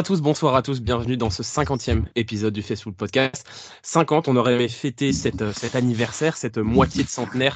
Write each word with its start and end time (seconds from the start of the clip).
Bonjour 0.00 0.14
à 0.14 0.16
tous, 0.16 0.22
bonsoir 0.22 0.54
à 0.54 0.62
tous, 0.62 0.80
bienvenue 0.80 1.18
dans 1.18 1.28
ce 1.28 1.42
50e 1.42 2.04
épisode 2.16 2.54
du 2.54 2.62
Facebook 2.62 2.94
Podcast. 2.94 3.46
50, 3.82 4.28
on 4.28 4.36
aurait 4.36 4.54
aimé 4.54 4.66
fêter 4.68 5.12
cette, 5.12 5.42
euh, 5.42 5.52
cet 5.52 5.76
anniversaire, 5.76 6.38
cette 6.38 6.56
moitié 6.56 7.04
de 7.04 7.08
centenaire 7.10 7.54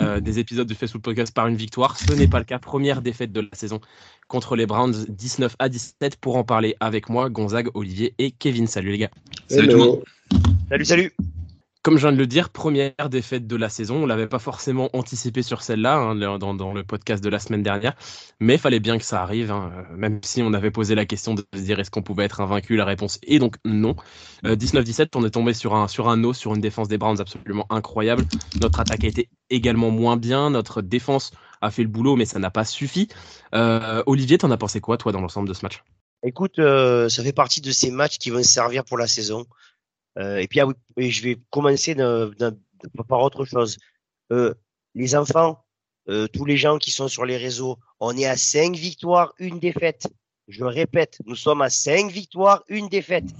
euh, 0.00 0.18
des 0.18 0.38
épisodes 0.38 0.66
du 0.66 0.74
Facebook 0.74 1.02
Podcast 1.02 1.34
par 1.34 1.48
une 1.48 1.56
victoire. 1.56 1.98
Ce 1.98 2.10
n'est 2.14 2.28
pas 2.28 2.38
le 2.38 2.46
cas, 2.46 2.58
première 2.58 3.02
défaite 3.02 3.30
de 3.30 3.42
la 3.42 3.48
saison 3.52 3.82
contre 4.26 4.56
les 4.56 4.64
Browns, 4.64 5.04
19 5.06 5.54
à 5.58 5.68
17. 5.68 6.16
Pour 6.16 6.36
en 6.36 6.44
parler 6.44 6.76
avec 6.80 7.10
moi, 7.10 7.28
Gonzague, 7.28 7.68
Olivier 7.74 8.14
et 8.18 8.30
Kevin. 8.30 8.66
Salut 8.66 8.92
les 8.92 8.98
gars. 8.98 9.10
Salut 9.48 9.68
tout 9.68 9.76
le 9.76 9.84
monde. 9.84 10.04
Salut, 10.70 10.84
salut. 10.86 11.12
Comme 11.82 11.96
je 11.96 12.02
viens 12.06 12.12
de 12.12 12.18
le 12.18 12.28
dire, 12.28 12.50
première 12.50 13.08
défaite 13.10 13.48
de 13.48 13.56
la 13.56 13.68
saison. 13.68 14.04
On 14.04 14.06
l'avait 14.06 14.28
pas 14.28 14.38
forcément 14.38 14.88
anticipé 14.92 15.42
sur 15.42 15.62
celle-là 15.62 15.96
hein, 15.96 16.38
dans, 16.38 16.72
le 16.72 16.84
podcast 16.84 17.24
de 17.24 17.28
la 17.28 17.40
semaine 17.40 17.64
dernière, 17.64 17.94
mais 18.38 18.54
il 18.54 18.60
fallait 18.60 18.78
bien 18.78 18.98
que 18.98 19.04
ça 19.04 19.20
arrive. 19.20 19.50
Hein. 19.50 19.72
Même 19.96 20.20
si 20.22 20.42
on 20.42 20.52
avait 20.52 20.70
posé 20.70 20.94
la 20.94 21.06
question 21.06 21.34
de 21.34 21.44
se 21.52 21.60
dire 21.60 21.80
est-ce 21.80 21.90
qu'on 21.90 22.02
pouvait 22.02 22.24
être 22.24 22.40
invaincu, 22.40 22.76
la 22.76 22.84
réponse 22.84 23.18
est 23.26 23.40
donc 23.40 23.56
non. 23.64 23.96
19-17, 24.44 25.00
euh, 25.00 25.06
on 25.16 25.24
est 25.24 25.30
tombé 25.30 25.54
sur 25.54 25.74
un 25.74 25.88
sur 25.88 26.08
un 26.08 26.22
os, 26.22 26.38
sur 26.38 26.54
une 26.54 26.60
défense 26.60 26.86
des 26.86 26.98
Browns 26.98 27.20
absolument 27.20 27.66
incroyable. 27.68 28.26
Notre 28.60 28.78
attaque 28.78 29.02
a 29.02 29.08
été 29.08 29.28
également 29.50 29.90
moins 29.90 30.16
bien. 30.16 30.50
Notre 30.50 30.82
défense 30.82 31.32
a 31.62 31.72
fait 31.72 31.82
le 31.82 31.88
boulot, 31.88 32.14
mais 32.14 32.26
ça 32.26 32.38
n'a 32.38 32.50
pas 32.50 32.64
suffi. 32.64 33.08
Euh, 33.56 34.04
Olivier, 34.06 34.38
t'en 34.38 34.52
as 34.52 34.56
pensé 34.56 34.80
quoi 34.80 34.98
toi 34.98 35.10
dans 35.10 35.20
l'ensemble 35.20 35.48
de 35.48 35.54
ce 35.54 35.64
match? 35.64 35.82
Écoute, 36.24 36.60
euh, 36.60 37.08
ça 37.08 37.24
fait 37.24 37.32
partie 37.32 37.60
de 37.60 37.72
ces 37.72 37.90
matchs 37.90 38.18
qui 38.18 38.30
vont 38.30 38.42
servir 38.44 38.84
pour 38.84 38.96
la 38.96 39.08
saison. 39.08 39.44
Euh, 40.18 40.38
et 40.38 40.48
puis, 40.48 40.60
ah 40.60 40.68
je 40.96 41.22
vais 41.22 41.38
commencer 41.50 41.94
par 43.08 43.20
autre 43.20 43.44
chose. 43.44 43.78
Euh, 44.32 44.54
les 44.94 45.14
enfants, 45.14 45.64
euh, 46.08 46.26
tous 46.28 46.44
les 46.44 46.56
gens 46.56 46.78
qui 46.78 46.90
sont 46.90 47.08
sur 47.08 47.24
les 47.24 47.36
réseaux, 47.36 47.78
on 48.00 48.16
est 48.16 48.26
à 48.26 48.36
5 48.36 48.74
victoires, 48.76 49.32
une 49.38 49.58
défaite. 49.58 50.08
Je 50.48 50.64
répète, 50.64 51.18
nous 51.24 51.36
sommes 51.36 51.62
à 51.62 51.70
5 51.70 52.10
victoires, 52.10 52.62
une 52.68 52.88
défaite. 52.88 53.30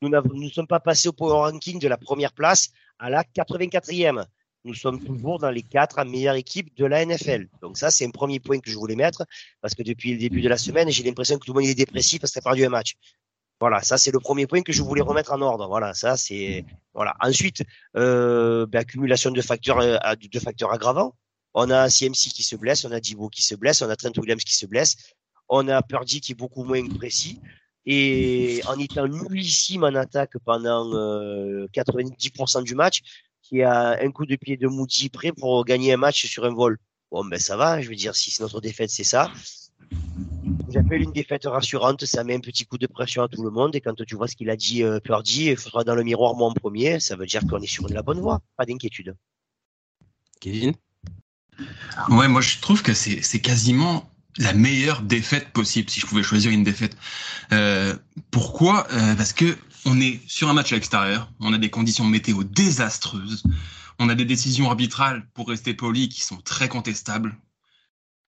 Nous 0.00 0.08
ne 0.08 0.48
sommes 0.48 0.66
pas 0.66 0.80
passés 0.80 1.08
au 1.08 1.12
power 1.12 1.50
ranking 1.50 1.78
de 1.78 1.86
la 1.86 1.96
première 1.96 2.32
place 2.32 2.70
à 2.98 3.10
la 3.10 3.22
84e. 3.22 4.24
Nous 4.64 4.74
sommes 4.74 5.02
toujours 5.02 5.38
dans 5.38 5.50
les 5.50 5.62
quatre 5.62 6.02
meilleures 6.04 6.36
équipes 6.36 6.76
de 6.76 6.84
la 6.84 7.04
NFL. 7.04 7.48
Donc 7.60 7.76
ça, 7.76 7.90
c'est 7.90 8.06
un 8.06 8.10
premier 8.10 8.38
point 8.40 8.60
que 8.60 8.70
je 8.70 8.76
voulais 8.76 8.94
mettre 8.94 9.24
parce 9.60 9.74
que 9.74 9.82
depuis 9.82 10.12
le 10.12 10.18
début 10.18 10.40
de 10.40 10.48
la 10.48 10.56
semaine, 10.56 10.88
j'ai 10.90 11.02
l'impression 11.02 11.36
que 11.36 11.44
tout 11.44 11.52
le 11.52 11.60
monde 11.60 11.68
est 11.68 11.74
dépressif 11.74 12.20
parce 12.20 12.32
qu'il 12.32 12.40
a 12.40 12.42
perdu 12.42 12.64
un 12.64 12.68
match. 12.68 12.94
Voilà, 13.62 13.80
ça 13.80 13.96
c'est 13.96 14.10
le 14.10 14.18
premier 14.18 14.48
point 14.48 14.62
que 14.62 14.72
je 14.72 14.82
voulais 14.82 15.02
remettre 15.02 15.30
en 15.30 15.40
ordre. 15.40 15.68
Voilà, 15.68 15.94
ça 15.94 16.16
c'est 16.16 16.64
voilà. 16.94 17.14
Ensuite, 17.20 17.62
euh, 17.96 18.66
ben, 18.66 18.80
accumulation 18.80 19.30
de 19.30 19.40
facteurs 19.40 19.78
euh, 19.78 19.98
de 20.16 20.40
facteurs 20.40 20.72
aggravants. 20.72 21.14
On 21.54 21.70
a 21.70 21.88
CMC 21.88 22.32
qui 22.34 22.42
se 22.42 22.56
blesse, 22.56 22.84
on 22.84 22.90
a 22.90 22.98
Dibo 22.98 23.28
qui 23.28 23.40
se 23.40 23.54
blesse, 23.54 23.80
on 23.80 23.88
a 23.88 23.94
Trent 23.94 24.10
Williams 24.18 24.42
qui 24.42 24.56
se 24.56 24.66
blesse, 24.66 24.96
on 25.48 25.68
a 25.68 25.80
Purdy 25.80 26.20
qui 26.20 26.32
est 26.32 26.34
beaucoup 26.34 26.64
moins 26.64 26.84
précis. 26.88 27.40
Et 27.86 28.62
en 28.66 28.76
étant 28.80 29.06
nullissime 29.06 29.84
en 29.84 29.94
attaque 29.94 30.36
pendant 30.44 30.84
90% 31.68 32.58
euh, 32.58 32.62
du 32.62 32.74
match, 32.74 33.02
qui 33.42 33.62
a 33.62 33.96
un 34.02 34.10
coup 34.10 34.26
de 34.26 34.34
pied 34.34 34.56
de 34.56 34.66
Moody 34.66 35.08
prêt 35.08 35.30
pour 35.30 35.64
gagner 35.64 35.92
un 35.92 35.98
match 35.98 36.26
sur 36.26 36.44
un 36.44 36.52
vol. 36.52 36.78
Bon, 37.12 37.24
ben 37.24 37.38
ça 37.38 37.56
va, 37.56 37.80
je 37.80 37.88
veux 37.88 37.94
dire, 37.94 38.16
si 38.16 38.32
c'est 38.32 38.42
notre 38.42 38.60
défaite, 38.60 38.90
c'est 38.90 39.04
ça. 39.04 39.30
J'appelle 40.68 41.02
une 41.02 41.12
défaite 41.12 41.44
rassurante, 41.44 42.04
ça 42.04 42.24
met 42.24 42.34
un 42.34 42.40
petit 42.40 42.64
coup 42.64 42.78
de 42.78 42.86
pression 42.86 43.22
à 43.22 43.28
tout 43.28 43.42
le 43.42 43.50
monde. 43.50 43.76
Et 43.76 43.80
quand 43.80 43.94
tu 44.06 44.14
vois 44.14 44.28
ce 44.28 44.36
qu'il 44.36 44.50
a 44.50 44.56
dit, 44.56 44.82
euh, 44.82 45.00
Purdy, 45.00 45.46
il 45.46 45.56
faudra 45.56 45.84
dans 45.84 45.94
le 45.94 46.02
miroir 46.02 46.34
moi 46.34 46.48
en 46.48 46.54
premier, 46.54 47.00
ça 47.00 47.16
veut 47.16 47.26
dire 47.26 47.42
qu'on 47.46 47.60
est 47.60 47.66
sur 47.66 47.88
de 47.88 47.94
la 47.94 48.02
bonne 48.02 48.20
voie. 48.20 48.40
Pas 48.56 48.64
d'inquiétude. 48.64 49.14
Kevin? 50.40 50.72
Ouais, 52.08 52.28
moi 52.28 52.40
je 52.40 52.58
trouve 52.58 52.82
que 52.82 52.94
c'est 52.94 53.40
quasiment 53.40 54.10
la 54.38 54.54
meilleure 54.54 55.02
défaite 55.02 55.50
possible 55.50 55.90
si 55.90 56.00
je 56.00 56.06
pouvais 56.06 56.22
choisir 56.22 56.50
une 56.50 56.64
défaite. 56.64 56.96
Euh, 57.52 57.94
pourquoi? 58.30 58.86
Euh, 58.92 59.14
Parce 59.14 59.32
que 59.32 59.56
on 59.84 60.00
est 60.00 60.20
sur 60.26 60.48
un 60.48 60.54
match 60.54 60.72
à 60.72 60.76
l'extérieur, 60.76 61.30
on 61.40 61.52
a 61.52 61.58
des 61.58 61.70
conditions 61.70 62.04
météo 62.04 62.44
désastreuses, 62.44 63.42
on 63.98 64.08
a 64.08 64.14
des 64.14 64.24
décisions 64.24 64.68
arbitrales, 64.68 65.26
pour 65.34 65.48
rester 65.48 65.74
poli, 65.74 66.08
qui 66.08 66.22
sont 66.22 66.38
très 66.38 66.68
contestables. 66.68 67.36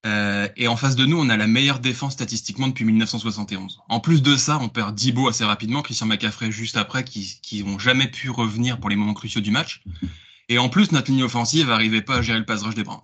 Euh, 0.05 0.47
et 0.55 0.67
en 0.67 0.75
face 0.75 0.95
de 0.95 1.05
nous, 1.05 1.17
on 1.19 1.29
a 1.29 1.37
la 1.37 1.47
meilleure 1.47 1.79
défense 1.79 2.13
statistiquement 2.13 2.67
depuis 2.67 2.85
1971. 2.85 3.81
En 3.89 3.99
plus 3.99 4.21
de 4.21 4.35
ça, 4.35 4.59
on 4.61 4.69
perd 4.69 4.93
Dibo 4.93 5.27
assez 5.27 5.43
rapidement, 5.43 5.81
Christian 5.81 6.05
McCaffrey 6.05 6.51
juste 6.51 6.77
après, 6.77 7.03
qui, 7.03 7.39
qui 7.41 7.63
ont 7.63 7.79
jamais 7.79 8.07
pu 8.07 8.29
revenir 8.29 8.79
pour 8.79 8.89
les 8.89 8.95
moments 8.95 9.15
cruciaux 9.15 9.41
du 9.41 9.51
match. 9.51 9.81
Et 10.47 10.59
en 10.59 10.69
plus, 10.69 10.91
notre 10.91 11.09
ligne 11.09 11.23
offensive 11.23 11.67
n'arrivait 11.67 12.03
pas 12.03 12.17
à 12.17 12.21
gérer 12.21 12.37
le 12.37 12.45
pass 12.45 12.61
rush 12.61 12.75
des 12.75 12.83
Browns. 12.83 13.01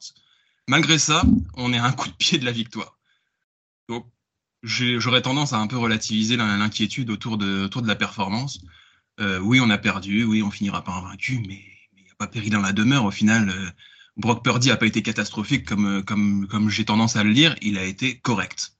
Malgré 0.67 0.99
ça, 0.99 1.23
on 1.55 1.73
est 1.73 1.79
à 1.79 1.85
un 1.85 1.91
coup 1.91 2.07
de 2.07 2.13
pied 2.13 2.37
de 2.37 2.45
la 2.45 2.51
victoire. 2.51 2.99
Donc, 3.89 4.05
j'aurais 4.61 5.23
tendance 5.23 5.53
à 5.53 5.57
un 5.57 5.65
peu 5.65 5.77
relativiser 5.77 6.37
l'inquiétude 6.37 7.09
autour 7.09 7.37
de, 7.37 7.63
autour 7.63 7.81
de 7.81 7.87
la 7.87 7.95
performance. 7.95 8.61
Euh, 9.19 9.39
oui, 9.39 9.59
on 9.59 9.71
a 9.71 9.77
perdu, 9.79 10.23
oui, 10.23 10.43
on 10.43 10.51
finira 10.51 10.83
pas 10.83 10.93
invaincu, 10.93 11.43
mais 11.47 11.63
il 11.97 12.03
n'y 12.03 12.11
a 12.11 12.15
pas 12.17 12.27
péril 12.27 12.51
dans 12.51 12.61
la 12.61 12.73
demeure. 12.73 13.05
Au 13.05 13.11
final, 13.11 13.49
euh, 13.49 13.69
Brock 14.17 14.43
Purdy 14.43 14.71
a 14.71 14.77
pas 14.77 14.85
été 14.85 15.01
catastrophique 15.01 15.65
comme, 15.65 15.85
euh, 15.85 16.01
comme, 16.01 16.47
comme 16.47 16.69
j'ai 16.69 16.85
tendance 16.85 17.15
à 17.15 17.23
le 17.23 17.31
lire, 17.31 17.55
il 17.61 17.77
a 17.77 17.85
été 17.85 18.19
correct. 18.19 18.73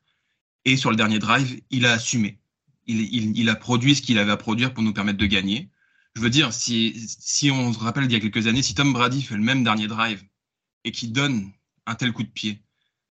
Et 0.65 0.77
sur 0.77 0.89
le 0.89 0.95
dernier 0.95 1.19
drive, 1.19 1.61
il 1.69 1.85
a 1.85 1.93
assumé. 1.93 2.39
Il, 2.87 3.01
il, 3.01 3.37
il 3.37 3.49
a 3.49 3.55
produit 3.55 3.95
ce 3.95 4.01
qu'il 4.01 4.19
avait 4.19 4.31
à 4.31 4.37
produire 4.37 4.73
pour 4.73 4.83
nous 4.83 4.93
permettre 4.93 5.17
de 5.17 5.25
gagner. 5.25 5.69
Je 6.15 6.21
veux 6.21 6.29
dire, 6.29 6.53
si, 6.53 7.07
si 7.19 7.49
on 7.49 7.73
se 7.73 7.79
rappelle 7.79 8.07
d'il 8.07 8.13
y 8.13 8.17
a 8.17 8.19
quelques 8.19 8.47
années, 8.47 8.61
si 8.61 8.75
Tom 8.75 8.91
Brady 8.91 9.21
fait 9.21 9.35
le 9.35 9.41
même 9.41 9.63
dernier 9.63 9.87
drive 9.87 10.21
et 10.83 10.91
qu'il 10.91 11.13
donne 11.13 11.51
un 11.85 11.95
tel 11.95 12.11
coup 12.11 12.23
de 12.23 12.29
pied 12.29 12.63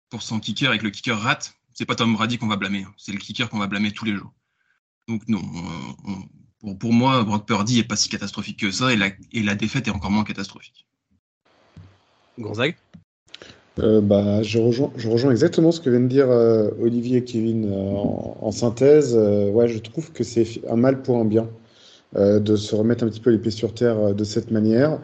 pour 0.09 0.23
son 0.23 0.39
kicker 0.39 0.73
et 0.73 0.79
que 0.79 0.83
le 0.83 0.89
kicker 0.89 1.19
rate, 1.19 1.55
c'est 1.73 1.85
pas 1.85 1.95
Tom 1.95 2.13
Brady 2.13 2.37
qu'on 2.37 2.47
va 2.47 2.55
blâmer, 2.55 2.83
hein. 2.83 2.93
c'est 2.97 3.11
le 3.11 3.19
kicker 3.19 3.49
qu'on 3.49 3.59
va 3.59 3.67
blâmer 3.67 3.91
tous 3.91 4.05
les 4.05 4.15
jours. 4.15 4.33
Donc 5.07 5.27
non, 5.27 5.41
pour, 6.59 6.77
pour 6.77 6.93
moi, 6.93 7.23
Brock 7.23 7.47
Purdy 7.47 7.79
est 7.79 7.83
pas 7.83 7.95
si 7.95 8.09
catastrophique 8.09 8.59
que 8.59 8.71
ça 8.71 8.91
et 8.91 8.95
la, 8.95 9.11
et 9.31 9.43
la 9.43 9.55
défaite 9.55 9.87
est 9.87 9.91
encore 9.91 10.11
moins 10.11 10.23
catastrophique. 10.23 10.86
Gonzague 12.39 12.75
euh, 13.79 14.01
bah, 14.01 14.41
je, 14.41 14.57
rejoins, 14.59 15.31
exactement 15.31 15.71
ce 15.71 15.79
que 15.79 15.89
viennent 15.89 16.07
de 16.07 16.13
dire 16.13 16.31
euh, 16.31 16.69
Olivier 16.81 17.17
et 17.17 17.23
Kevin 17.23 17.71
euh, 17.71 17.93
en, 18.41 18.51
synthèse. 18.51 19.15
ouais, 19.15 19.67
je 19.67 19.77
trouve 19.79 20.11
que 20.11 20.23
c'est 20.23 20.45
un 20.69 20.75
mal 20.75 21.01
pour 21.01 21.17
un 21.17 21.25
bien 21.25 21.47
de 22.15 22.55
se 22.55 22.73
remettre 22.73 23.03
un 23.03 23.09
petit 23.09 23.19
peu 23.19 23.29
les 23.29 23.37
pieds 23.37 23.51
sur 23.51 23.73
terre 23.73 24.15
de 24.15 24.23
cette 24.23 24.49
manière. 24.49 24.99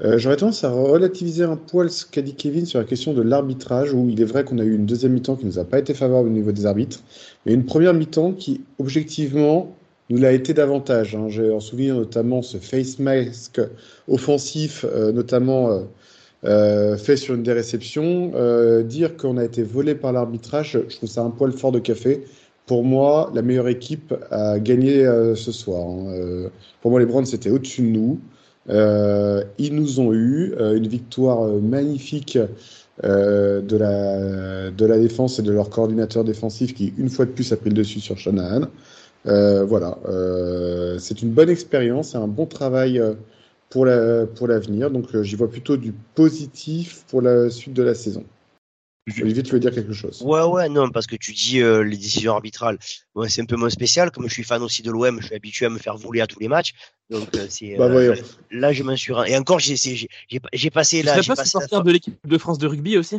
J'aurais 0.00 0.36
tendance 0.36 0.62
à 0.62 0.70
relativiser 0.70 1.42
un 1.42 1.56
poil 1.56 1.90
ce 1.90 2.06
qu'a 2.06 2.22
dit 2.22 2.34
Kevin 2.34 2.64
sur 2.64 2.78
la 2.78 2.84
question 2.84 3.12
de 3.12 3.20
l'arbitrage, 3.20 3.92
où 3.92 4.08
il 4.08 4.20
est 4.20 4.24
vrai 4.24 4.44
qu'on 4.44 4.58
a 4.58 4.64
eu 4.64 4.74
une 4.74 4.86
deuxième 4.86 5.12
mi-temps 5.12 5.34
qui 5.34 5.46
nous 5.46 5.58
a 5.58 5.64
pas 5.64 5.80
été 5.80 5.94
favorable 5.94 6.28
au 6.28 6.32
niveau 6.32 6.52
des 6.52 6.64
arbitres, 6.64 7.00
mais 7.44 7.52
une 7.52 7.66
première 7.66 7.92
mi-temps 7.92 8.32
qui, 8.32 8.62
objectivement, 8.78 9.74
nous 10.10 10.16
l'a 10.16 10.32
été 10.32 10.54
davantage. 10.54 11.16
Hein. 11.16 11.26
J'ai 11.28 11.50
en 11.50 11.60
souvenir 11.60 11.96
notamment 11.96 12.40
ce 12.40 12.56
face 12.58 13.00
mask 13.00 13.60
offensif, 14.08 14.86
notamment 15.12 15.82
euh, 16.44 16.96
fait 16.98 17.16
sur 17.16 17.34
une 17.34 17.42
des 17.42 17.52
réceptions. 17.52 18.32
Euh, 18.34 18.82
dire 18.82 19.16
qu'on 19.16 19.38
a 19.38 19.44
été 19.44 19.62
volé 19.62 19.94
par 19.94 20.12
l'arbitrage, 20.12 20.78
je 20.88 20.96
trouve 20.96 21.08
ça 21.08 21.22
un 21.22 21.30
poil 21.30 21.52
fort 21.52 21.72
de 21.72 21.78
café. 21.78 22.24
Pour 22.66 22.84
moi, 22.84 23.30
la 23.34 23.42
meilleure 23.42 23.68
équipe 23.68 24.14
a 24.30 24.58
gagné 24.58 25.04
euh, 25.04 25.34
ce 25.34 25.52
soir. 25.52 25.86
Hein. 25.86 26.50
pour 26.82 26.90
moi, 26.90 27.00
les 27.00 27.06
Browns 27.06 27.26
étaient 27.32 27.50
au-dessus 27.50 27.82
de 27.82 27.88
nous. 27.88 28.20
ils 29.58 29.74
nous 29.74 30.00
ont 30.00 30.12
eu 30.12 30.54
une 30.58 30.86
victoire 30.86 31.46
magnifique 31.60 32.38
de, 33.02 33.76
la, 33.76 34.70
de 34.70 34.86
la 34.86 34.98
défense 34.98 35.38
et 35.38 35.42
de 35.42 35.52
leur 35.52 35.68
coordinateur 35.68 36.24
défensif 36.24 36.74
qui, 36.74 36.92
une 36.96 37.10
fois 37.10 37.26
de 37.26 37.30
plus, 37.30 37.52
a 37.52 37.56
pris 37.56 37.70
le 37.70 37.76
dessus 37.76 38.00
sur 38.00 38.18
Shanahan. 38.18 38.66
voilà, 39.24 39.98
c'est 40.98 41.20
une 41.22 41.30
bonne 41.30 41.50
expérience, 41.50 42.14
un 42.14 42.28
bon 42.28 42.46
travail 42.46 43.02
pour 43.74 43.86
l'avenir. 43.86 44.88
La, 44.88 44.90
pour 44.90 45.00
Donc, 45.00 45.14
euh, 45.14 45.22
j'y 45.24 45.34
vois 45.34 45.50
plutôt 45.50 45.76
du 45.76 45.92
positif 46.14 47.04
pour 47.08 47.20
la 47.20 47.50
suite 47.50 47.74
de 47.74 47.82
la 47.82 47.94
saison. 47.94 48.24
Olivier, 49.20 49.42
tu 49.42 49.52
veux 49.52 49.60
dire 49.60 49.72
quelque 49.72 49.92
chose? 49.92 50.22
Ouais, 50.22 50.44
ouais, 50.44 50.68
non, 50.68 50.88
parce 50.90 51.06
que 51.06 51.16
tu 51.16 51.32
dis 51.32 51.60
euh, 51.60 51.82
les 51.82 51.96
décisions 51.96 52.32
arbitrales. 52.32 52.78
Ouais, 53.14 53.28
c'est 53.28 53.42
un 53.42 53.46
peu 53.46 53.56
moins 53.56 53.68
spécial. 53.68 54.10
Comme 54.10 54.28
je 54.28 54.32
suis 54.32 54.44
fan 54.44 54.62
aussi 54.62 54.82
de 54.82 54.90
l'OM, 54.90 55.20
je 55.20 55.26
suis 55.26 55.34
habitué 55.34 55.66
à 55.66 55.70
me 55.70 55.78
faire 55.78 55.96
voler 55.96 56.20
à 56.22 56.26
tous 56.26 56.38
les 56.38 56.48
matchs. 56.48 56.72
Donc, 57.10 57.28
euh, 57.34 57.46
c'est. 57.50 57.76
Bah, 57.76 57.88
là, 58.50 58.72
je 58.72 58.82
m'en 58.82 58.96
suis. 58.96 59.12
Et 59.26 59.36
encore, 59.36 59.58
j'ai 59.58 60.70
passé. 60.70 61.00
Tu 61.00 61.06
là, 61.06 61.16
pas 61.16 61.34
passé 61.34 61.50
sortir 61.50 61.82
de 61.82 61.90
l'équipe 61.90 62.16
de 62.26 62.38
France 62.38 62.58
de 62.58 62.66
rugby 62.66 62.96
aussi? 62.96 63.18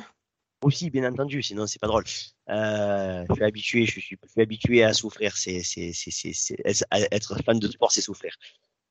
Aussi, 0.63 0.89
bien 0.89 1.11
entendu, 1.11 1.43
sinon 1.43 1.67
c'est 1.67 1.79
pas 1.79 1.87
drôle. 1.87 2.05
Euh, 2.49 3.23
je 3.29 3.33
suis 3.35 3.43
habitué, 3.43 3.85
je 3.85 3.91
suis, 3.91 4.01
je 4.01 4.31
suis 4.31 4.41
habitué 4.41 4.83
à 4.83 4.93
souffrir. 4.93 5.37
C'est, 5.37 5.61
c'est, 5.61 5.91
c'est, 5.93 6.55
être 7.11 7.43
fan 7.43 7.59
de 7.59 7.67
sport, 7.67 7.91
c'est 7.91 8.01
souffrir. 8.01 8.33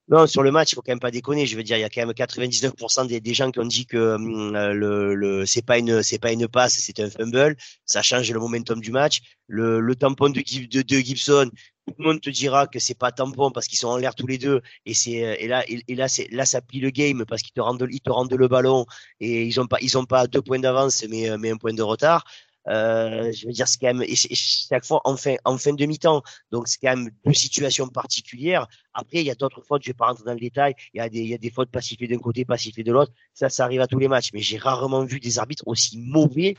Non, 0.08 0.26
sur 0.26 0.42
le 0.42 0.50
match, 0.50 0.72
il 0.72 0.74
faut 0.74 0.82
quand 0.82 0.92
même 0.92 1.00
pas 1.00 1.10
déconner. 1.10 1.46
Je 1.46 1.56
veux 1.56 1.62
dire, 1.62 1.78
il 1.78 1.80
y 1.80 1.84
a 1.84 1.88
quand 1.88 2.02
même 2.02 2.10
99% 2.10 3.06
des, 3.06 3.34
gens 3.34 3.50
qui 3.50 3.58
ont 3.58 3.64
dit 3.64 3.86
que 3.86 4.14
hum, 4.16 4.52
le, 4.52 5.14
le 5.14 5.46
c'est 5.46 5.64
pas 5.64 5.78
une 5.78 6.02
c'est 6.02 6.18
pas 6.18 6.30
une 6.32 6.46
passe, 6.46 6.74
c'est 6.78 7.00
un 7.00 7.08
fumble. 7.08 7.56
Ça 7.86 8.02
change 8.02 8.30
le 8.30 8.38
momentum 8.38 8.80
du 8.80 8.90
match. 8.90 9.22
Le, 9.46 9.80
le 9.80 9.96
tampon 9.96 10.28
de, 10.28 10.40
de, 10.40 10.82
de, 10.82 10.96
Gibson, 10.98 11.50
tout 11.86 11.94
le 11.98 12.04
monde 12.04 12.20
te 12.20 12.28
dira 12.28 12.66
que 12.66 12.78
c'est 12.78 12.98
pas 12.98 13.12
tampon 13.12 13.50
parce 13.50 13.66
qu'ils 13.66 13.78
sont 13.78 13.88
en 13.88 13.96
l'air 13.96 14.14
tous 14.14 14.26
les 14.26 14.36
deux. 14.36 14.60
Et 14.84 14.92
c'est 14.92 15.24
euh, 15.24 15.36
et 15.38 15.48
là 15.48 15.64
et, 15.68 15.94
là 15.94 16.08
c'est 16.08 16.28
là 16.30 16.44
ça 16.44 16.60
plie 16.60 16.80
le 16.80 16.90
game 16.90 17.24
parce 17.26 17.40
qu'ils 17.40 17.52
te 17.54 17.60
rendent 17.60 17.86
ils 17.90 18.00
te 18.00 18.10
rendent 18.10 18.32
le 18.34 18.48
ballon 18.48 18.84
et 19.20 19.44
ils 19.44 19.58
ont 19.58 19.66
pas 19.66 19.78
ils 19.80 19.96
ont 19.96 20.04
pas 20.04 20.26
deux 20.26 20.42
points 20.42 20.58
d'avance 20.58 21.02
mais 21.08 21.30
euh, 21.30 21.38
mais 21.38 21.50
un 21.50 21.56
point 21.56 21.72
de 21.72 21.82
retard. 21.82 22.24
Euh, 22.68 23.30
je 23.32 23.46
veux 23.46 23.52
dire, 23.52 23.68
c'est 23.68 23.78
quand 23.78 23.92
même 23.92 24.02
et 24.02 24.14
chaque 24.16 24.84
fois 24.84 25.00
en 25.04 25.16
fin, 25.16 25.36
en 25.44 25.58
fin 25.58 25.72
de 25.72 25.86
mi-temps. 25.86 26.22
Donc 26.50 26.68
c'est 26.68 26.78
quand 26.80 26.96
même 26.96 27.10
deux 27.24 27.32
situations 27.34 27.88
particulières. 27.88 28.66
Après, 28.94 29.18
il 29.18 29.26
y 29.26 29.30
a 29.30 29.34
d'autres 29.34 29.62
fautes. 29.62 29.82
Je 29.82 29.90
vais 29.90 29.94
pas 29.94 30.06
rentrer 30.06 30.24
dans 30.24 30.32
le 30.32 30.40
détail. 30.40 30.74
Il 30.94 30.98
y 30.98 31.00
a 31.00 31.08
des, 31.08 31.20
il 31.20 31.28
y 31.28 31.34
a 31.34 31.38
des 31.38 31.50
fautes 31.50 31.70
pas 31.70 31.80
sifflées 31.80 32.08
d'un 32.08 32.18
côté, 32.18 32.44
pas 32.44 32.56
sifflées 32.56 32.84
de 32.84 32.92
l'autre. 32.92 33.12
Ça, 33.34 33.48
ça 33.48 33.64
arrive 33.64 33.80
à 33.80 33.86
tous 33.86 33.98
les 33.98 34.08
matchs. 34.08 34.30
Mais 34.32 34.40
j'ai 34.40 34.58
rarement 34.58 35.04
vu 35.04 35.20
des 35.20 35.38
arbitres 35.38 35.64
aussi 35.66 35.98
mauvais 35.98 36.56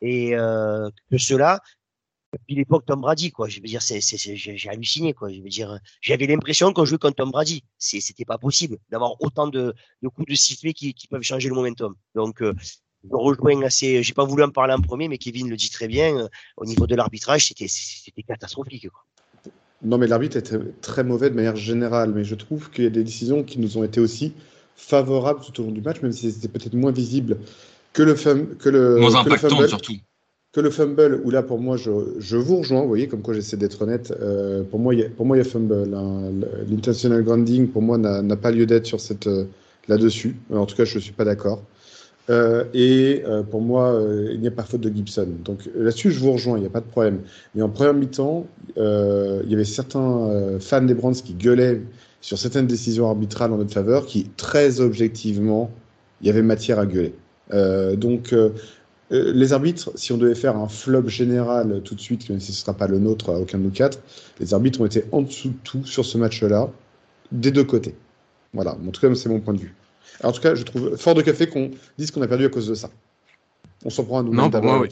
et 0.00 0.34
euh, 0.36 0.90
que 1.10 1.18
cela 1.18 1.60
depuis 2.32 2.56
l'époque 2.56 2.84
Tom 2.86 3.00
Brady, 3.00 3.30
quoi. 3.30 3.48
Je 3.48 3.60
veux 3.60 3.66
dire, 3.66 3.82
c'est, 3.82 4.00
c'est, 4.00 4.36
j'ai 4.36 4.68
halluciné, 4.68 5.14
quoi. 5.14 5.32
Je 5.32 5.40
veux 5.40 5.48
dire, 5.48 5.78
j'avais 6.00 6.26
l'impression 6.26 6.72
qu'on 6.72 6.84
jouait 6.84 6.98
contre 6.98 7.16
Tom 7.16 7.30
Brady. 7.30 7.64
C'était 7.78 8.24
pas 8.24 8.38
possible 8.38 8.76
d'avoir 8.90 9.20
autant 9.22 9.48
de, 9.48 9.74
de 10.02 10.08
coups 10.08 10.28
de 10.28 10.34
sifflet 10.34 10.74
qui, 10.74 10.92
qui 10.94 11.08
peuvent 11.08 11.22
changer 11.22 11.48
le 11.48 11.54
momentum. 11.54 11.94
Donc, 12.14 12.42
euh, 12.42 12.54
je 13.04 13.14
rejoins 13.14 13.62
assez. 13.62 14.02
J'ai 14.02 14.14
pas 14.14 14.24
voulu 14.24 14.42
en 14.42 14.50
parler 14.50 14.74
en 14.74 14.80
premier, 14.80 15.08
mais 15.08 15.18
Kevin 15.18 15.48
le 15.48 15.56
dit 15.56 15.70
très 15.70 15.88
bien. 15.88 16.16
Euh, 16.16 16.28
au 16.56 16.64
niveau 16.64 16.86
de 16.86 16.94
l'arbitrage, 16.94 17.48
c'était, 17.48 17.68
c'était 17.68 18.22
catastrophique, 18.22 18.88
quoi. 18.90 19.04
Non, 19.82 19.96
mais 19.96 20.08
l'arbitre 20.08 20.36
était 20.36 20.58
très 20.80 21.04
mauvais 21.04 21.30
de 21.30 21.36
manière 21.36 21.54
générale, 21.54 22.12
mais 22.12 22.24
je 22.24 22.34
trouve 22.34 22.68
qu'il 22.70 22.82
y 22.82 22.86
a 22.88 22.90
des 22.90 23.04
décisions 23.04 23.44
qui 23.44 23.60
nous 23.60 23.78
ont 23.78 23.84
été 23.84 24.00
aussi 24.00 24.32
favorables 24.74 25.40
tout 25.40 25.60
au 25.60 25.66
long 25.66 25.70
du 25.70 25.80
match, 25.80 26.02
même 26.02 26.10
si 26.10 26.32
c'était 26.32 26.48
peut-être 26.48 26.74
moins 26.74 26.90
visible 26.90 27.38
que 27.92 28.02
le, 28.02 28.16
fum, 28.16 28.56
que 28.56 28.68
le, 28.68 28.96
moins 28.96 29.14
impactant 29.14 29.68
surtout 29.68 29.94
que 30.52 30.60
le 30.60 30.70
fumble, 30.70 31.20
où 31.24 31.30
là 31.30 31.42
pour 31.42 31.60
moi 31.60 31.76
je, 31.76 31.90
je 32.18 32.36
vous 32.36 32.56
rejoins, 32.56 32.80
vous 32.80 32.88
voyez, 32.88 33.06
comme 33.06 33.22
quoi 33.22 33.34
j'essaie 33.34 33.56
d'être 33.56 33.82
honnête, 33.82 34.14
euh, 34.20 34.62
pour, 34.62 34.80
moi, 34.80 34.94
il 34.94 35.00
y 35.00 35.04
a, 35.04 35.08
pour 35.10 35.26
moi 35.26 35.36
il 35.36 35.40
y 35.40 35.46
a 35.46 35.48
fumble. 35.48 35.94
Hein. 35.94 36.32
L'intentional 36.68 37.22
grounding 37.22 37.68
pour 37.68 37.82
moi 37.82 37.98
n'a 37.98 38.36
pas 38.36 38.50
lieu 38.50 38.66
d'être 38.66 38.86
sur 38.86 38.98
cette 38.98 39.26
euh, 39.26 39.44
là-dessus. 39.88 40.36
En 40.52 40.66
tout 40.66 40.74
cas, 40.74 40.84
je 40.84 40.96
ne 40.96 41.00
suis 41.00 41.12
pas 41.12 41.24
d'accord. 41.24 41.62
Euh, 42.30 42.64
et 42.74 43.22
euh, 43.26 43.42
pour 43.42 43.62
moi, 43.62 43.92
euh, 43.92 44.30
il 44.32 44.40
n'y 44.40 44.48
a 44.48 44.50
pas 44.50 44.62
faute 44.62 44.80
de 44.80 44.90
Gibson. 44.94 45.28
Donc 45.44 45.68
là-dessus, 45.74 46.10
je 46.10 46.20
vous 46.20 46.32
rejoins, 46.32 46.58
il 46.58 46.60
n'y 46.60 46.66
a 46.66 46.70
pas 46.70 46.80
de 46.80 46.86
problème. 46.86 47.20
Mais 47.54 47.62
en 47.62 47.68
première 47.68 47.94
mi-temps, 47.94 48.46
il 48.76 49.50
y 49.50 49.54
avait 49.54 49.64
certains 49.64 50.58
fans 50.60 50.82
des 50.82 50.94
Brands 50.94 51.12
qui 51.12 51.34
gueulaient 51.34 51.80
sur 52.20 52.38
certaines 52.38 52.66
décisions 52.66 53.08
arbitrales 53.08 53.52
en 53.52 53.58
notre 53.58 53.72
faveur, 53.72 54.06
qui 54.06 54.30
très 54.36 54.80
objectivement, 54.80 55.70
il 56.20 56.26
y 56.26 56.30
avait 56.30 56.42
matière 56.42 56.78
à 56.78 56.86
gueuler. 56.86 57.14
donc 57.96 58.34
les 59.10 59.52
arbitres, 59.52 59.90
si 59.94 60.12
on 60.12 60.18
devait 60.18 60.34
faire 60.34 60.56
un 60.56 60.68
flop 60.68 61.08
général 61.08 61.80
tout 61.82 61.94
de 61.94 62.00
suite, 62.00 62.28
même 62.28 62.40
si 62.40 62.52
ce 62.52 62.58
ne 62.58 62.60
sera 62.60 62.74
pas 62.74 62.86
le 62.86 62.98
nôtre 62.98 63.30
à 63.30 63.40
aucun 63.40 63.58
de 63.58 63.64
nous 63.64 63.70
quatre, 63.70 64.00
les 64.38 64.52
arbitres 64.52 64.80
ont 64.80 64.86
été 64.86 65.04
en 65.12 65.22
dessous 65.22 65.48
de 65.48 65.54
tout 65.64 65.84
sur 65.86 66.04
ce 66.04 66.18
match-là, 66.18 66.70
des 67.32 67.50
deux 67.50 67.64
côtés. 67.64 67.94
Voilà, 68.52 68.72
en 68.74 68.90
tout 68.90 69.00
cas, 69.00 69.12
c'est 69.14 69.28
mon 69.28 69.40
point 69.40 69.54
de 69.54 69.60
vue. 69.60 69.74
En 70.22 70.32
tout 70.32 70.40
cas, 70.40 70.54
je 70.54 70.62
trouve 70.62 70.96
fort 70.96 71.14
de 71.14 71.22
café 71.22 71.48
qu'on 71.48 71.70
dise 71.96 72.10
qu'on 72.10 72.22
a 72.22 72.28
perdu 72.28 72.46
à 72.46 72.48
cause 72.48 72.66
de 72.68 72.74
ça. 72.74 72.90
On 73.84 73.90
s'en 73.90 74.04
prend 74.04 74.20
à 74.20 74.22
nous 74.22 74.34
Non, 74.34 74.50
pour 74.50 74.62
moi, 74.62 74.86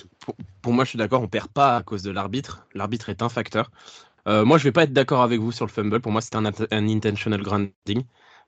pour, 0.62 0.72
moi, 0.72 0.84
je 0.84 0.90
suis 0.90 0.98
d'accord, 0.98 1.22
on 1.22 1.28
perd 1.28 1.48
pas 1.48 1.76
à 1.76 1.82
cause 1.82 2.02
de 2.02 2.10
l'arbitre. 2.10 2.66
L'arbitre 2.74 3.08
est 3.08 3.22
un 3.22 3.28
facteur. 3.28 3.70
Euh, 4.28 4.44
moi, 4.44 4.58
je 4.58 4.64
vais 4.64 4.72
pas 4.72 4.84
être 4.84 4.92
d'accord 4.92 5.22
avec 5.22 5.40
vous 5.40 5.52
sur 5.52 5.66
le 5.66 5.70
fumble. 5.70 6.00
Pour 6.00 6.12
moi, 6.12 6.20
c'est 6.20 6.36
un, 6.36 6.44
un 6.44 6.88
intentional 6.88 7.42
grounding. 7.42 8.04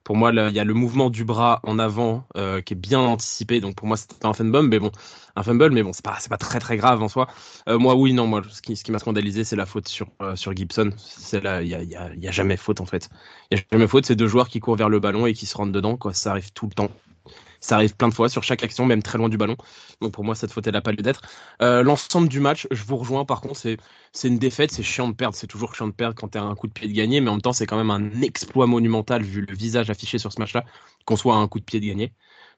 Pour 0.08 0.16
moi, 0.16 0.32
il 0.32 0.54
y 0.54 0.58
a 0.58 0.64
le 0.64 0.72
mouvement 0.72 1.10
du 1.10 1.22
bras 1.26 1.60
en 1.64 1.78
avant 1.78 2.26
euh, 2.34 2.62
qui 2.62 2.72
est 2.72 2.78
bien 2.78 2.98
anticipé. 2.98 3.60
Donc 3.60 3.74
pour 3.74 3.86
moi, 3.86 3.98
c'était 3.98 4.24
un 4.24 4.32
fumble, 4.32 4.66
mais 4.66 4.78
bon, 4.78 4.90
un 5.36 5.42
fumble, 5.42 5.70
mais 5.70 5.82
bon, 5.82 5.92
c'est 5.92 6.02
pas, 6.02 6.16
pas 6.30 6.38
très 6.38 6.60
très 6.60 6.78
grave 6.78 7.02
en 7.02 7.08
soi. 7.08 7.28
Euh, 7.68 7.78
moi, 7.78 7.94
oui, 7.94 8.14
non, 8.14 8.26
moi, 8.26 8.40
ce 8.50 8.62
qui, 8.62 8.90
m'a 8.90 9.00
scandalisé, 9.00 9.44
c'est 9.44 9.54
la 9.54 9.66
faute 9.66 9.86
sur 9.86 10.06
euh, 10.22 10.34
Gibson. 10.34 10.92
Il 11.34 11.68
y 11.68 11.74
a, 11.74 12.14
y, 12.14 12.32
jamais 12.32 12.56
faute 12.56 12.80
en 12.80 12.86
fait. 12.86 13.10
Il 13.50 13.58
y 13.58 13.60
a 13.60 13.64
jamais 13.70 13.86
faute. 13.86 14.06
C'est 14.06 14.16
deux 14.16 14.28
joueurs 14.28 14.48
qui 14.48 14.60
courent 14.60 14.76
vers 14.76 14.88
le 14.88 14.98
ballon 14.98 15.26
et 15.26 15.34
qui 15.34 15.44
se 15.44 15.54
rentrent 15.54 15.72
dedans. 15.72 15.98
Quoi, 15.98 16.14
ça 16.14 16.30
arrive 16.30 16.52
tout 16.52 16.64
le 16.64 16.72
temps. 16.72 16.88
Ça 17.60 17.76
arrive 17.76 17.94
plein 17.96 18.08
de 18.08 18.14
fois 18.14 18.28
sur 18.28 18.42
chaque 18.42 18.62
action, 18.62 18.86
même 18.86 19.02
très 19.02 19.18
loin 19.18 19.28
du 19.28 19.36
ballon. 19.36 19.56
Donc 20.00 20.12
pour 20.12 20.24
moi, 20.24 20.34
cette 20.34 20.52
faute, 20.52 20.66
elle 20.66 20.74
n'a 20.74 20.80
pas 20.80 20.92
lieu 20.92 21.02
d'être. 21.02 21.22
Euh, 21.62 21.82
L'ensemble 21.82 22.28
du 22.28 22.40
match, 22.40 22.66
je 22.70 22.82
vous 22.84 22.96
rejoins. 22.96 23.24
Par 23.24 23.40
contre, 23.40 23.56
c'est 24.12 24.28
une 24.28 24.38
défaite, 24.38 24.70
c'est 24.72 24.82
chiant 24.82 25.08
de 25.08 25.14
perdre. 25.14 25.36
C'est 25.36 25.46
toujours 25.46 25.74
chiant 25.74 25.86
de 25.88 25.92
perdre 25.92 26.14
quand 26.14 26.28
tu 26.28 26.38
as 26.38 26.42
un 26.42 26.54
coup 26.54 26.66
de 26.68 26.72
pied 26.72 26.88
de 26.88 26.92
gagner, 26.92 27.20
mais 27.20 27.28
en 27.30 27.34
même 27.34 27.42
temps, 27.42 27.52
c'est 27.52 27.66
quand 27.66 27.76
même 27.76 27.90
un 27.90 28.22
exploit 28.22 28.66
monumental 28.66 29.22
vu 29.22 29.40
le 29.46 29.54
visage 29.54 29.90
affiché 29.90 30.18
sur 30.18 30.32
ce 30.32 30.40
match-là, 30.40 30.64
qu'on 31.04 31.16
soit 31.16 31.34
à 31.34 31.38
un 31.38 31.48
coup 31.48 31.58
de 31.60 31.64
pied 31.64 31.80
de 31.80 31.86
gagner. 31.86 32.12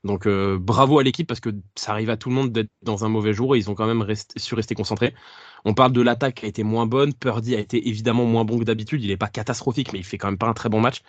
Donc 0.04 0.26
euh, 0.26 0.58
bravo 0.58 0.98
à 0.98 1.02
l'équipe 1.02 1.26
parce 1.26 1.40
que 1.40 1.50
ça 1.76 1.92
arrive 1.92 2.10
à 2.10 2.16
tout 2.16 2.30
le 2.30 2.34
monde 2.34 2.52
d'être 2.52 2.70
dans 2.82 3.04
un 3.04 3.08
mauvais 3.08 3.34
jour 3.34 3.54
et 3.54 3.58
ils 3.58 3.70
ont 3.70 3.74
quand 3.74 3.86
même 3.86 4.04
su 4.36 4.54
rester 4.54 4.74
concentrés. 4.74 5.14
On 5.64 5.74
parle 5.74 5.92
de 5.92 6.00
l'attaque 6.00 6.36
qui 6.36 6.46
a 6.46 6.48
été 6.48 6.62
moins 6.62 6.86
bonne. 6.86 7.12
Purdy 7.12 7.54
a 7.54 7.58
été 7.58 7.88
évidemment 7.88 8.24
moins 8.24 8.44
bon 8.44 8.58
que 8.58 8.64
d'habitude. 8.64 9.02
Il 9.02 9.08
n'est 9.08 9.16
pas 9.18 9.28
catastrophique, 9.28 9.92
mais 9.92 9.98
il 9.98 10.04
fait 10.04 10.16
quand 10.16 10.28
même 10.28 10.38
pas 10.38 10.46
un 10.46 10.54
très 10.54 10.70
bon 10.70 10.80
match. 10.80 11.02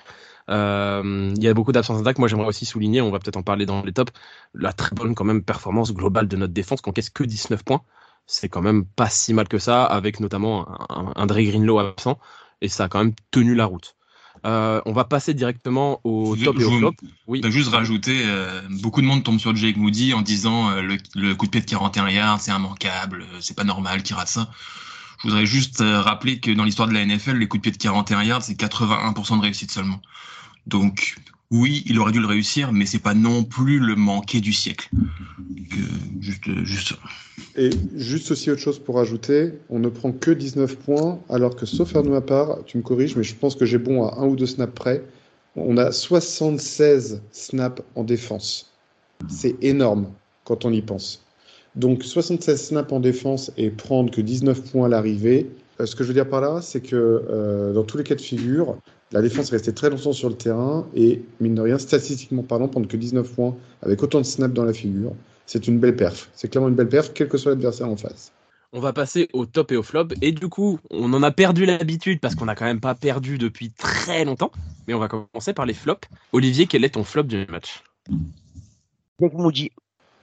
Euh, 0.50 1.34
il 1.36 1.44
y 1.44 1.48
a 1.48 1.54
beaucoup 1.54 1.72
d'absences 1.72 2.00
d'attaque. 2.00 2.20
Moi, 2.20 2.28
j'aimerais 2.28 2.48
aussi 2.48 2.66
souligner, 2.66 3.02
on 3.02 3.12
va 3.12 3.20
peut-être 3.20 3.38
en 3.38 3.44
parler 3.44 3.66
dans 3.66 3.84
les 3.84 3.94
tops, 3.94 4.12
la 4.54 4.74
très 4.74 4.96
bonne 4.96 5.16
quand 5.16 5.24
même 5.24 5.44
performance 5.44 5.94
globale 5.94 6.28
de 6.28 6.36
notre 6.38 6.54
défense, 6.54 6.82
qu'on 6.82 6.92
caisse 6.92 7.10
que 7.10 7.24
19 7.24 7.64
points. 7.64 7.82
C'est 8.28 8.50
quand 8.50 8.62
même 8.62 8.86
pas 8.86 9.10
si 9.10 9.34
mal 9.34 9.48
que 9.48 9.60
ça, 9.60 9.86
avec 9.86 10.20
notamment 10.20 10.68
un, 10.92 11.14
un, 11.16 11.26
Dre 11.28 11.42
Greenlow 11.42 11.80
absent, 11.80 12.20
et 12.62 12.70
ça 12.70 12.86
a 12.86 12.90
quand 12.90 13.00
même 13.00 13.14
tenu 13.32 13.56
la 13.56 13.66
route. 13.66 13.96
Euh, 14.46 14.82
on 14.86 14.94
va 14.94 15.04
passer 15.04 15.34
directement 15.34 16.02
au 16.04 16.36
top 16.36 16.60
et 16.60 16.64
au 16.64 16.78
flop. 16.78 16.96
Oui. 17.28 17.42
juste 17.50 17.70
rajouter, 17.70 18.24
euh, 18.26 18.62
beaucoup 18.82 19.02
de 19.02 19.06
monde 19.06 19.24
tombe 19.24 19.40
sur 19.40 19.56
Jake 19.56 19.78
Moody 19.78 20.14
en 20.14 20.22
disant 20.22 20.72
euh, 20.72 20.82
le, 20.82 20.98
le, 21.16 21.36
coup 21.36 21.46
de 21.46 21.52
pied 21.52 21.62
de 21.62 21.66
41 21.66 22.10
yards, 22.10 22.42
c'est 22.42 22.52
immanquable, 22.52 23.22
euh, 23.22 23.38
c'est 23.40 23.56
pas 23.56 23.64
normal 23.64 24.02
qu'il 24.02 24.16
rate 24.16 24.28
ça. 24.28 24.50
Je 25.20 25.28
voudrais 25.28 25.46
juste 25.46 25.82
euh, 25.82 26.02
rappeler 26.02 26.40
que 26.40 26.50
dans 26.50 26.64
l'histoire 26.64 26.88
de 26.88 26.94
la 26.94 27.06
NFL, 27.06 27.38
les 27.38 27.48
coups 27.48 27.62
de 27.62 27.70
pied 27.70 27.72
de 27.72 27.78
41 27.78 28.24
yards, 28.24 28.42
c'est 28.42 28.60
81% 28.60 29.38
de 29.38 29.42
réussite 29.44 29.72
seulement. 29.72 30.02
Donc 30.66 31.16
oui, 31.52 31.84
il 31.86 32.00
aurait 32.00 32.14
dû 32.14 32.22
le 32.22 32.28
réussir, 32.28 32.72
mais 32.72 32.86
c'est 32.86 33.00
pas 33.00 33.14
non 33.14 33.44
plus 33.44 33.80
le 33.80 33.96
manqué 33.96 34.40
du 34.40 34.54
siècle. 34.54 34.90
Euh, 34.94 35.76
juste, 36.22 36.50
juste 36.64 36.94
Et 37.58 37.70
juste 37.96 38.32
aussi 38.32 38.50
autre 38.50 38.62
chose 38.62 38.80
pour 38.80 39.00
ajouter, 39.00 39.54
on 39.70 39.80
ne 39.80 39.90
prend 39.90 40.14
que 40.14 40.32
19 40.32 40.78
points, 40.78 41.20
alors 41.30 41.58
que 41.58 41.66
sauf 41.66 41.94
à 41.98 42.02
de 42.02 42.10
ma 42.10 42.22
part, 42.22 42.60
tu 42.66 42.78
me 42.78 42.82
corriges, 42.84 43.18
mais 43.18 43.24
je 43.24 43.36
pense 43.36 43.56
que 43.56 43.66
j'ai 43.66 43.78
bon 43.78 44.06
à 44.08 44.18
un 44.20 44.28
ou 44.28 44.38
deux 44.38 44.46
snaps 44.46 44.74
près. 44.74 45.04
On 45.58 45.76
a 45.76 45.92
76 45.92 47.22
snaps 47.32 47.82
en 47.96 48.06
défense. 48.06 48.72
C'est 49.28 49.56
énorme 49.62 50.08
quand 50.46 50.64
on 50.64 50.72
y 50.72 50.82
pense. 50.82 51.26
Donc 51.76 52.04
76 52.04 52.62
snaps 52.62 52.94
en 52.94 53.02
défense 53.02 53.52
et 53.58 53.70
prendre 53.70 54.10
que 54.10 54.22
19 54.22 54.72
points 54.72 54.86
à 54.86 54.90
l'arrivée. 54.90 55.50
Euh, 55.82 55.86
ce 55.86 55.98
que 55.98 56.04
je 56.04 56.10
veux 56.10 56.14
dire 56.14 56.30
par 56.30 56.40
là, 56.40 56.62
c'est 56.62 56.82
que 56.82 56.96
euh, 56.96 57.74
dans 57.74 57.84
tous 57.84 57.98
les 57.98 58.04
cas 58.04 58.16
de 58.16 58.22
figure, 58.22 58.78
la 59.12 59.22
défense 59.22 59.52
est 59.52 59.56
restée 59.56 59.74
très 59.74 59.90
longtemps 59.90 60.14
sur 60.14 60.30
le 60.30 60.36
terrain 60.36 60.88
et, 60.96 61.22
mine 61.40 61.56
de 61.56 61.62
rien, 61.62 61.78
statistiquement 61.78 62.44
parlant, 62.44 62.68
prendre 62.68 62.88
que 62.88 62.98
19 62.98 63.30
points 63.30 63.56
avec 63.82 64.02
autant 64.04 64.20
de 64.20 64.26
snaps 64.26 64.54
dans 64.54 64.64
la 64.64 64.74
figure, 64.74 65.14
c'est 65.46 65.68
une 65.68 65.80
belle 65.80 65.96
perf. 65.96 66.30
C'est 66.34 66.48
clairement 66.48 66.70
une 66.70 66.76
belle 66.76 66.90
perf, 66.90 67.12
quel 67.14 67.28
que 67.28 67.38
soit 67.38 67.52
l'adversaire 67.52 67.90
en 67.90 67.98
face. 67.98 68.32
On 68.74 68.80
va 68.80 68.94
passer 68.94 69.28
au 69.34 69.46
top 69.46 69.74
et 69.74 69.76
au 69.76 69.84
flop. 69.84 70.08
Et 70.22 70.32
du 70.32 70.48
coup, 70.48 70.80
on 70.92 71.12
en 71.12 71.24
a 71.24 71.32
perdu 71.32 71.66
l'habitude 71.66 72.22
parce 72.22 72.36
qu'on 72.36 72.46
n'a 72.46 72.56
quand 72.56 72.64
même 72.66 72.80
pas 72.80 72.96
perdu 72.96 73.38
depuis 73.38 73.70
très 73.72 74.24
longtemps. 74.24 74.52
Mais 74.88 74.94
on 74.94 75.00
va 75.00 75.10
commencer 75.10 75.54
par 75.54 75.66
les 75.66 75.74
flops. 75.74 76.08
Olivier, 76.32 76.68
quel 76.68 76.86
est 76.86 76.92
ton 76.92 77.04
flop 77.04 77.24
du 77.24 77.46
match? 77.48 77.84
Moody 79.20 79.72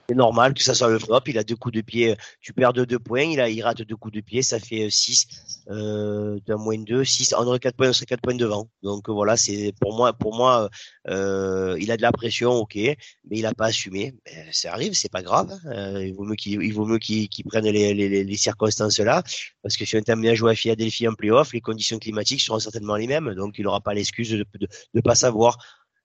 c'est 0.09 0.15
normal 0.15 0.55
que 0.55 0.63
ça 0.63 0.73
soit 0.73 0.89
le 0.89 0.97
flop. 0.97 1.21
Il 1.27 1.37
a 1.37 1.43
deux 1.43 1.55
coups 1.55 1.75
de 1.75 1.81
pied, 1.81 2.15
tu 2.41 2.51
perds 2.51 2.73
de 2.73 2.83
deux 2.83 2.97
points. 2.97 3.21
Il, 3.21 3.39
a, 3.39 3.47
il 3.47 3.61
rate 3.61 3.83
deux 3.83 3.95
coups 3.95 4.15
de 4.15 4.21
pied, 4.21 4.41
ça 4.41 4.59
fait 4.59 4.89
6. 4.89 5.27
Euh, 5.69 6.39
d'un 6.47 6.57
moins 6.57 6.79
2, 6.79 7.03
6. 7.03 7.35
On 7.37 7.45
aurait 7.45 7.59
4 7.59 7.75
points, 7.75 7.89
on 7.89 7.93
serait 7.93 8.07
4 8.07 8.19
points 8.21 8.33
devant. 8.33 8.67
Donc 8.81 9.07
voilà, 9.07 9.37
c'est 9.37 9.71
pour 9.79 9.95
moi, 9.95 10.13
pour 10.13 10.35
moi 10.35 10.67
euh, 11.09 11.77
il 11.79 11.91
a 11.91 11.97
de 11.97 12.01
la 12.01 12.11
pression, 12.11 12.53
ok, 12.53 12.75
mais 12.75 12.97
il 13.29 13.43
n'a 13.43 13.53
pas 13.53 13.67
assumé. 13.67 14.15
Ben, 14.25 14.47
ça 14.51 14.73
arrive, 14.73 14.93
c'est 14.93 15.11
pas 15.11 15.21
grave. 15.21 15.51
Euh, 15.67 16.03
il 16.07 16.15
vaut 16.15 16.23
mieux 16.23 16.35
qu'il 16.35 16.63
il 16.63 16.73
vaut 16.73 16.87
mieux 16.87 16.99
prenne 17.47 17.65
les, 17.65 18.37
circonstances 18.37 18.99
là, 18.99 19.21
parce 19.61 19.77
que 19.77 19.85
si 19.85 19.95
on 19.95 19.99
est 19.99 20.09
amené 20.09 20.29
à 20.29 20.35
jouer 20.35 20.51
à 20.51 20.55
Philadelphie 20.55 21.07
en 21.07 21.13
playoff, 21.13 21.53
les 21.53 21.61
conditions 21.61 21.99
climatiques 21.99 22.41
seront 22.41 22.59
certainement 22.59 22.95
les 22.95 23.05
mêmes. 23.05 23.35
Donc 23.35 23.59
il 23.59 23.65
n'aura 23.65 23.81
pas 23.81 23.93
l'excuse 23.93 24.31
de 24.31 24.45
ne 24.95 25.01
pas 25.01 25.15
savoir 25.15 25.57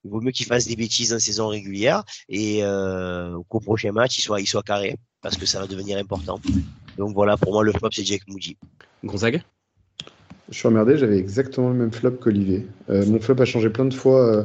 il 0.05 0.11
vaut 0.11 0.21
mieux 0.21 0.31
qu'il 0.31 0.47
fasse 0.47 0.67
des 0.67 0.77
bêtises 0.77 1.13
en 1.13 1.19
saison 1.19 1.49
régulière 1.49 2.05
et 2.29 2.61
euh, 2.63 3.39
qu'au 3.49 3.61
prochain 3.61 3.93
match, 3.93 4.19
il 4.19 4.23
soit, 4.23 4.41
il 4.41 4.47
soit 4.47 4.63
carré 4.63 4.97
parce 5.23 5.37
que 5.37 5.47
ça 5.47 5.61
va 5.61 5.67
devenir 5.67 5.99
important. 5.99 6.39
Donc 6.99 7.15
voilà, 7.15 7.37
pour 7.37 7.53
moi, 7.53 7.65
le 7.65 7.73
flop, 7.73 7.89
c'est 7.93 8.05
Jack 8.05 8.21
Moody. 8.29 8.57
Gonzague? 9.03 9.43
Je 10.51 10.59
suis 10.59 10.69
emmerdé, 10.69 10.99
j'avais 10.99 11.19
exactement 11.19 11.71
le 11.71 11.75
même 11.75 11.93
flop 11.93 12.13
qu'Olivier. 12.13 12.67
Euh, 12.91 13.07
mon 13.07 13.19
flop 13.19 13.41
a 13.41 13.47
changé 13.47 13.71
plein 13.71 13.87
de 13.87 13.95
fois 13.95 14.27
euh, 14.27 14.45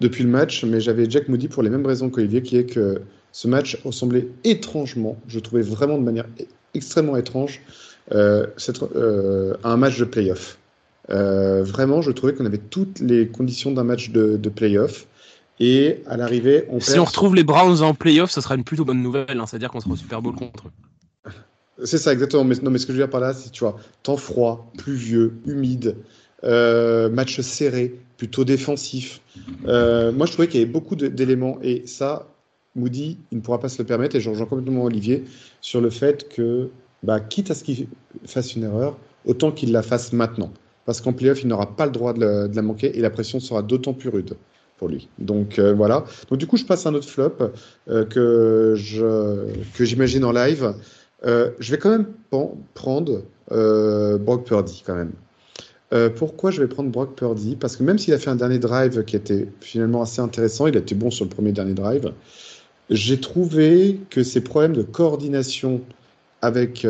depuis 0.00 0.22
le 0.22 0.28
match, 0.28 0.64
mais 0.64 0.80
j'avais 0.80 1.08
Jack 1.08 1.28
Moody 1.28 1.48
pour 1.48 1.62
les 1.62 1.70
mêmes 1.70 1.86
raisons 1.86 2.10
qu'Olivier, 2.10 2.42
qui 2.42 2.58
est 2.58 2.66
que 2.66 3.00
ce 3.32 3.48
match 3.48 3.78
ressemblait 3.84 4.28
étrangement, 4.44 5.18
je 5.26 5.40
trouvais 5.40 5.62
vraiment 5.62 5.96
de 5.96 6.02
manière 6.02 6.26
extrêmement 6.74 7.16
étrange, 7.16 7.62
euh, 8.12 8.46
à 9.62 9.72
un 9.72 9.76
match 9.78 9.98
de 9.98 10.04
playoff. 10.04 10.58
Euh, 11.10 11.62
vraiment, 11.62 12.02
je 12.02 12.10
trouvais 12.10 12.34
qu'on 12.34 12.46
avait 12.46 12.58
toutes 12.58 13.00
les 13.00 13.28
conditions 13.28 13.72
d'un 13.72 13.84
match 13.84 14.10
de, 14.10 14.36
de 14.36 14.48
playoff. 14.48 15.06
Et 15.60 16.02
à 16.06 16.16
l'arrivée, 16.16 16.64
on 16.68 16.80
Si 16.80 16.98
on 16.98 17.04
retrouve 17.04 17.34
les 17.34 17.44
Browns 17.44 17.82
en 17.82 17.94
playoff, 17.94 18.30
ce 18.30 18.40
sera 18.40 18.54
une 18.56 18.64
plutôt 18.64 18.84
bonne 18.84 19.02
nouvelle. 19.02 19.38
Hein, 19.38 19.46
C'est-à-dire 19.46 19.70
qu'on 19.70 19.80
sera 19.80 19.92
au 19.92 19.96
Super 19.96 20.20
Bowl 20.20 20.34
contre 20.34 20.68
eux. 20.68 21.32
C'est 21.84 21.98
ça, 21.98 22.12
exactement. 22.12 22.44
Mais, 22.44 22.56
non, 22.62 22.70
mais 22.70 22.78
ce 22.78 22.86
que 22.86 22.92
je 22.92 22.98
veux 22.98 23.04
dire 23.04 23.10
par 23.10 23.20
là, 23.20 23.34
c'est 23.34 23.50
tu 23.50 23.60
vois, 23.60 23.76
temps 24.02 24.16
froid, 24.16 24.70
pluvieux, 24.78 25.34
humide, 25.46 25.96
euh, 26.44 27.08
match 27.08 27.40
serré, 27.40 27.98
plutôt 28.16 28.44
défensif. 28.44 29.20
Euh, 29.66 30.12
moi, 30.12 30.26
je 30.26 30.32
trouvais 30.32 30.48
qu'il 30.48 30.60
y 30.60 30.62
avait 30.62 30.72
beaucoup 30.72 30.96
d'éléments. 30.96 31.58
Et 31.62 31.86
ça, 31.86 32.28
Moody, 32.74 33.18
il 33.30 33.38
ne 33.38 33.42
pourra 33.42 33.60
pas 33.60 33.68
se 33.68 33.78
le 33.78 33.86
permettre. 33.86 34.16
Et 34.16 34.20
je 34.20 34.30
rejoins 34.30 34.46
complètement 34.46 34.84
Olivier 34.84 35.24
sur 35.60 35.80
le 35.80 35.90
fait 35.90 36.28
que 36.28 36.70
bah, 37.02 37.20
quitte 37.20 37.50
à 37.50 37.54
ce 37.54 37.62
qu'il 37.62 37.86
fasse 38.26 38.56
une 38.56 38.64
erreur, 38.64 38.96
autant 39.24 39.52
qu'il 39.52 39.70
la 39.70 39.82
fasse 39.82 40.12
maintenant. 40.12 40.52
Parce 40.84 41.00
qu'en 41.00 41.12
playoff, 41.12 41.42
il 41.42 41.48
n'aura 41.48 41.76
pas 41.76 41.86
le 41.86 41.92
droit 41.92 42.12
de 42.12 42.50
la, 42.54 42.62
manquer 42.62 42.96
et 42.96 43.00
la 43.00 43.10
pression 43.10 43.40
sera 43.40 43.62
d'autant 43.62 43.94
plus 43.94 44.10
rude 44.10 44.34
pour 44.78 44.88
lui. 44.88 45.08
Donc 45.18 45.58
euh, 45.58 45.72
voilà. 45.72 46.04
Donc 46.28 46.38
du 46.38 46.46
coup, 46.46 46.56
je 46.56 46.64
passe 46.64 46.86
un 46.86 46.94
autre 46.94 47.08
flop 47.08 47.36
euh, 47.88 48.04
que 48.04 48.74
j'imagine 49.84 50.24
en 50.24 50.32
live. 50.32 50.74
Euh, 51.24 51.50
je 51.58 51.70
vais 51.70 51.78
quand 51.78 51.90
même 51.90 52.06
prendre 52.74 53.22
Brock 53.50 54.44
Purdy 54.46 54.82
quand 54.84 54.96
même. 54.96 55.12
pourquoi 56.16 56.50
je 56.50 56.60
vais 56.60 56.68
prendre 56.68 56.90
Brock 56.90 57.14
Purdy? 57.14 57.56
Parce 57.56 57.76
que 57.76 57.82
même 57.82 57.98
s'il 57.98 58.12
a 58.12 58.18
fait 58.18 58.30
un 58.30 58.36
dernier 58.36 58.58
drive 58.58 59.04
qui 59.04 59.16
était 59.16 59.48
finalement 59.60 60.02
assez 60.02 60.20
intéressant, 60.20 60.66
il 60.66 60.76
a 60.76 60.80
été 60.80 60.94
bon 60.94 61.10
sur 61.10 61.24
le 61.24 61.30
premier 61.30 61.52
dernier 61.52 61.74
drive. 61.74 62.12
J'ai 62.90 63.18
trouvé 63.18 64.00
que 64.10 64.22
ses 64.22 64.42
problèmes 64.42 64.74
de 64.74 64.82
coordination 64.82 65.80
avec 66.42 66.86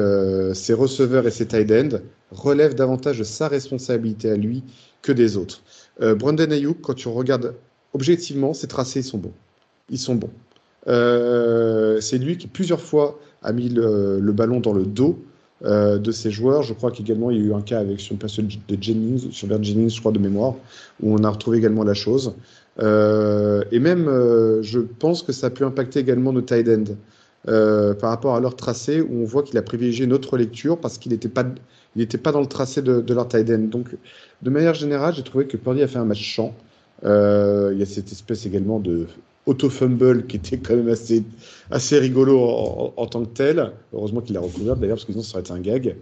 ses 0.55 0.73
receveurs 0.73 1.29
et 1.29 1.31
ses 1.31 1.47
tight 1.47 1.71
ends 1.71 1.99
relèvent 2.35 2.75
davantage 2.75 3.19
de 3.19 3.25
sa 3.25 3.49
responsabilité 3.49 4.31
à 4.31 4.37
lui 4.37 4.62
que 5.03 5.12
des 5.12 5.37
autres. 5.37 5.62
Brandon 6.00 6.50
Ayuk, 6.50 6.81
quand 6.81 6.95
tu 6.95 7.09
regardes 7.09 7.55
objectivement, 7.95 8.53
ces 8.53 8.67
tracés 8.67 9.03
sont 9.03 9.19
bons. 9.19 9.33
Ils 9.88 9.99
sont 9.99 10.17
bons. 10.17 10.31
Euh, 10.87 12.00
c'est 12.00 12.19
lui 12.19 12.37
qui 12.37 12.47
plusieurs 12.47 12.81
fois 12.81 13.19
a 13.43 13.53
mis 13.53 13.69
le, 13.71 14.21
ballon 14.33 14.61
dans 14.61 14.73
le 14.73 14.85
dos 14.85 15.19
euh, 15.64 15.99
de 15.99 16.12
ses 16.12 16.31
joueurs. 16.31 16.62
Je 16.62 16.75
crois 16.75 16.91
qu'également 16.91 17.31
il 17.31 17.38
y 17.38 17.41
a 17.41 17.45
eu 17.45 17.55
un 17.55 17.62
cas 17.62 17.79
avec 17.79 18.00
sur 18.00 18.14
une 18.38 18.49
de 18.49 18.83
Jennings, 18.83 19.31
sur 19.31 19.49
Bert 19.49 19.62
Jennings, 19.62 19.91
je 19.91 20.00
crois 20.00 20.12
de 20.12 20.19
mémoire, 20.19 20.55
où 21.03 21.14
on 21.14 21.25
a 21.25 21.31
retrouvé 21.31 21.59
également 21.59 21.85
la 21.85 21.95
chose. 21.95 22.35
Euh, 22.81 23.62
et 23.71 23.79
même, 23.79 24.07
je 24.62 24.81
pense 24.81 25.23
que 25.23 25.33
ça 25.33 25.47
a 25.47 25.50
pu 25.50 25.64
impacter 25.64 26.00
également 26.00 26.33
nos 26.33 26.43
tight 26.43 26.69
ends 26.69 26.97
par 27.47 28.11
rapport 28.11 28.35
à 28.35 28.41
leur 28.41 28.57
tracé, 28.57 29.00
où 29.00 29.23
on 29.23 29.25
voit 29.25 29.43
qu'il 29.43 29.57
a 29.59 29.62
privilégié 29.62 30.07
notre 30.07 30.37
lecture 30.37 30.79
parce 30.79 30.99
qu'il 30.99 31.12
n'était 31.12 31.29
pas, 31.29 31.45
il 31.97 32.01
n'était 32.01 32.19
pas 32.19 32.33
dans 32.33 32.41
le 32.41 32.47
tracé 32.47 32.83
de, 32.83 33.05
leur 33.13 33.29
tight 33.29 33.49
end. 33.51 33.59
Donc, 33.59 33.97
de 34.43 34.51
manière 34.51 34.75
générale, 34.75 35.15
j'ai 35.15 35.23
trouvé 35.23 35.47
que 35.47 35.57
Purdy 35.57 35.83
a 35.83 35.89
fait 35.89 35.99
un 35.99 36.05
match 36.05 36.23
champ. 36.23 36.55
Euh, 37.05 37.71
il 37.73 37.79
y 37.79 37.83
a 37.83 37.87
cette 37.87 38.11
espèce 38.11 38.47
également 38.47 38.81
de 38.81 39.07
auto-fumble 39.47 40.27
qui 40.27 40.37
était 40.37 40.57
quand 40.57 40.75
même 40.75 40.89
assez, 40.89 41.23
assez 41.71 41.99
rigolo 41.99 42.41
en, 42.97 43.07
tant 43.07 43.25
que 43.25 43.35
tel. 43.35 43.73
Heureusement 43.93 44.21
qu'il 44.23 44.35
l'a 44.35 44.41
recouvert 44.41 44.77
d'ailleurs, 44.77 44.97
parce 44.97 45.05
que 45.05 45.13
sinon 45.13 45.23
ça 45.23 45.35
aurait 45.35 45.43
été 45.43 45.53
un 45.53 45.61
gag. 45.61 45.97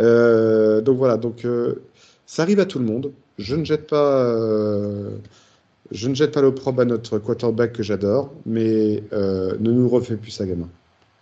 Euh, 0.00 0.80
donc 0.80 0.98
voilà, 0.98 1.16
donc 1.16 1.44
euh, 1.44 1.82
ça 2.26 2.42
arrive 2.42 2.60
à 2.60 2.66
tout 2.66 2.78
le 2.78 2.84
monde. 2.84 3.12
Je 3.36 3.56
ne 3.56 3.64
jette 3.64 3.88
pas, 3.88 4.32
je 5.90 6.08
ne 6.08 6.14
jette 6.14 6.32
pas 6.32 6.40
l'opprobre 6.40 6.82
à 6.82 6.84
notre 6.84 7.18
quarterback 7.18 7.72
que 7.72 7.82
j'adore, 7.82 8.32
mais 8.46 9.02
ne 9.12 9.70
nous 9.70 9.88
refais 9.88 10.16
plus 10.16 10.30
ça, 10.30 10.46
gamin. 10.46 10.68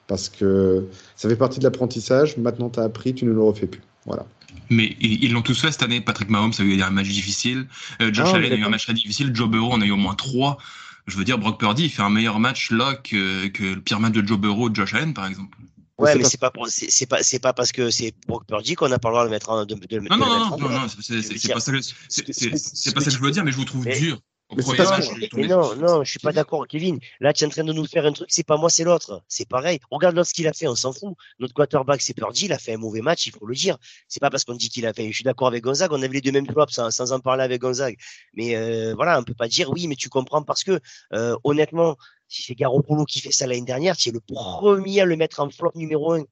Parce 0.07 0.29
que 0.29 0.85
ça 1.17 1.29
fait 1.29 1.37
partie 1.37 1.59
de 1.59 1.65
l'apprentissage. 1.65 2.37
Maintenant, 2.37 2.69
tu 2.69 2.81
as 2.81 2.83
appris, 2.83 3.15
tu 3.15 3.25
ne 3.25 3.33
le 3.33 3.41
refais 3.41 3.67
plus. 3.67 3.81
Voilà. 4.07 4.27
Mais 4.71 4.97
ils 5.01 5.33
l'ont 5.33 5.43
tous 5.43 5.61
fait 5.61 5.73
cette 5.73 5.83
année. 5.83 6.01
Patrick 6.01 6.29
Mahomes 6.29 6.53
a 6.59 6.63
eu 6.63 6.81
un 6.81 6.91
match 6.91 7.09
difficile. 7.09 7.67
Euh, 8.01 8.13
Josh 8.13 8.29
ah, 8.33 8.37
Allen 8.37 8.53
a 8.53 8.57
eu 8.57 8.65
un 8.65 8.69
match 8.69 8.85
très 8.85 8.95
difficile. 8.95 9.35
Joe 9.35 9.49
Burrow 9.49 9.73
en 9.73 9.81
a 9.81 9.85
eu 9.85 9.91
au 9.91 9.97
moins 9.97 10.15
trois. 10.15 10.59
Je 11.07 11.17
veux 11.17 11.25
dire, 11.25 11.39
Brock 11.39 11.59
Purdy, 11.59 11.85
il 11.85 11.91
fait 11.91 12.03
un 12.03 12.11
meilleur 12.11 12.39
match 12.39 12.71
là 12.71 12.95
que, 12.95 13.49
que 13.49 13.65
le 13.65 13.81
pire 13.81 14.01
match 14.01 14.13
de 14.13 14.27
Joe 14.27 14.39
Burrow 14.39 14.65
ou 14.65 14.69
de 14.69 14.77
Josh 14.77 14.95
Allen, 14.95 15.15
par 15.15 15.27
exemple. 15.27 15.57
Ouais, 15.99 16.17
mais 16.17 16.25
c'est 16.25 16.41
pas 16.41 16.51
c'est 16.69 17.07
pas 17.07 17.23
c'est 17.23 17.39
pas 17.39 17.53
parce 17.53 17.71
que 17.71 17.91
c'est 17.91 18.15
Brock 18.27 18.45
Purdy 18.47 18.75
qu'on 18.75 18.91
a 18.91 18.99
pas 18.99 19.09
le 19.09 19.13
droit 19.13 19.23
de 19.25 19.29
le 19.29 19.31
mettre 19.31 19.51
en, 19.51 19.65
de, 19.65 19.75
de, 19.75 19.99
non, 20.01 20.17
non, 20.17 20.27
non, 20.27 20.59
non, 20.59 20.69
non, 20.69 20.89
c'est 20.89 21.53
pas 21.53 21.61
ça 21.61 21.71
que 21.71 21.81
c'est 21.81 22.95
pas 22.95 23.01
ça 23.01 23.11
que 23.11 23.11
je 23.11 23.19
veux 23.19 23.31
dire, 23.31 23.45
mais 23.45 23.53
je 23.53 23.57
vous 23.57 23.65
trouve 23.65 23.87
dur 23.87 24.19
non, 24.57 25.77
non, 25.77 26.05
je 26.05 26.11
suis 26.11 26.19
pas 26.19 26.33
d'accord, 26.33 26.67
Kevin. 26.67 26.99
Là, 27.21 27.33
tu 27.33 27.45
es 27.45 27.47
en 27.47 27.51
train 27.51 27.65
de 27.65 27.73
nous 27.73 27.87
faire 27.87 28.05
un 28.07 28.13
truc, 28.13 28.29
c'est 28.31 28.47
pas 28.47 28.57
moi, 28.57 28.71
c'est 28.71 28.85
l'autre. 28.85 29.23
C'est 29.29 29.49
pareil. 29.49 29.81
Regarde 29.91 30.23
ce 30.23 30.35
qu'il 30.35 30.47
a 30.47 30.53
fait, 30.53 30.67
on 30.67 30.75
s'en 30.75 30.93
fout. 30.93 31.15
Notre 31.39 31.55
quarterback, 31.55 32.01
c'est 32.03 32.15
Purdy, 32.15 32.47
il 32.47 32.53
a 32.53 32.59
fait 32.59 32.75
un 32.75 32.79
mauvais 32.79 33.01
match, 33.01 33.27
il 33.27 33.33
faut 33.33 33.47
le 33.47 33.55
dire. 33.55 33.79
C'est 34.09 34.21
pas 34.21 34.31
parce 34.31 34.45
qu'on 34.45 34.55
dit 34.55 34.69
qu'il 34.69 34.87
a 34.87 34.93
fait. 34.93 35.09
Je 35.09 35.15
suis 35.15 35.25
d'accord 35.25 35.49
avec 35.49 35.63
Gonzague, 35.63 35.93
on 35.93 36.03
avait 36.03 36.15
les 36.15 36.21
deux 36.21 36.33
mêmes 36.33 36.47
flops 36.47 36.73
sans, 36.73 37.13
en 37.13 37.21
parler 37.21 37.45
avec 37.45 37.61
Gonzague. 37.61 37.97
Mais 38.35 38.57
euh, 38.57 38.95
voilà, 38.95 39.19
on 39.19 39.25
peut 39.25 39.35
pas 39.35 39.49
dire 39.49 39.71
oui, 39.71 39.87
mais 39.87 39.97
tu 39.97 40.09
comprends 40.09 40.43
parce 40.43 40.65
que 40.65 40.81
euh, 41.15 41.37
honnêtement, 41.45 41.97
si 42.29 42.43
c'est 42.43 42.55
Garoppolo 42.55 43.05
qui 43.05 43.21
fait 43.21 43.33
ça 43.33 43.47
l'année 43.47 43.63
dernière, 43.63 43.97
tu 43.97 44.09
es 44.09 44.13
le 44.13 44.21
premier 44.21 45.01
à 45.01 45.05
le 45.05 45.17
mettre 45.17 45.41
en 45.41 45.51
flop 45.51 45.73
numéro 45.75 46.13
un. 46.13 46.25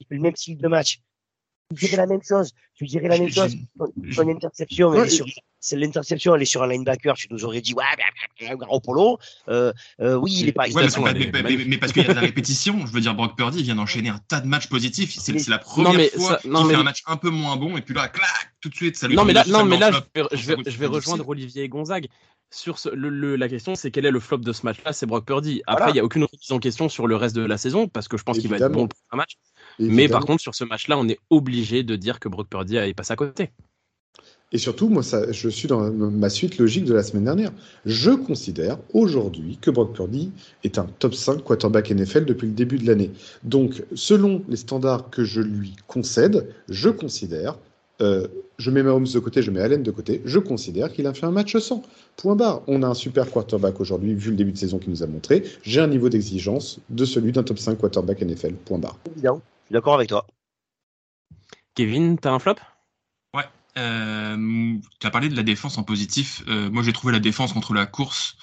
Il 0.00 0.06
fait 0.06 0.14
le 0.14 0.20
même 0.20 0.36
style 0.36 0.58
de 0.58 0.68
match. 0.68 1.00
Tu 1.70 1.84
dirais 1.84 1.98
la 1.98 2.06
même 2.06 2.22
chose. 2.22 2.52
Tu 2.74 2.86
dirais 2.86 3.08
la 3.08 3.18
même 3.18 3.30
chose. 3.30 3.54
Son, 4.12 4.28
interception, 4.28 4.94
c'est 5.60 5.76
l'interception, 5.76 6.34
elle 6.34 6.42
est 6.42 6.46
sur 6.46 6.62
un 6.62 6.68
linebacker. 6.68 7.14
Tu 7.14 7.26
nous 7.30 7.44
aurais 7.44 7.60
dit, 7.60 7.74
ouais, 7.74 8.54
gros 8.56 8.80
polo. 8.80 9.18
Euh, 9.48 9.72
euh, 10.00 10.14
oui, 10.14 10.34
il 10.38 10.48
est 10.48 10.52
pas. 10.52 10.66
Ouais, 10.70 10.86
mais, 11.66 11.76
parce 11.76 11.92
qu'il 11.92 12.02
y 12.02 12.06
a 12.06 12.08
de 12.08 12.14
la 12.14 12.22
répétition. 12.22 12.86
Je 12.86 12.92
veux 12.92 13.00
dire, 13.00 13.14
Brock 13.14 13.36
Purdy 13.36 13.62
vient 13.62 13.74
d'enchaîner 13.74 14.08
un 14.08 14.20
tas 14.28 14.40
de 14.40 14.46
matchs 14.46 14.68
positifs. 14.68 15.14
C'est 15.18 15.48
la 15.48 15.58
première 15.58 16.10
fois 16.12 16.36
qu'il 16.36 16.50
fait 16.50 16.74
un 16.74 16.82
match 16.82 17.02
un 17.06 17.16
peu 17.16 17.28
moins 17.28 17.56
bon. 17.56 17.76
Et 17.76 17.82
puis 17.82 17.94
là, 17.94 18.08
clac, 18.08 18.28
tout 18.62 18.70
de 18.70 18.74
suite, 18.74 18.96
ça 18.96 19.06
lui 19.06 19.16
Non, 19.16 19.24
mais 19.24 19.34
là, 19.34 19.44
non, 19.46 19.64
mais 19.64 19.78
là 19.78 19.90
je 20.32 20.46
vais, 20.46 20.56
je 20.66 20.78
vais, 20.78 20.86
rejoindre 20.86 21.28
Olivier 21.28 21.64
et 21.64 21.68
Gonzague 21.68 22.08
sur 22.50 22.78
ce, 22.78 22.88
le, 22.88 23.36
la 23.36 23.48
question, 23.48 23.74
c'est 23.74 23.90
quel 23.90 24.06
est 24.06 24.10
le 24.10 24.20
flop 24.20 24.38
de 24.38 24.52
ce 24.52 24.64
match-là? 24.64 24.92
C'est 24.92 25.06
Brock 25.06 25.26
Purdy. 25.26 25.62
Après, 25.66 25.90
il 25.90 25.94
n'y 25.94 26.00
a 26.00 26.04
aucune 26.04 26.24
remise 26.24 26.50
en 26.50 26.58
question 26.58 26.88
sur 26.88 27.06
le 27.06 27.16
reste 27.16 27.36
de 27.36 27.44
la 27.44 27.58
saison 27.58 27.88
parce 27.88 28.08
que 28.08 28.16
je 28.16 28.22
pense 28.22 28.38
qu'il 28.38 28.48
va 28.48 28.56
être 28.56 28.72
bon 28.72 28.88
pour 28.88 28.98
un 29.10 29.16
match. 29.16 29.36
Mais 29.78 30.08
par 30.08 30.24
contre, 30.24 30.42
sur 30.42 30.54
ce 30.54 30.64
match-là, 30.64 30.98
on 30.98 31.08
est 31.08 31.18
obligé 31.30 31.82
de 31.82 31.96
dire 31.96 32.20
que 32.20 32.28
Brock 32.28 32.48
Purdy 32.48 32.76
est 32.76 32.94
passé 32.94 33.12
à 33.12 33.16
côté. 33.16 33.50
Et 34.50 34.58
surtout, 34.58 34.88
moi, 34.88 35.02
ça, 35.02 35.30
je 35.30 35.48
suis 35.48 35.68
dans 35.68 35.90
ma 35.90 36.30
suite 36.30 36.56
logique 36.56 36.86
de 36.86 36.94
la 36.94 37.02
semaine 37.02 37.24
dernière. 37.24 37.52
Je 37.84 38.10
considère 38.12 38.78
aujourd'hui 38.94 39.58
que 39.60 39.70
Brock 39.70 39.94
Purdy 39.94 40.32
est 40.64 40.78
un 40.78 40.86
top 40.98 41.14
5 41.14 41.42
quarterback 41.44 41.90
NFL 41.90 42.24
depuis 42.24 42.46
le 42.46 42.54
début 42.54 42.78
de 42.78 42.86
l'année. 42.86 43.10
Donc, 43.42 43.84
selon 43.94 44.42
les 44.48 44.56
standards 44.56 45.10
que 45.10 45.22
je 45.22 45.42
lui 45.42 45.76
concède, 45.86 46.48
je 46.70 46.88
considère, 46.88 47.58
euh, 48.00 48.26
je 48.56 48.70
mets 48.70 48.82
Mahomes 48.82 49.06
de 49.06 49.18
côté, 49.18 49.42
je 49.42 49.50
mets 49.50 49.60
Allen 49.60 49.82
de 49.82 49.90
côté, 49.90 50.22
je 50.24 50.38
considère 50.38 50.92
qu'il 50.92 51.06
a 51.06 51.12
fait 51.12 51.26
un 51.26 51.30
match 51.30 51.56
sans. 51.58 51.82
Point 52.16 52.36
barre. 52.36 52.62
On 52.68 52.82
a 52.82 52.86
un 52.86 52.94
super 52.94 53.30
quarterback 53.30 53.80
aujourd'hui, 53.80 54.14
vu 54.14 54.30
le 54.30 54.36
début 54.36 54.52
de 54.52 54.58
saison 54.58 54.78
qu'il 54.78 54.90
nous 54.90 55.02
a 55.02 55.06
montré. 55.06 55.42
J'ai 55.62 55.80
un 55.80 55.88
niveau 55.88 56.08
d'exigence 56.08 56.78
de 56.88 57.04
celui 57.04 57.32
d'un 57.32 57.42
top 57.42 57.58
5 57.58 57.76
quarterback 57.76 58.22
NFL. 58.22 58.54
Point 58.64 58.78
barre. 58.78 58.98
Suis 59.68 59.74
d'accord 59.74 59.96
avec 59.96 60.08
toi. 60.08 60.26
Kevin, 61.74 62.18
t'as 62.18 62.30
un 62.30 62.38
flop? 62.38 62.54
Ouais. 63.34 63.44
Euh, 63.76 64.78
tu 64.98 65.06
as 65.06 65.10
parlé 65.10 65.28
de 65.28 65.36
la 65.36 65.42
défense 65.42 65.76
en 65.76 65.82
positif. 65.82 66.42
Euh, 66.48 66.70
moi, 66.70 66.82
j'ai 66.82 66.94
trouvé 66.94 67.12
la 67.12 67.18
défense 67.18 67.52
contre 67.52 67.74
la 67.74 67.84
course 67.84 68.38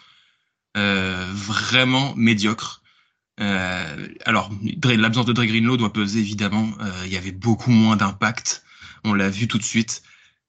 euh, 0.77 1.25
vraiment 1.34 2.13
médiocre. 2.15 2.84
alors, 3.39 4.51
l'absence 4.84 5.25
de 5.25 5.34
Dre 5.34 5.46
Greenlow 5.46 5.77
doit 5.77 5.91
peser 5.91 6.20
évidemment. 6.20 6.70
Il 7.05 7.12
y 7.12 7.17
avait 7.17 7.32
beaucoup 7.32 7.72
moins 7.72 7.96
d'impact. 7.96 8.63
On 9.03 9.15
l'a 9.15 9.32
vu 9.32 9.48
tout 9.48 9.58
de 9.58 9.63
suite. 9.63 10.03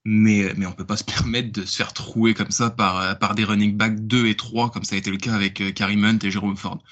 Mais, 0.05 0.53
mais 0.59 0.67
on 0.67 0.73
peut 0.73 0.85
pas 0.85 0.99
se 0.99 1.05
permettre 1.17 1.53
de 1.53 1.65
se 1.65 1.75
faire 1.75 1.95
trouer 1.95 2.35
comme 2.35 2.51
ça 2.51 2.69
par, 2.69 3.19
par 3.19 3.35
des 3.35 3.45
running 3.45 3.79
backs 3.79 4.07
2 4.07 4.27
et 4.27 4.37
3, 4.37 4.71
comme 4.73 4.85
ça 4.85 4.95
a 4.95 4.99
été 4.99 5.11
le 5.11 5.17
cas 5.17 5.33
avec 5.33 5.73
Karim 5.73 6.05
Hunt 6.05 6.19
et 6.23 6.31
Jerome 6.31 6.59
Ford 6.59 6.83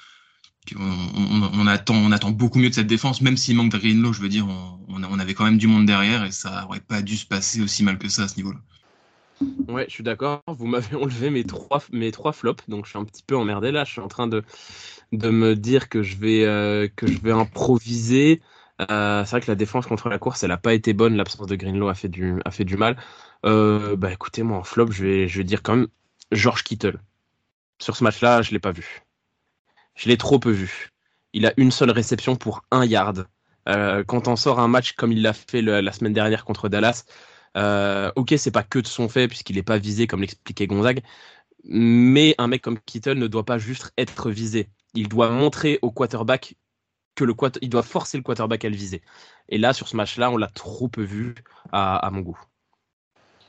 on, 0.77 1.67
attend, 1.67 2.31
beaucoup 2.31 2.59
mieux 2.59 2.69
de 2.69 2.73
cette 2.73 2.87
défense, 2.87 3.21
même 3.21 3.37
s'il 3.37 3.55
manque 3.55 3.71
de 3.71 3.77
Greenlow, 3.77 4.13
je 4.13 4.21
veux 4.21 4.29
dire, 4.29 4.47
on, 4.87 5.19
avait 5.19 5.33
quand 5.33 5.45
même 5.45 5.57
du 5.57 5.67
monde 5.67 5.85
derrière 5.85 6.25
et 6.25 6.31
ça 6.31 6.65
aurait 6.65 6.81
pas 6.81 7.01
dû 7.01 7.15
se 7.15 7.25
passer 7.25 7.61
aussi 7.61 7.83
mal 7.83 7.97
que 7.97 8.09
ça 8.09 8.23
à 8.23 8.27
ce 8.27 8.35
niveau-là. 8.37 8.59
Ouais, 9.67 9.85
je 9.87 9.93
suis 9.93 10.03
d'accord. 10.03 10.41
Vous 10.47 10.67
m'avez 10.67 10.95
enlevé 11.01 11.29
mes 11.29 11.43
trois, 11.43 11.79
flops, 11.79 12.63
donc 12.67 12.85
je 12.85 12.91
suis 12.91 12.99
un 12.99 13.05
petit 13.05 13.23
peu 13.23 13.35
emmerdé 13.35 13.71
là. 13.71 13.83
Je 13.83 13.91
suis 13.91 14.01
en 14.01 14.07
train 14.07 14.27
de, 14.27 14.43
me 15.11 15.55
dire 15.55 15.89
que 15.89 16.03
je 16.03 16.17
vais, 16.17 16.45
euh, 16.45 16.87
improviser. 17.25 18.41
Euh, 18.81 19.23
c'est 19.23 19.31
vrai 19.31 19.41
que 19.41 19.51
la 19.51 19.55
défense 19.55 19.85
contre 19.85 20.09
la 20.09 20.19
course, 20.19 20.43
elle 20.43 20.49
n'a 20.49 20.57
pas 20.57 20.73
été 20.73 20.93
bonne. 20.93 21.15
L'absence 21.15 21.47
de 21.47 21.55
Greenlow 21.55 21.87
a 21.87 21.95
fait 21.95 22.09
du, 22.09 22.77
mal. 22.77 22.97
Euh, 23.45 23.95
bah 23.95 24.11
écoutez, 24.11 24.43
moi 24.43 24.57
en 24.57 24.63
flop, 24.63 24.91
je 24.91 25.03
vais, 25.03 25.27
je 25.27 25.41
dire 25.41 25.61
quand 25.63 25.75
même 25.75 25.87
George 26.31 26.63
Kittle. 26.63 26.99
Sur 27.79 27.95
ce 27.95 28.03
match-là, 28.03 28.41
je 28.41 28.51
l'ai 28.51 28.59
pas 28.59 28.71
vu. 28.71 29.04
Je 29.95 30.09
l'ai 30.09 30.17
trop 30.17 30.39
peu 30.39 30.51
vu. 30.51 30.89
Il 31.33 31.45
a 31.45 31.53
une 31.57 31.71
seule 31.71 31.91
réception 31.91 32.35
pour 32.35 32.63
un 32.71 32.85
yard. 32.85 33.27
Euh, 33.67 34.03
quand 34.03 34.27
on 34.27 34.35
sort 34.35 34.59
un 34.59 34.67
match 34.67 34.93
comme 34.93 35.11
il 35.11 35.21
l'a 35.21 35.33
fait 35.33 35.61
la 35.61 35.91
semaine 35.91 36.13
dernière 36.13 36.45
contre 36.45 36.69
Dallas, 36.69 37.03
euh, 37.57 38.11
ok, 38.15 38.33
c'est 38.37 38.51
pas 38.51 38.63
que 38.63 38.79
de 38.79 38.87
son 38.87 39.09
fait 39.09 39.27
puisqu'il 39.27 39.55
n'est 39.55 39.63
pas 39.63 39.77
visé 39.77 40.07
comme 40.07 40.21
l'expliquait 40.21 40.67
Gonzague, 40.67 41.01
mais 41.63 42.35
un 42.37 42.47
mec 42.47 42.61
comme 42.61 42.79
Kittle 42.79 43.17
ne 43.17 43.27
doit 43.27 43.45
pas 43.45 43.57
juste 43.57 43.91
être 43.97 44.29
visé. 44.29 44.69
Il 44.93 45.07
doit 45.07 45.29
montrer 45.29 45.79
au 45.81 45.91
quarterback 45.91 46.55
que 47.15 47.25
il 47.61 47.69
doit 47.69 47.83
forcer 47.83 48.17
le 48.17 48.23
quarterback 48.23 48.65
à 48.65 48.69
le 48.69 48.75
viser. 48.75 49.01
Et 49.47 49.57
là, 49.57 49.73
sur 49.73 49.87
ce 49.87 49.95
match-là, 49.95 50.29
on 50.31 50.37
l'a 50.37 50.47
trop 50.47 50.89
peu 50.89 51.01
vu 51.01 51.33
à, 51.71 52.09
mon 52.11 52.19
goût. 52.19 52.39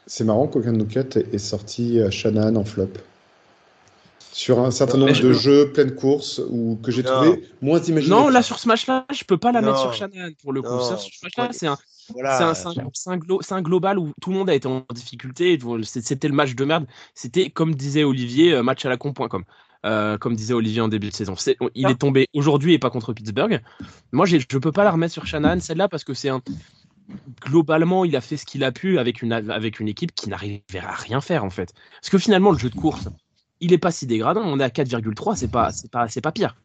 C'est 0.07 0.23
marrant 0.23 0.47
qu'aucun 0.47 0.73
de 0.73 0.85
quatre 0.85 1.17
ait 1.17 1.39
sorti 1.39 1.99
euh, 1.99 2.11
Shannon 2.11 2.55
en 2.55 2.65
flop 2.65 2.93
sur 4.37 4.61
un 4.61 4.71
certain 4.71 4.99
nombre 4.99 5.19
de 5.19 5.33
jeux 5.33 5.73
pleine 5.73 5.95
course 5.95 6.43
ou 6.51 6.79
que 6.83 6.91
j'ai 6.91 7.03
trouvé 7.03 7.43
moins 7.63 7.81
imaginés. 7.81 8.15
Non, 8.15 8.29
là 8.29 8.43
sur 8.43 8.59
ce 8.59 8.69
match-là, 8.69 9.07
je 9.11 9.25
peux 9.25 9.39
pas 9.39 9.51
la 9.51 9.63
mettre 9.63 9.79
sur 9.79 9.95
Shannon 9.95 10.31
pour 10.43 10.53
le 10.53 10.61
coup. 10.61 10.79
sur 10.83 11.01
ce 11.01 11.09
match-là, 11.23 11.49
c'est 11.53 11.67
un, 11.67 11.79
voilà, 12.13 12.55
c'est 12.55 12.69
un, 13.09 13.57
un, 13.57 13.63
global 13.63 13.99
où 13.99 14.13
tout 14.21 14.31
le 14.31 14.37
monde 14.37 14.51
a 14.51 14.55
été 14.55 14.69
en 14.69 14.85
difficulté. 14.93 15.59
C'était 15.85 16.29
le 16.29 16.35
match 16.35 16.55
de 16.55 16.65
merde. 16.67 16.85
C'était, 17.15 17.49
comme 17.49 17.75
disait 17.75 18.05
Olivier, 18.05 18.53
euh, 18.53 18.63
match 18.63 18.85
à 18.85 18.91
la 18.91 18.99
con.com. 18.99 19.43
euh, 19.87 20.19
comme 20.19 20.37
disait 20.37 20.53
Olivier 20.53 20.83
en 20.83 20.89
début 20.89 21.09
de 21.09 21.15
saison. 21.15 21.35
il 21.75 21.89
est 21.89 21.99
tombé 21.99 22.29
aujourd'hui 22.35 22.75
et 22.75 22.79
pas 22.79 22.91
contre 22.91 23.15
Pittsburgh. 23.15 23.63
Moi, 24.13 24.27
je 24.27 24.37
ne 24.37 24.59
peux 24.59 24.73
pas 24.73 24.85
la 24.85 24.91
remettre 24.91 25.15
sur 25.15 25.25
Shanahan, 25.25 25.61
celle-là, 25.61 25.89
parce 25.89 26.05
que 26.05 26.13
c'est 26.13 26.29
un. 26.29 26.43
Globalement, 27.41 28.05
il 28.05 28.17
a 28.17 28.21
fait 28.21 28.37
ce 28.37 28.45
qu'il 28.45 28.65
a 28.65 28.73
pu 28.73 28.99
avec 28.99 29.23
une, 29.23 29.33
avec 29.33 29.81
une 29.81 29.89
équipe 29.89 30.15
qui 30.15 30.29
n'arrivait 30.29 30.63
à 30.83 30.93
rien 30.93 31.23
faire, 31.23 31.43
en 31.43 31.51
fait. 31.51 31.73
Parce 32.03 32.11
que 32.11 32.19
finalement, 32.19 32.51
le 32.51 32.59
jeu 32.59 32.69
de 32.69 32.75
course, 32.75 33.09
il 33.61 33.71
n'est 33.71 33.79
pas 33.79 33.91
si 33.91 34.07
dégradant. 34.07 34.43
On 34.43 34.59
est 34.61 34.65
à 34.65 34.69
4,3, 34.69 35.37
c'est 35.37 35.51
pas, 35.51 35.73
c'est 35.73 35.91
pas, 35.91 36.09
c'est 36.09 36.21
pas 36.21 36.33
pire. 36.33 36.57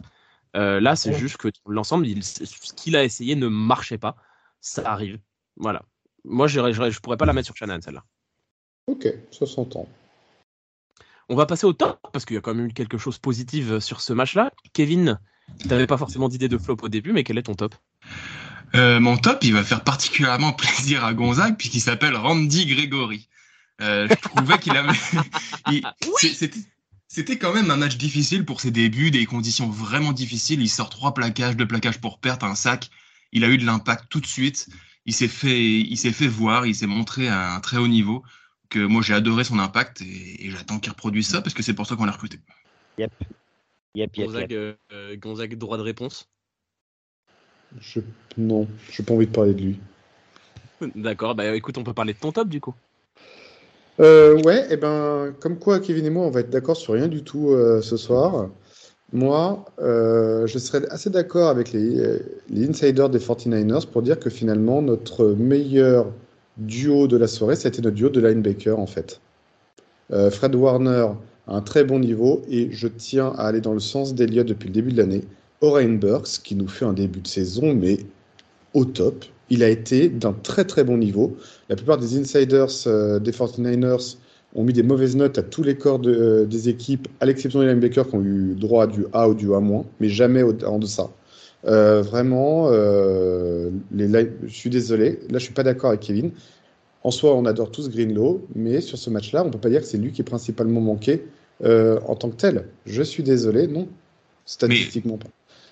Euh, 0.55 0.79
là, 0.79 0.95
c'est 0.95 1.13
juste 1.13 1.37
que 1.37 1.47
l'ensemble, 1.65 2.05
ce 2.23 2.73
qu'il 2.73 2.95
a 2.95 3.03
essayé 3.03 3.35
ne 3.35 3.47
marchait 3.47 3.97
pas. 3.97 4.15
Ça 4.59 4.83
arrive. 4.89 5.19
Voilà. 5.55 5.81
Moi, 6.23 6.47
je 6.47 6.59
ne 6.59 6.99
pourrais 6.99 7.17
pas 7.17 7.25
la 7.25 7.33
mettre 7.33 7.47
sur 7.47 7.55
Shanahan, 7.55 7.81
celle-là. 7.81 8.03
Ok, 8.87 9.07
ça 9.31 9.45
s'entend. 9.45 9.87
On 11.29 11.35
va 11.35 11.45
passer 11.45 11.65
au 11.65 11.73
top, 11.73 11.99
parce 12.11 12.25
qu'il 12.25 12.35
y 12.35 12.37
a 12.37 12.41
quand 12.41 12.53
même 12.53 12.67
eu 12.67 12.73
quelque 12.73 12.97
chose 12.97 13.15
de 13.15 13.21
positif 13.21 13.79
sur 13.79 14.01
ce 14.01 14.11
match-là. 14.11 14.51
Kevin, 14.73 15.19
tu 15.59 15.67
n'avais 15.69 15.87
pas 15.87 15.97
forcément 15.97 16.27
d'idée 16.27 16.49
de 16.49 16.57
flop 16.57 16.77
au 16.81 16.89
début, 16.89 17.13
mais 17.13 17.23
quel 17.23 17.37
est 17.37 17.43
ton 17.43 17.55
top? 17.55 17.75
Euh, 18.75 18.99
Mon 18.99 19.17
top, 19.17 19.43
il 19.43 19.53
va 19.53 19.63
faire 19.63 19.83
particulièrement 19.83 20.53
plaisir 20.53 21.05
à 21.05 21.13
Gonzague, 21.13 21.57
puisqu'il 21.57 21.81
s'appelle 21.81 22.15
Randy 22.15 22.65
Gregory. 22.65 23.29
Euh, 23.81 24.07
je 24.09 24.15
trouvais 24.15 24.59
qu'il 24.59 24.75
avait. 24.77 24.91
C'était 27.13 27.37
quand 27.37 27.53
même 27.53 27.69
un 27.71 27.75
match 27.75 27.97
difficile 27.97 28.45
pour 28.45 28.61
ses 28.61 28.71
débuts, 28.71 29.11
des 29.11 29.25
conditions 29.25 29.67
vraiment 29.67 30.13
difficiles. 30.13 30.61
Il 30.61 30.69
sort 30.69 30.89
trois 30.89 31.13
plaquages, 31.13 31.57
deux 31.57 31.67
plaquages 31.67 31.99
pour 31.99 32.19
perte, 32.19 32.41
un 32.41 32.55
sac. 32.55 32.89
Il 33.33 33.43
a 33.43 33.49
eu 33.49 33.57
de 33.57 33.65
l'impact 33.65 34.05
tout 34.09 34.21
de 34.21 34.25
suite. 34.25 34.69
Il 35.05 35.13
s'est 35.13 35.27
fait, 35.27 35.61
il 35.61 35.97
s'est 35.97 36.13
fait 36.13 36.29
voir, 36.29 36.65
il 36.65 36.73
s'est 36.73 36.87
montré 36.87 37.27
à 37.27 37.53
un 37.53 37.59
très 37.59 37.75
haut 37.75 37.89
niveau. 37.89 38.23
Que 38.69 38.79
moi 38.79 39.01
j'ai 39.01 39.13
adoré 39.13 39.43
son 39.43 39.59
impact 39.59 40.01
et, 40.01 40.49
j'attends 40.51 40.79
qu'il 40.79 40.93
reproduise 40.93 41.27
ça 41.27 41.41
parce 41.41 41.53
que 41.53 41.61
c'est 41.61 41.73
pour 41.73 41.85
ça 41.85 41.97
qu'on 41.97 42.05
l'a 42.05 42.13
recruté. 42.13 42.39
Yep. 42.97 43.11
Yep, 43.95 44.15
yep, 44.15 44.27
Gonzague, 44.27 44.53
euh, 44.53 45.17
Gonzague, 45.17 45.57
droit 45.57 45.77
de 45.77 45.83
réponse. 45.83 46.29
Je... 47.81 47.99
Non, 48.37 48.69
j'ai 48.89 49.03
pas 49.03 49.13
envie 49.13 49.27
de 49.27 49.33
parler 49.33 49.53
de 49.53 49.61
lui. 49.61 49.79
D'accord, 50.95 51.35
bah 51.35 51.53
écoute, 51.57 51.77
on 51.77 51.83
peut 51.83 51.93
parler 51.93 52.13
de 52.13 52.19
ton 52.19 52.31
top 52.31 52.47
du 52.47 52.61
coup. 52.61 52.73
Euh, 53.99 54.41
ouais, 54.43 54.61
et 54.61 54.67
eh 54.71 54.77
ben, 54.77 55.33
comme 55.39 55.57
quoi, 55.59 55.79
Kevin 55.79 56.05
et 56.05 56.09
moi, 56.09 56.25
on 56.25 56.29
va 56.29 56.39
être 56.39 56.49
d'accord 56.49 56.77
sur 56.77 56.93
rien 56.93 57.07
du 57.07 57.23
tout 57.23 57.49
euh, 57.49 57.81
ce 57.81 57.97
soir. 57.97 58.49
Moi, 59.13 59.65
euh, 59.79 60.47
je 60.47 60.57
serais 60.57 60.87
assez 60.89 61.09
d'accord 61.09 61.49
avec 61.49 61.73
les, 61.73 62.19
les, 62.49 62.69
insiders 62.69 63.09
des 63.09 63.19
49ers 63.19 63.85
pour 63.87 64.01
dire 64.01 64.19
que 64.19 64.29
finalement, 64.29 64.81
notre 64.81 65.25
meilleur 65.25 66.07
duo 66.57 67.07
de 67.07 67.17
la 67.17 67.27
soirée, 67.27 67.55
c'était 67.55 67.81
notre 67.81 67.95
duo 67.95 68.09
de 68.09 68.21
linebacker, 68.21 68.79
en 68.79 68.87
fait. 68.87 69.19
Euh, 70.11 70.29
Fred 70.29 70.55
Warner 70.55 71.07
a 71.47 71.55
un 71.55 71.61
très 71.61 71.83
bon 71.83 71.99
niveau 71.99 72.41
et 72.49 72.69
je 72.71 72.87
tiens 72.87 73.33
à 73.37 73.47
aller 73.47 73.61
dans 73.61 73.73
le 73.73 73.79
sens 73.79 74.13
d'Eliott 74.13 74.47
depuis 74.47 74.67
le 74.67 74.73
début 74.73 74.91
de 74.91 74.97
l'année. 74.97 75.23
Oren 75.61 75.99
Burks, 75.99 76.41
qui 76.43 76.55
nous 76.55 76.67
fait 76.67 76.85
un 76.85 76.93
début 76.93 77.19
de 77.19 77.27
saison, 77.27 77.73
mais 77.73 77.99
au 78.73 78.85
top 78.85 79.25
il 79.51 79.63
a 79.63 79.69
été 79.69 80.07
d'un 80.07 80.31
très 80.31 80.63
très 80.63 80.83
bon 80.83 80.97
niveau. 80.97 81.37
La 81.69 81.75
plupart 81.75 81.97
des 81.97 82.17
insiders 82.17 82.69
euh, 82.87 83.19
des 83.19 83.31
49ers 83.31 84.15
ont 84.55 84.63
mis 84.63 84.73
des 84.73 84.81
mauvaises 84.81 85.15
notes 85.15 85.37
à 85.37 85.43
tous 85.43 85.61
les 85.61 85.75
corps 85.75 86.01
euh, 86.05 86.45
des 86.45 86.69
équipes, 86.69 87.09
à 87.19 87.25
l'exception 87.25 87.59
des 87.59 87.67
linebackers 87.67 88.07
qui 88.07 88.15
ont 88.15 88.23
eu 88.23 88.55
droit 88.55 88.85
à 88.85 88.87
du 88.87 89.05
A 89.11 89.29
ou 89.29 89.33
du 89.33 89.53
A-, 89.53 89.61
mais 89.99 90.07
jamais 90.07 90.41
en 90.41 90.79
deçà. 90.79 91.09
Euh, 91.65 92.01
vraiment, 92.01 92.69
les 92.71 94.07
je 94.07 94.53
suis 94.53 94.69
désolé, 94.69 95.19
là 95.29 95.37
je 95.37 95.43
suis 95.43 95.53
pas 95.53 95.63
d'accord 95.63 95.89
avec 95.89 96.01
Kevin. 96.01 96.31
En 97.03 97.11
soi, 97.11 97.35
on 97.35 97.45
adore 97.45 97.71
tous 97.71 97.89
Greenlow, 97.89 98.47
mais 98.55 98.79
sur 98.79 98.97
ce 98.97 99.09
match-là, 99.09 99.43
on 99.45 99.49
peut 99.49 99.59
pas 99.59 99.69
dire 99.69 99.81
que 99.81 99.87
c'est 99.87 99.97
lui 99.97 100.11
qui 100.11 100.21
est 100.21 100.25
principalement 100.25 100.81
manqué 100.81 101.23
en 101.63 102.15
tant 102.15 102.29
que 102.29 102.37
tel. 102.37 102.65
Je 102.85 103.03
suis 103.03 103.23
désolé, 103.23 103.67
non, 103.67 103.89
statistiquement 104.45 105.17
pas. 105.17 105.29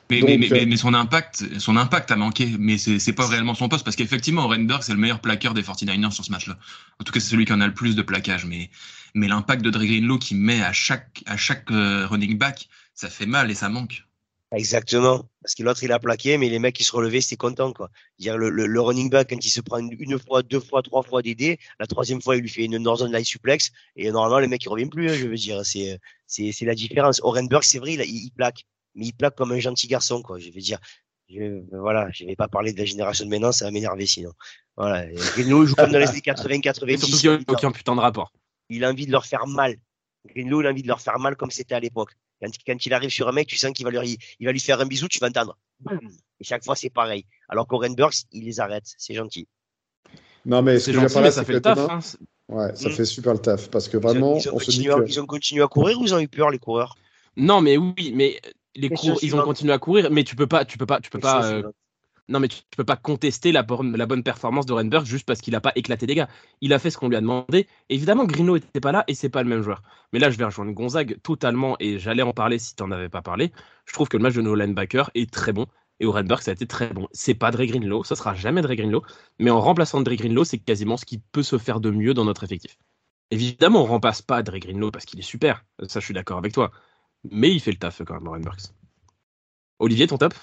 Mais, 0.09 0.21
mais, 0.23 0.37
mais, 0.39 0.51
euh, 0.51 0.65
mais, 0.67 0.77
son 0.77 0.95
impact, 0.95 1.59
son 1.59 1.77
impact 1.77 2.09
a 2.09 2.15
manqué, 2.15 2.49
mais 2.57 2.79
c'est 2.79 3.13
pas 3.13 3.27
réellement 3.27 3.53
son 3.53 3.69
poste 3.69 3.85
parce 3.85 3.95
qu'effectivement, 3.95 4.47
Renberg 4.47 4.81
c'est 4.81 4.93
le 4.93 4.97
meilleur 4.97 5.19
plaqueur 5.19 5.53
des 5.53 5.61
49ers 5.61 6.11
sur 6.11 6.25
ce 6.25 6.31
match-là. 6.31 6.57
En 6.99 7.03
tout 7.03 7.11
cas, 7.11 7.19
c'est 7.19 7.29
celui 7.29 7.45
qui 7.45 7.53
en 7.53 7.61
a 7.61 7.67
le 7.67 7.75
plus 7.75 7.95
de 7.95 8.01
plaquage. 8.01 8.45
Mais, 8.45 8.71
mais 9.13 9.27
l'impact 9.27 9.61
de 9.61 9.69
Dre 9.69 9.85
Greenlow 9.85 10.17
qui 10.17 10.33
met 10.33 10.61
à 10.61 10.73
chaque, 10.73 11.23
à 11.27 11.37
chaque 11.37 11.69
euh, 11.69 12.07
running 12.07 12.39
back, 12.39 12.69
ça 12.95 13.07
fait 13.07 13.27
mal 13.27 13.51
et 13.51 13.55
ça 13.55 13.69
manque. 13.69 14.03
Exactement, 14.51 15.29
parce 15.43 15.53
que 15.53 15.61
l'autre 15.61 15.83
il 15.83 15.91
a 15.91 15.99
plaqué, 15.99 16.39
mais 16.39 16.49
les 16.49 16.57
mecs 16.57 16.73
qui 16.73 16.83
se 16.83 16.91
relevaient, 16.91 17.21
c'était 17.21 17.35
content 17.35 17.71
quoi. 17.71 17.91
Dire 18.17 18.35
le, 18.35 18.49
le, 18.49 18.81
running 18.81 19.11
back 19.11 19.29
quand 19.29 19.45
il 19.45 19.49
se 19.51 19.61
prend 19.61 19.77
une, 19.77 20.17
fois, 20.17 20.41
deux 20.41 20.59
fois, 20.59 20.81
trois 20.81 21.03
fois 21.03 21.21
d'aider, 21.21 21.59
la 21.79 21.85
troisième 21.85 22.19
fois 22.19 22.35
il 22.35 22.41
lui 22.41 22.49
fait 22.49 22.65
une 22.65 22.79
Northern 22.79 23.11
Light 23.11 23.27
suplex 23.27 23.71
et 23.95 24.09
normalement 24.09 24.39
les 24.39 24.47
mecs 24.47 24.63
ils 24.63 24.69
reviennent 24.69 24.89
plus. 24.89 25.07
Hein, 25.07 25.13
je 25.13 25.27
veux 25.27 25.35
dire, 25.35 25.63
c'est 25.63 25.99
c'est 26.25 26.51
c'est 26.51 26.65
la 26.65 26.73
différence. 26.73 27.21
Orenberg 27.21 27.63
c'est 27.63 27.77
vrai, 27.77 27.93
il, 27.93 28.01
il 28.01 28.31
plaque, 28.31 28.65
mais 28.95 29.07
il 29.07 29.13
plaque 29.13 29.35
comme 29.35 29.51
un 29.51 29.59
gentil 29.59 29.87
garçon, 29.87 30.21
quoi. 30.21 30.39
Je 30.39 30.49
vais 30.51 30.61
dire, 30.61 30.79
je, 31.29 31.61
voilà, 31.71 32.09
je 32.11 32.25
vais 32.25 32.35
pas 32.35 32.47
parler 32.47 32.73
de 32.73 32.79
la 32.79 32.85
génération 32.85 33.25
de 33.25 33.29
maintenant, 33.29 33.51
ça 33.51 33.65
va 33.65 33.71
m'énerver 33.71 34.05
sinon. 34.05 34.33
Voilà. 34.75 35.05
Greenlow 35.35 35.65
joue 35.65 35.75
comme 35.75 35.91
dans 35.91 35.99
les 35.99 36.07
années 36.07 36.21
80, 36.21 36.61
90. 36.61 36.99
Surtout 36.99 37.17
qu'il 37.17 37.29
n'y 37.29 37.35
a 37.35 37.39
aucun 37.47 37.71
putain 37.71 37.95
de 37.95 38.01
rapport. 38.01 38.31
Il 38.69 38.83
a 38.83 38.89
envie 38.89 39.05
de 39.05 39.11
leur 39.11 39.25
faire 39.25 39.45
mal. 39.45 39.75
Greenlow, 40.27 40.61
il 40.61 40.67
a 40.67 40.69
envie 40.71 40.83
de 40.83 40.87
leur 40.87 41.01
faire 41.01 41.19
mal 41.19 41.35
comme 41.35 41.51
c'était 41.51 41.75
à 41.75 41.79
l'époque. 41.79 42.11
Quand, 42.41 42.49
quand, 42.65 42.85
il 42.85 42.93
arrive 42.93 43.09
sur 43.09 43.27
un 43.27 43.31
mec, 43.31 43.47
tu 43.47 43.57
sens 43.57 43.73
qu'il 43.73 43.85
va 43.85 43.91
lui, 43.91 44.17
il 44.39 44.45
va 44.45 44.51
lui 44.51 44.59
faire 44.59 44.79
un 44.79 44.85
bisou, 44.85 45.07
tu 45.07 45.19
vas 45.19 45.27
entendre. 45.27 45.57
Et 46.39 46.43
chaque 46.43 46.63
fois, 46.63 46.75
c'est 46.75 46.89
pareil. 46.89 47.25
Alors 47.49 47.67
qu'Oren 47.67 47.95
Burks, 47.95 48.25
il 48.31 48.45
les 48.45 48.59
arrête. 48.59 48.85
C'est 48.97 49.13
gentil. 49.13 49.47
Non, 50.45 50.61
mais 50.61 50.79
c'est 50.79 50.93
gentil, 50.93 51.19
mais 51.19 51.31
ça 51.31 51.43
fait 51.43 51.53
le 51.53 51.61
taf. 51.61 51.77
Hein. 51.77 51.99
Ouais, 52.47 52.75
ça 52.75 52.89
hmm. 52.89 52.93
fait 52.93 53.05
super 53.05 53.33
le 53.33 53.39
taf. 53.39 53.69
Parce 53.69 53.87
que 53.87 53.97
vraiment, 53.97 54.37
ils 54.37 54.49
ont, 54.49 54.55
on 54.55 54.59
se 54.59 54.71
dit 54.71 54.85
que... 54.85 55.07
ils 55.07 55.19
ont 55.19 55.25
continué 55.25 55.61
à 55.61 55.67
courir 55.67 55.99
ou 55.99 56.05
ils 56.05 56.13
ont 56.13 56.19
eu 56.19 56.27
peur, 56.27 56.49
les 56.49 56.59
coureurs? 56.59 56.95
Non, 57.35 57.61
mais 57.61 57.77
oui, 57.77 58.13
mais 58.15 58.39
les 58.75 58.89
ils 59.21 59.35
ont 59.35 59.41
continué 59.41 59.73
à 59.73 59.79
courir, 59.79 60.09
mais 60.11 60.23
tu 60.23 60.35
peux 60.35 60.47
pas, 60.47 60.65
tu 60.65 60.77
peux 60.77 60.85
pas, 60.85 60.99
tu 60.99 61.09
peux 61.09 61.19
pas. 61.19 61.45
Euh, 61.45 61.63
non, 62.27 62.39
mais 62.39 62.47
tu, 62.47 62.61
peux 62.77 62.83
pas 62.83 62.95
contester 62.95 63.51
la, 63.51 63.65
la 63.95 64.05
bonne 64.05 64.23
performance 64.23 64.67
de 64.67 64.73
Renberg 64.73 65.03
juste 65.03 65.25
parce 65.25 65.41
qu'il 65.41 65.55
a 65.55 65.61
pas 65.61 65.71
éclaté 65.75 66.05
des 66.05 66.13
gars. 66.13 66.29
Il 66.61 66.73
a 66.73 66.79
fait 66.79 66.91
ce 66.91 66.97
qu'on 66.97 67.09
lui 67.09 67.15
a 67.15 67.21
demandé. 67.21 67.67
Évidemment, 67.89 68.25
Grino 68.25 68.55
était 68.55 68.79
pas 68.79 68.91
là 68.91 69.03
et 69.07 69.15
c'est 69.15 69.29
pas 69.29 69.41
le 69.41 69.49
même 69.49 69.63
joueur. 69.63 69.81
Mais 70.13 70.19
là, 70.19 70.29
je 70.29 70.37
vais 70.37 70.45
rejoindre 70.45 70.71
Gonzague 70.71 71.17
totalement 71.23 71.75
et 71.79 71.97
j'allais 71.97 72.21
en 72.21 72.33
parler 72.33 72.59
si 72.59 72.75
tu 72.75 72.83
n'en 72.83 72.91
avais 72.91 73.09
pas 73.09 73.23
parlé. 73.23 73.51
Je 73.85 73.93
trouve 73.93 74.07
que 74.07 74.17
le 74.17 74.21
match 74.21 74.35
de 74.35 74.41
nos 74.41 74.53
linebackers 74.53 75.09
est 75.15 75.31
très 75.31 75.53
bon 75.53 75.65
et 75.99 76.05
au 76.05 76.11
Renberg, 76.11 76.41
ça 76.41 76.51
a 76.51 76.53
été 76.53 76.65
très 76.65 76.89
bon. 76.93 77.07
C'est 77.11 77.33
pas 77.33 77.51
Dre 77.51 77.65
Greenlow, 77.65 78.03
ça 78.03 78.15
sera 78.15 78.33
jamais 78.33 78.61
Dre 78.61 78.75
Greenlow, 78.75 79.03
mais 79.37 79.49
en 79.49 79.59
remplaçant 79.59 80.01
Dre 80.01 80.15
Greenlow, 80.15 80.43
c'est 80.43 80.59
quasiment 80.59 80.97
ce 80.97 81.05
qui 81.05 81.19
peut 81.31 81.43
se 81.43 81.57
faire 81.57 81.79
de 81.79 81.89
mieux 81.89 82.13
dans 82.13 82.25
notre 82.25 82.43
effectif. 82.43 82.77
Évidemment, 83.31 83.83
on 83.83 83.85
remplace 83.85 84.21
pas 84.21 84.41
Dre 84.41 84.57
Greenlow 84.59 84.91
parce 84.91 85.05
qu'il 85.05 85.19
est 85.19 85.23
super. 85.23 85.65
Ça, 85.87 85.99
je 85.99 86.05
suis 86.05 86.13
d'accord 86.13 86.37
avec 86.37 86.53
toi 86.53 86.71
mais 87.29 87.51
il 87.51 87.59
fait 87.59 87.71
le 87.71 87.77
taf 87.77 88.01
quand 88.03 88.13
même, 88.15 88.27
Warren 88.27 88.43
Burks. 88.43 88.73
Olivier, 89.79 90.07
ton 90.07 90.17
top? 90.17 90.33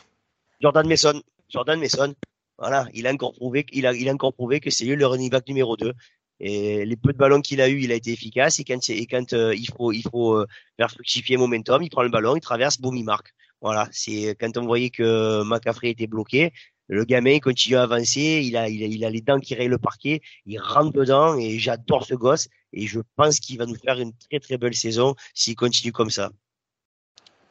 Jordan 0.60 0.88
Mason. 0.88 1.22
Jordan 1.48 1.78
Mason. 1.78 2.14
Voilà, 2.58 2.86
il 2.94 3.06
a 3.06 3.12
encore 3.12 3.34
prouvé, 3.34 3.66
il 3.72 3.86
a, 3.86 3.92
il 3.92 4.08
a 4.08 4.12
encore 4.12 4.32
prouvé 4.32 4.60
que 4.60 4.70
c'est 4.70 4.84
lui 4.84 4.96
le 4.96 5.06
running 5.06 5.30
back 5.30 5.46
numéro 5.46 5.76
2. 5.76 5.92
Et 6.40 6.84
les 6.84 6.96
peu 6.96 7.12
de 7.12 7.18
ballons 7.18 7.40
qu'il 7.40 7.60
a 7.60 7.68
eu, 7.68 7.80
il 7.80 7.92
a 7.92 7.94
été 7.94 8.12
efficace. 8.12 8.58
Et 8.58 8.64
quand, 8.64 9.32
euh, 9.32 9.54
il 9.54 9.68
faut, 9.68 9.92
il 9.92 10.04
euh, 10.14 10.46
faire 10.76 10.90
fructifier 10.90 11.36
momentum, 11.36 11.82
il 11.82 11.90
prend 11.90 12.02
le 12.02 12.08
ballon, 12.08 12.36
il 12.36 12.40
traverse, 12.40 12.80
boum, 12.80 12.96
il 12.96 13.04
marque. 13.04 13.32
Voilà, 13.60 13.88
c'est 13.90 14.36
quand 14.38 14.56
on 14.58 14.66
voyait 14.66 14.90
que 14.90 15.42
McCaffrey 15.44 15.90
était 15.90 16.06
bloqué, 16.06 16.52
le 16.88 17.04
gamin 17.04 17.38
continue 17.40 17.76
à 17.76 17.82
avancer, 17.82 18.42
il 18.44 18.56
a 18.56 18.68
les 18.68 19.20
dents 19.20 19.40
qui 19.40 19.54
rayent 19.54 19.68
le 19.68 19.78
parquet, 19.78 20.20
il 20.44 20.58
rentre 20.58 20.92
dedans 20.92 21.36
et 21.36 21.58
j'adore 21.58 22.04
ce 22.04 22.14
gosse 22.14 22.48
et 22.72 22.86
je 22.86 23.00
pense 23.16 23.40
qu'il 23.40 23.58
va 23.58 23.66
nous 23.66 23.74
faire 23.74 23.98
une 23.98 24.12
très 24.12 24.40
très 24.40 24.58
belle 24.58 24.74
saison 24.74 25.14
s'il 25.34 25.56
continue 25.56 25.90
comme 25.90 26.10
ça. 26.10 26.30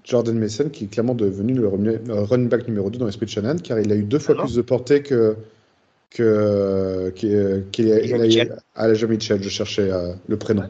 Jordan 0.06 0.38
Mason, 0.38 0.70
qui 0.70 0.86
est 0.86 0.88
clairement 0.88 1.16
devenu 1.16 1.56
le 1.56 1.68
running 1.68 2.48
back 2.48 2.68
numéro 2.68 2.90
2 2.90 3.00
dans 3.00 3.06
l'esprit 3.06 3.26
de 3.26 3.32
Shannon, 3.32 3.58
car 3.58 3.80
il 3.80 3.92
a 3.92 3.96
eu 3.96 4.04
deux 4.04 4.20
fois 4.20 4.36
plus 4.36 4.54
de 4.54 4.62
portée 4.62 5.02
que, 5.02 5.36
que, 6.12 7.14
que, 7.20 8.58
à 8.76 8.88
la 8.88 9.08
Mitchell. 9.08 9.42
Je 9.42 9.50
cherchais 9.50 9.92
euh, 9.92 10.14
le 10.28 10.38
prénom. 10.38 10.70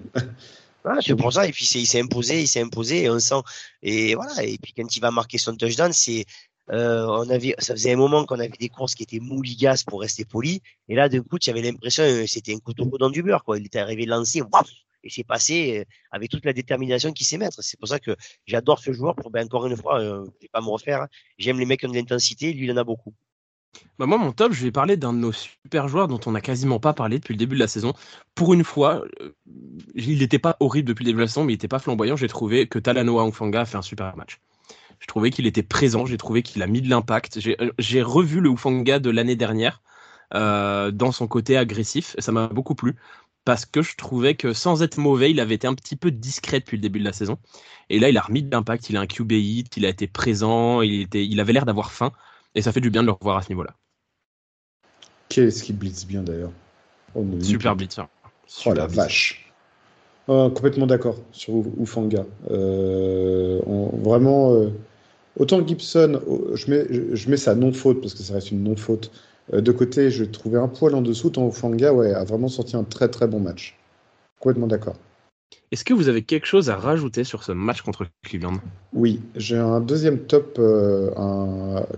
Ah, 0.88 0.98
c'est 1.02 1.16
pour 1.16 1.34
ça. 1.34 1.48
Et 1.48 1.52
puis 1.52 1.68
il 1.74 1.88
s'est 1.88 2.00
imposé, 2.00 2.42
il 2.42 2.48
s'est 2.48 2.62
imposé, 2.62 3.04
et 3.04 3.10
on 3.10 3.20
sent. 3.20 3.42
Et 3.82 4.14
voilà. 4.16 4.44
Et 4.44 4.58
puis 4.62 4.72
quand 4.78 4.96
il 4.96 5.00
va 5.00 5.12
marquer 5.12 5.40
son 5.40 5.56
touchdown, 5.56 5.92
c'est 5.92 6.26
euh, 6.72 7.06
on 7.08 7.30
avait, 7.30 7.56
ça 7.60 7.74
faisait 7.74 7.94
un 7.94 7.98
moment 7.98 8.26
qu'on 8.26 8.40
avait 8.40 8.50
des 8.60 8.70
courses 8.70 8.96
qui 8.96 9.04
étaient 9.04 9.20
mouligas 9.20 9.84
pour 9.86 10.02
rester 10.02 10.26
poli. 10.26 10.62
Et 10.88 10.96
là, 10.96 11.10
d'un 11.10 11.22
coup, 11.22 11.40
tu 11.40 11.50
avais 11.50 11.62
l'impression 11.62 12.04
que 12.04 12.26
c'était 12.28 12.54
un 12.54 12.60
couteau 12.60 12.86
dans 13.00 13.10
du 13.10 13.24
beurre, 13.24 13.44
quoi. 13.44 13.58
Il 13.58 13.66
était 13.66 13.80
arrivé 13.80 14.06
lancé, 14.06 14.42
waf, 14.42 14.68
et 15.06 15.10
c'est 15.10 15.24
passé 15.24 15.80
euh, 15.80 15.86
avec 16.12 16.30
toute 16.32 16.44
la 16.46 16.52
détermination 16.52 17.14
qu'il 17.14 17.26
sait 17.26 17.38
mettre. 17.38 17.64
C'est 17.64 17.80
pour 17.80 17.88
ça 17.88 18.00
que 18.00 18.16
j'adore 18.46 18.80
ce 18.80 18.92
joueur. 18.92 19.16
Pour, 19.16 19.30
ben, 19.30 19.46
encore 19.46 19.68
une 19.68 19.78
fois, 19.78 20.02
euh, 20.02 20.26
je 20.26 20.46
vais 20.46 20.50
pas 20.52 20.62
me 20.62 20.68
refaire. 20.68 21.04
Hein. 21.04 21.08
J'aime 21.38 21.60
les 21.60 21.66
mecs 21.66 21.80
qui 21.80 21.86
ont 21.86 21.92
de 21.92 21.96
l'intensité. 21.96 22.52
Lui, 22.52 22.66
il 22.66 22.72
en 22.72 22.78
a 22.78 22.84
beaucoup. 22.84 23.14
Bah 24.00 24.06
moi, 24.06 24.18
mon 24.18 24.32
top, 24.32 24.54
je 24.54 24.64
vais 24.64 24.72
parler 24.72 24.98
d'un 24.98 25.14
de 25.14 25.20
nos 25.20 25.34
super 25.34 25.88
joueurs 25.88 26.08
dont 26.08 26.20
on 26.26 26.32
n'a 26.32 26.42
quasiment 26.42 26.80
pas 26.80 26.94
parlé 26.94 27.20
depuis 27.20 27.34
le 27.34 27.38
début 27.38 27.56
de 27.56 27.60
la 27.60 27.68
saison. 27.68 27.94
Pour 28.34 28.54
une 28.54 28.64
fois, 28.64 29.04
euh, 29.22 29.34
il 29.94 30.20
n'était 30.20 30.40
pas 30.40 30.58
horrible 30.60 30.88
depuis 30.88 31.04
le 31.04 31.10
début 31.10 31.18
de 31.18 31.24
la 31.24 31.28
saison, 31.28 31.44
mais 31.44 31.54
il 31.54 31.56
n'était 31.56 31.68
pas 31.68 31.80
flamboyant. 31.80 32.16
J'ai 32.16 32.30
trouvé 32.30 32.68
que 32.68 32.80
Talanoa 32.80 33.24
Ongfanga 33.24 33.62
a 33.62 33.66
fait 33.66 33.78
un 33.78 33.82
super 33.82 34.16
match. 34.16 34.40
Je 35.00 35.08
trouvais 35.08 35.30
qu'il 35.30 35.46
était 35.46 35.62
présent, 35.62 36.06
j'ai 36.06 36.18
trouvé 36.18 36.42
qu'il 36.42 36.64
a 36.64 36.68
mis 36.68 36.82
de 36.82 36.90
l'impact. 36.90 37.40
J'ai 37.78 38.02
revu 38.02 38.40
le 38.40 38.50
Ufanga 38.50 38.98
de 38.98 39.10
l'année 39.10 39.36
dernière 39.36 39.82
dans 40.32 41.12
son 41.12 41.28
côté 41.28 41.58
agressif, 41.58 42.16
ça 42.18 42.32
m'a 42.32 42.48
beaucoup 42.48 42.76
plu 42.76 42.96
parce 43.46 43.66
que 43.66 43.84
je 43.84 43.96
trouvais 43.96 44.36
que 44.36 44.54
sans 44.54 44.82
être 44.82 44.98
mauvais, 44.98 45.30
il 45.32 45.40
avait 45.40 45.56
été 45.56 45.68
un 45.68 45.76
petit 45.76 45.96
peu 45.96 46.12
discret 46.12 46.60
depuis 46.60 46.78
le 46.78 46.82
début 46.82 47.00
de 47.00 47.06
la 47.06 47.14
saison. 47.14 47.38
Et 47.90 48.00
là, 48.00 48.10
il 48.10 48.18
a 48.18 48.22
remis 48.22 48.42
de 48.42 48.52
l'impact, 48.52 48.90
il 48.90 48.98
a 48.98 49.00
un 49.00 49.06
QB 49.06 49.32
hit, 49.34 49.78
il 49.78 49.86
a 49.86 49.90
été 49.90 50.08
présent, 50.08 50.82
il, 50.82 51.02
était, 51.02 51.24
il 51.24 51.40
avait 51.40 51.54
l'air 51.54 51.66
d'avoir 51.66 51.92
faim, 51.92 52.12
et 52.56 52.64
ça 52.64 52.72
fait 52.72 52.82
du 52.82 52.90
bien 52.90 53.04
de 53.04 53.08
le 53.08 53.14
revoir 53.14 53.38
à 53.38 53.44
ce 53.44 53.50
niveau-là. 53.50 53.76
Qu'est-ce 55.30 55.64
qui 55.64 55.74
blitz 55.74 56.06
bien 56.06 56.24
d'ailleurs? 56.24 56.52
Oh, 57.14 57.24
Super 57.42 57.76
blitz. 57.76 58.00
oh 58.66 58.74
la 58.74 58.88
vache. 58.88 59.54
Oh, 60.28 60.50
complètement 60.50 60.88
d'accord 60.88 61.18
sur 61.32 61.54
Ufanga. 61.80 62.26
Euh, 62.50 63.62
vraiment, 63.94 64.56
euh, 64.56 64.70
autant 65.38 65.66
Gibson, 65.66 66.20
oh, 66.28 66.50
je 66.56 66.72
mets, 66.72 67.16
je 67.16 67.30
mets 67.30 67.38
sa 67.38 67.54
non-faute 67.54 68.02
parce 68.02 68.16
que 68.16 68.24
ça 68.24 68.34
reste 68.34 68.50
une 68.50 68.64
non-faute. 68.64 69.12
Euh, 69.54 69.62
de 69.62 69.72
côté, 69.72 70.10
je 70.10 70.24
trouvais 70.24 70.60
un 70.60 70.68
poil 70.68 70.96
en 70.96 71.02
dessous, 71.02 71.30
tant 71.30 71.48
Ufanga 71.48 71.94
ouais, 71.94 72.14
a 72.14 72.24
vraiment 72.24 72.48
sorti 72.48 72.76
un 72.76 72.84
très 72.84 73.10
très 73.10 73.28
bon 73.28 73.40
match. 73.40 73.78
Complètement 74.40 74.68
d'accord. 74.68 74.96
Est-ce 75.72 75.84
que 75.84 75.94
vous 75.94 76.10
avez 76.10 76.22
quelque 76.22 76.46
chose 76.46 76.70
à 76.70 76.76
rajouter 76.76 77.24
sur 77.24 77.44
ce 77.44 77.52
match 77.52 77.82
contre 77.82 78.06
Cleveland? 78.24 78.60
Oui, 78.94 79.22
j'ai 79.36 79.58
un 79.58 79.82
deuxième 79.82 80.20
top 80.20 80.58
euh, 80.60 81.12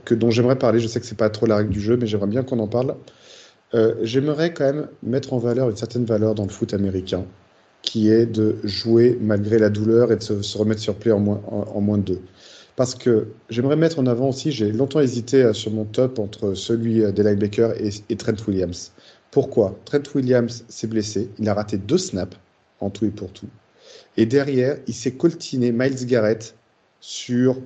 que, 0.06 0.16
dont 0.16 0.32
j'aimerais 0.32 0.58
parler. 0.58 0.80
Je 0.80 0.88
sais 0.88 1.00
que 1.00 1.06
c'est 1.06 1.18
pas 1.18 1.30
trop 1.30 1.46
la 1.46 1.58
règle 1.58 1.72
du 1.72 1.82
jeu, 1.82 1.98
mais 1.98 2.08
j'aimerais 2.08 2.28
bien 2.28 2.44
qu'on 2.44 2.60
en 2.60 2.68
parle. 2.68 2.96
Euh, 3.74 3.96
j'aimerais 4.02 4.54
quand 4.54 4.64
même 4.64 4.88
mettre 5.04 5.34
en 5.34 5.38
valeur 5.38 5.70
une 5.70 5.76
certaine 5.76 6.06
valeur 6.06 6.36
dans 6.36 6.44
le 6.44 6.50
foot 6.50 6.74
américain, 6.74 7.26
qui 7.82 8.10
est 8.10 8.26
de 8.26 8.56
jouer 8.64 9.18
malgré 9.22 9.60
la 9.60 9.70
douleur 9.70 10.12
et 10.12 10.16
de 10.16 10.24
se, 10.24 10.58
remettre 10.58 10.82
sur 10.82 10.96
play 10.96 11.12
en 11.12 11.20
moins, 11.20 11.42
en, 11.48 11.82
moins 11.82 11.98
de 11.98 12.04
deux. 12.04 12.22
Parce 12.78 12.96
que 12.96 13.28
j'aimerais 13.50 13.76
mettre 13.76 14.00
en 14.00 14.06
avant 14.06 14.30
aussi, 14.30 14.54
j'ai 14.54 14.72
longtemps 14.72 15.02
hésité 15.02 15.44
euh, 15.44 15.54
sur 15.54 15.72
mon 15.72 15.84
top 15.84 16.20
entre 16.20 16.54
celui 16.54 17.12
des 17.12 17.24
linebackers 17.24 17.74
et, 17.82 17.90
et 18.08 18.16
Trent 18.16 18.36
Williams. 18.48 18.94
Pourquoi? 19.32 19.78
Trent 19.84 20.04
Williams 20.16 20.64
s'est 20.70 20.88
blessé, 20.88 21.30
il 21.38 21.50
a 21.50 21.54
raté 21.54 21.78
deux 21.78 21.98
snaps 21.98 22.38
en 22.80 22.90
tout 22.90 23.06
et 23.06 23.10
pour 23.10 23.32
tout. 23.34 23.50
Et 24.16 24.26
derrière, 24.26 24.78
il 24.88 24.94
s'est 24.94 25.14
coltiné 25.14 25.72
Miles 25.72 26.06
Garrett 26.06 26.56
sur 27.00 27.62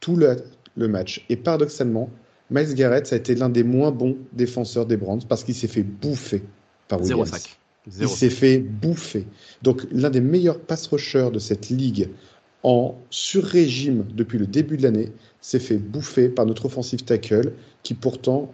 tout 0.00 0.16
le, 0.16 0.36
match. 0.76 1.24
Et 1.28 1.36
paradoxalement, 1.36 2.10
Miles 2.50 2.74
Garrett, 2.74 3.06
ça 3.06 3.16
a 3.16 3.18
été 3.18 3.34
l'un 3.34 3.48
des 3.48 3.64
moins 3.64 3.90
bons 3.90 4.16
défenseurs 4.32 4.86
des 4.86 4.96
Browns 4.96 5.22
parce 5.28 5.44
qu'il 5.44 5.54
s'est 5.54 5.68
fait 5.68 5.82
bouffer 5.82 6.42
par 6.88 7.00
Williams. 7.00 7.28
Zéro 7.28 7.38
sac. 7.38 7.58
il 8.00 8.08
s'est 8.08 8.30
fait 8.30 8.58
bouffer. 8.58 9.26
Donc, 9.62 9.86
l'un 9.90 10.10
des 10.10 10.20
meilleurs 10.20 10.60
pass 10.60 10.86
rushers 10.88 11.30
de 11.32 11.38
cette 11.38 11.68
ligue 11.68 12.10
en 12.66 12.96
sur-régime 13.10 14.04
depuis 14.12 14.38
le 14.38 14.46
début 14.46 14.76
de 14.76 14.82
l'année 14.82 15.12
s'est 15.40 15.60
fait 15.60 15.76
bouffer 15.76 16.28
par 16.28 16.46
notre 16.46 16.66
offensive 16.66 17.04
tackle 17.04 17.52
qui 17.84 17.94
pourtant 17.94 18.52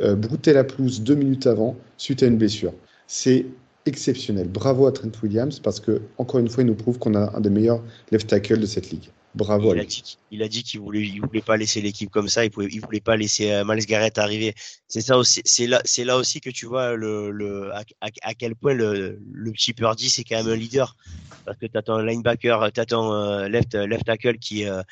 euh, 0.00 0.14
broutait 0.14 0.52
la 0.52 0.62
pelouse 0.62 1.00
deux 1.00 1.16
minutes 1.16 1.48
avant 1.48 1.74
suite 1.96 2.22
à 2.22 2.26
une 2.26 2.38
blessure. 2.38 2.72
C'est 3.08 3.46
exceptionnel. 3.84 4.46
Bravo 4.46 4.86
à 4.86 4.92
Trent 4.92 5.10
Williams 5.24 5.58
parce 5.58 5.80
que, 5.80 6.00
encore 6.18 6.38
une 6.38 6.48
fois, 6.48 6.62
il 6.62 6.66
nous 6.66 6.76
prouve 6.76 7.00
qu'on 7.00 7.14
a 7.14 7.36
un 7.36 7.40
des 7.40 7.50
meilleurs 7.50 7.82
left 8.12 8.28
tackle 8.28 8.60
de 8.60 8.66
cette 8.66 8.90
ligue. 8.90 9.10
Bravo. 9.34 9.74
Il, 9.74 9.80
a 9.80 9.84
dit, 9.84 10.18
il 10.30 10.42
a 10.42 10.48
dit 10.48 10.62
qu'il 10.62 10.80
voulait, 10.80 11.02
il 11.02 11.20
voulait 11.20 11.42
pas 11.42 11.56
laisser 11.56 11.80
l'équipe 11.80 12.10
comme 12.10 12.28
ça. 12.28 12.44
Il 12.44 12.50
pouvait, 12.50 12.68
il 12.70 12.80
voulait 12.80 13.00
pas 13.00 13.16
laisser 13.16 13.52
euh, 13.52 13.64
Miles 13.64 13.84
Garrett 13.84 14.16
arriver. 14.18 14.54
C'est 14.88 15.02
ça 15.02 15.18
aussi. 15.18 15.42
C'est 15.44 15.66
là, 15.66 15.80
c'est 15.84 16.04
là 16.04 16.16
aussi 16.16 16.40
que 16.40 16.50
tu 16.50 16.66
vois 16.66 16.94
le, 16.94 17.30
le 17.30 17.72
à, 17.74 17.84
à, 18.00 18.34
quel 18.34 18.56
point 18.56 18.74
le, 18.74 19.20
le 19.30 19.52
petit 19.52 19.74
Purdy 19.74 20.08
c'est 20.08 20.24
quand 20.24 20.42
même 20.42 20.52
un 20.52 20.56
leader 20.56 20.96
parce 21.44 21.58
que 21.58 21.66
t'as 21.66 21.82
ton 21.82 21.98
linebacker, 21.98 22.72
t'as 22.72 22.86
ton 22.86 23.12
euh, 23.12 23.48
left 23.48 23.74
left 23.74 24.06
tackle 24.06 24.38
qui, 24.38 24.64
euh, 24.66 24.82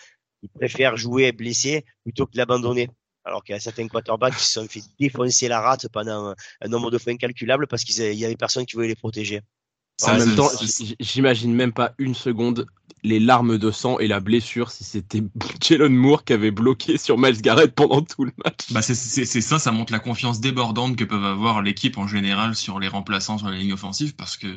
qui 0.40 0.48
préfère 0.48 0.96
jouer 0.96 1.32
blessé 1.32 1.84
plutôt 2.04 2.26
que 2.26 2.36
l'abandonner 2.36 2.88
alors 3.24 3.42
qu'il 3.42 3.54
y 3.54 3.56
a 3.56 3.60
certains 3.60 3.88
quarterbacks 3.88 4.36
qui 4.36 4.44
se 4.44 4.52
sont 4.54 4.68
fait 4.68 4.82
défoncer 5.00 5.48
la 5.48 5.60
rate 5.60 5.88
pendant 5.88 6.34
un 6.60 6.68
nombre 6.68 6.90
de 6.90 6.98
fois 6.98 7.12
incalculable 7.12 7.66
parce 7.66 7.82
qu'il 7.84 8.14
y 8.14 8.24
avait 8.24 8.36
personne 8.36 8.64
qui 8.64 8.76
voulait 8.76 8.88
les 8.88 8.94
protéger. 8.94 9.40
En 10.02 10.18
même 10.18 10.36
temps, 10.36 10.50
j'imagine 11.00 11.54
même 11.54 11.72
pas 11.72 11.92
une 11.98 12.14
seconde 12.14 12.66
les 13.02 13.20
larmes 13.20 13.56
de 13.56 13.70
sang 13.70 13.98
et 14.00 14.08
la 14.08 14.18
blessure 14.18 14.70
si 14.70 14.82
c'était 14.82 15.22
Jalen 15.62 15.94
Moore 15.94 16.24
qui 16.24 16.32
avait 16.32 16.50
bloqué 16.50 16.98
sur 16.98 17.18
Miles 17.18 17.40
Garrett 17.40 17.72
pendant 17.72 18.02
tout 18.02 18.24
le 18.24 18.32
match. 18.44 18.72
Bah 18.72 18.82
c'est 18.82 18.94
ça, 18.94 19.58
ça 19.58 19.70
montre 19.70 19.92
la 19.92 20.00
confiance 20.00 20.40
débordante 20.40 20.96
que 20.96 21.04
peuvent 21.04 21.24
avoir 21.24 21.62
l'équipe 21.62 21.98
en 21.98 22.08
général 22.08 22.56
sur 22.56 22.80
les 22.80 22.88
remplaçants 22.88 23.38
sur 23.38 23.48
la 23.48 23.56
ligne 23.56 23.72
offensive 23.72 24.16
parce 24.16 24.36
que, 24.36 24.48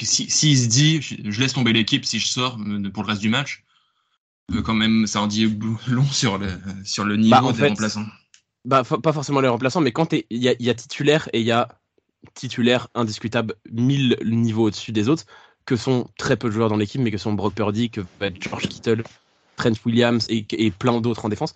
s'il 0.00 0.30
si, 0.30 0.56
se 0.56 0.68
dit 0.68 1.02
je 1.02 1.40
laisse 1.40 1.52
tomber 1.52 1.72
l'équipe 1.72 2.04
si 2.04 2.18
je 2.18 2.26
sors 2.26 2.56
pour 2.94 3.02
le 3.02 3.08
reste 3.08 3.20
du 3.20 3.28
match, 3.28 3.62
quand 4.64 4.74
même, 4.74 5.06
ça 5.06 5.20
en 5.20 5.26
dit 5.26 5.46
long 5.88 6.06
sur 6.06 6.38
le, 6.38 6.48
sur 6.84 7.04
le 7.04 7.16
niveau 7.16 7.30
bah, 7.30 7.52
des 7.52 7.68
remplaçants. 7.68 8.06
Bah, 8.64 8.82
pas 8.84 9.12
forcément 9.12 9.40
les 9.40 9.48
remplaçants, 9.48 9.80
mais 9.80 9.92
quand 9.92 10.12
il 10.12 10.24
y 10.30 10.48
a, 10.48 10.74
titulaire 10.74 11.28
et 11.32 11.40
il 11.40 11.46
y 11.46 11.52
a 11.52 11.68
titulaire 12.34 12.88
indiscutable 12.94 13.54
1000 13.70 14.18
niveaux 14.24 14.64
au-dessus 14.64 14.92
des 14.92 15.08
autres, 15.08 15.24
que 15.64 15.76
sont 15.76 16.08
très 16.16 16.36
peu 16.36 16.48
de 16.48 16.52
joueurs 16.52 16.68
dans 16.68 16.76
l'équipe, 16.76 17.00
mais 17.00 17.10
que 17.10 17.18
sont 17.18 17.32
Brock 17.32 17.54
Purdy, 17.54 17.90
que 17.90 18.00
va 18.20 18.26
être 18.26 18.40
George 18.40 18.68
Kittle, 18.68 19.02
Trent 19.56 19.72
Williams 19.84 20.26
et, 20.28 20.46
et 20.50 20.70
plein 20.70 21.00
d'autres 21.00 21.24
en 21.24 21.28
défense, 21.28 21.54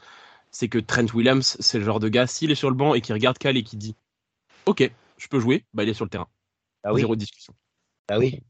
c'est 0.51 0.69
que 0.69 0.79
Trent 0.79 1.07
Williams, 1.15 1.57
c'est 1.61 1.79
le 1.79 1.85
genre 1.85 2.01
de 2.01 2.09
gars, 2.09 2.27
s'il 2.27 2.51
est 2.51 2.57
sur 2.57 2.71
le 2.71 2.77
banc 2.77 2.95
et 2.95 3.01
qui 3.01 3.13
regarde 3.13 3.39
Cal 3.39 3.57
et 3.57 3.63
qui 3.63 3.77
dit 3.77 3.95
Ok, 4.67 4.91
je 5.17 5.29
peux 5.29 5.41
jouer, 5.41 5.65
bah, 5.75 5.85
il 5.85 5.89
est 5.89 5.95
sur 5.95 6.05
le 6.05 6.11
terrain. 6.11 6.29
Ah 6.83 6.93
oui. 6.93 7.01
Zéro 7.01 7.15
discussion. 7.15 7.55
Ah 8.09 8.19
oui. 8.19 8.41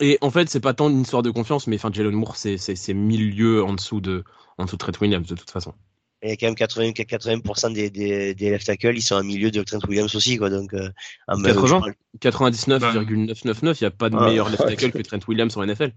Et 0.00 0.18
en 0.20 0.30
fait, 0.30 0.48
c'est 0.48 0.60
pas 0.60 0.74
tant 0.74 0.88
une 0.88 1.00
histoire 1.00 1.22
de 1.22 1.30
confiance, 1.30 1.66
mais 1.66 1.76
enfin, 1.76 1.90
Jalen 1.92 2.14
Moore, 2.14 2.36
c'est, 2.36 2.94
mille 2.94 3.34
lieues 3.36 3.64
en 3.64 3.72
dessous 3.72 4.00
de, 4.00 4.22
en 4.58 4.64
dessous 4.64 4.76
de 4.76 4.78
Trent 4.78 5.00
Williams, 5.00 5.26
de 5.26 5.34
toute 5.34 5.50
façon. 5.50 5.74
Et 6.20 6.36
quand 6.36 6.46
même 6.46 6.56
80, 6.56 6.90
80% 6.90 7.72
des, 7.72 7.90
des, 7.90 8.34
des, 8.34 8.50
left 8.50 8.66
tackles, 8.66 8.96
ils 8.96 9.02
sont 9.02 9.16
à 9.16 9.22
milieu 9.22 9.52
de 9.52 9.62
Trent 9.62 9.78
Williams 9.86 10.12
aussi, 10.16 10.36
quoi. 10.36 10.50
Donc, 10.50 10.74
euh, 10.74 10.90
80, 11.28 11.92
99,999, 12.20 13.80
il 13.80 13.84
n'y 13.84 13.86
a 13.86 13.90
pas 13.92 14.10
de 14.10 14.16
meilleur 14.16 14.48
left 14.48 14.66
tackle 14.66 14.90
que 14.90 15.02
Trent 15.02 15.20
Williams 15.28 15.56
en 15.56 15.64
NFL. 15.64 15.92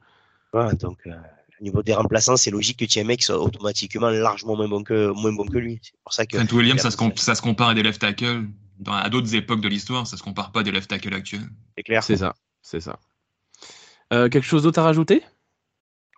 Ouais, 0.53 0.75
donc, 0.75 0.99
euh, 1.07 1.11
au 1.59 1.63
niveau 1.63 1.81
des 1.81 1.95
remplaçants, 1.95 2.37
c'est 2.37 2.51
logique 2.51 2.77
que 2.77 2.85
tu 2.85 2.99
aies 2.99 3.01
un 3.01 3.05
mec 3.05 3.19
qui 3.19 3.25
soit 3.25 3.39
automatiquement 3.39 4.11
largement 4.11 4.55
moins 4.55 4.67
bon 4.67 4.83
que, 4.83 5.11
moins 5.11 5.33
bon 5.33 5.45
que 5.45 5.57
lui. 5.57 5.79
C'est 5.81 5.93
pour 6.03 6.13
ça 6.13 6.27
que. 6.27 6.37
Trent 6.37 6.55
Williams, 6.55 6.81
ça 6.81 6.91
se, 6.91 6.97
ça 7.15 7.33
se 7.33 7.41
compare 7.41 7.69
à 7.69 7.73
des 7.73 7.81
left 7.81 7.99
tackles. 7.99 8.45
Dans, 8.77 8.93
à 8.93 9.09
d'autres 9.09 9.33
époques 9.35 9.61
de 9.61 9.67
l'histoire, 9.67 10.05
ça 10.05 10.17
se 10.17 10.23
compare 10.23 10.51
pas 10.51 10.59
à 10.59 10.63
des 10.63 10.71
left 10.71 10.89
tackles 10.89 11.13
actuels. 11.13 11.49
C'est 11.77 11.83
clair. 11.83 12.03
C'est 12.03 12.17
ça, 12.17 12.35
c'est 12.61 12.79
ça. 12.79 12.99
Euh, 14.13 14.29
quelque 14.29 14.45
chose 14.45 14.63
d'autre 14.63 14.79
à 14.79 14.83
rajouter? 14.83 15.23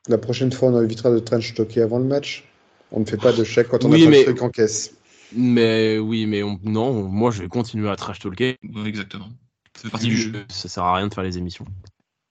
La 0.07 0.17
prochaine 0.17 0.51
fois, 0.51 0.69
on 0.69 0.81
évitera 0.81 1.11
de 1.11 1.19
trench 1.19 1.53
talker 1.53 1.81
avant 1.81 1.99
le 1.99 2.05
match. 2.05 2.43
On 2.93 2.99
ne 2.99 3.05
fait 3.05 3.17
pas 3.17 3.33
de 3.33 3.43
chèque 3.43 3.67
quand 3.67 3.83
on 3.83 3.91
a 3.91 3.97
pas 3.97 4.09
mais... 4.09 4.23
truc 4.23 4.41
en 4.41 4.49
caisse. 4.49 4.95
Mais 5.35 5.97
oui, 5.97 6.27
mais 6.27 6.41
non, 6.63 7.03
moi 7.03 7.31
je 7.31 7.41
vais 7.41 7.47
continuer 7.47 7.89
à 7.89 7.95
trash 7.95 8.19
talker. 8.19 8.57
exactement. 8.85 9.29
C'est 9.75 9.89
partie 9.89 10.07
du 10.07 10.17
jeu. 10.17 10.31
Ça 10.49 10.69
sert 10.69 10.83
à 10.83 10.95
rien 10.95 11.07
de 11.07 11.13
faire 11.13 11.23
les 11.23 11.37
émissions. 11.37 11.65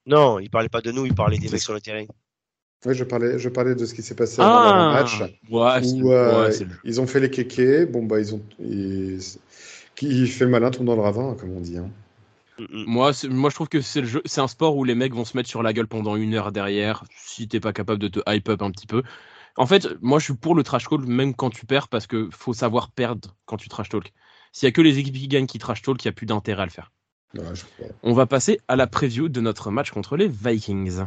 Non, 0.05 0.39
il 0.39 0.49
parlait 0.49 0.69
pas 0.69 0.81
de 0.81 0.91
nous, 0.91 1.05
il 1.05 1.13
parlait 1.13 1.37
des 1.37 1.49
mecs 1.49 1.61
sur 1.61 1.73
le 1.73 1.81
terrain. 1.81 2.05
Oui, 2.85 2.95
je 2.95 3.03
parlais, 3.03 3.39
je 3.39 3.49
parlais 3.49 3.75
de 3.75 3.85
ce 3.85 3.93
qui 3.93 4.01
s'est 4.01 4.15
passé 4.15 4.37
ah, 4.39 4.69
avant 4.69 4.87
le 4.87 4.93
match. 4.93 5.21
Ouais, 5.49 6.01
où, 6.01 6.11
euh, 6.11 6.51
ils 6.83 6.99
ont 6.99 7.07
fait 7.07 7.19
les 7.19 7.29
kékés. 7.29 7.85
Bon, 7.85 8.03
bah, 8.03 8.19
ils 8.19 8.33
ont. 8.33 8.41
Qui 9.95 10.27
fait 10.27 10.45
le 10.45 10.51
malin 10.51 10.71
tombe 10.71 10.87
dans 10.87 10.95
le 10.95 11.01
ravin, 11.01 11.35
comme 11.39 11.51
on 11.51 11.61
dit. 11.61 11.77
Hein. 11.77 11.89
Moi, 12.71 13.11
moi, 13.29 13.49
je 13.49 13.55
trouve 13.55 13.69
que 13.69 13.81
c'est 13.81 14.01
le 14.01 14.07
jeu, 14.07 14.21
c'est 14.25 14.41
un 14.41 14.47
sport 14.47 14.75
où 14.75 14.83
les 14.83 14.95
mecs 14.95 15.13
vont 15.13 15.25
se 15.25 15.37
mettre 15.37 15.49
sur 15.49 15.63
la 15.63 15.71
gueule 15.71 15.87
pendant 15.87 16.15
une 16.15 16.33
heure 16.33 16.51
derrière, 16.51 17.03
si 17.15 17.47
t'es 17.47 17.59
pas 17.59 17.73
capable 17.73 17.99
de 17.99 18.07
te 18.07 18.19
hype 18.27 18.49
up 18.49 18.61
un 18.61 18.71
petit 18.71 18.87
peu. 18.87 19.03
En 19.55 19.67
fait, 19.67 19.87
moi, 20.01 20.19
je 20.19 20.25
suis 20.25 20.33
pour 20.33 20.55
le 20.55 20.63
trash 20.63 20.89
talk 20.89 21.05
même 21.05 21.35
quand 21.35 21.49
tu 21.49 21.65
perds, 21.65 21.87
parce 21.87 22.07
que 22.07 22.29
faut 22.31 22.53
savoir 22.53 22.91
perdre 22.91 23.35
quand 23.45 23.57
tu 23.57 23.69
trash 23.69 23.89
talk. 23.89 24.11
S'il 24.51 24.67
y 24.67 24.69
a 24.69 24.71
que 24.71 24.81
les 24.81 24.97
équipes 24.97 25.15
qui 25.15 25.27
gagnent 25.27 25.45
qui 25.45 25.59
trash 25.59 25.81
talk, 25.81 26.03
il 26.03 26.07
n'y 26.07 26.09
a 26.09 26.13
plus 26.13 26.25
d'intérêt 26.25 26.63
à 26.63 26.65
le 26.65 26.71
faire. 26.71 26.91
On 28.03 28.13
va 28.13 28.25
passer 28.25 28.59
à 28.67 28.75
la 28.75 28.87
preview 28.87 29.29
de 29.29 29.41
notre 29.41 29.71
match 29.71 29.91
contre 29.91 30.17
les 30.17 30.27
Vikings. 30.27 31.05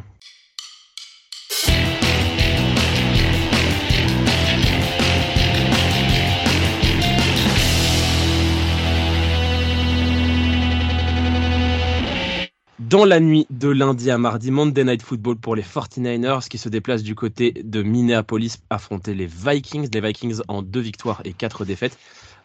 Dans 12.89 13.05
la 13.05 13.19
nuit 13.19 13.49
de 13.51 13.69
lundi 13.69 14.13
à 14.13 14.19
mardi, 14.19 14.53
Monday 14.53 14.85
Night 14.85 15.03
Football 15.03 15.35
pour 15.39 15.57
les 15.57 15.63
49ers 15.65 16.47
qui 16.47 16.57
se 16.57 16.69
déplacent 16.69 17.03
du 17.03 17.17
côté 17.17 17.51
de 17.51 17.83
Minneapolis 17.83 18.59
affronter 18.71 19.13
les 19.13 19.27
Vikings. 19.27 19.89
Les 19.93 20.01
Vikings 20.01 20.41
en 20.47 20.63
deux 20.63 20.83
victoires 20.83 21.21
et 21.25 21.33
quatre 21.33 21.65
défaites. 21.65 21.99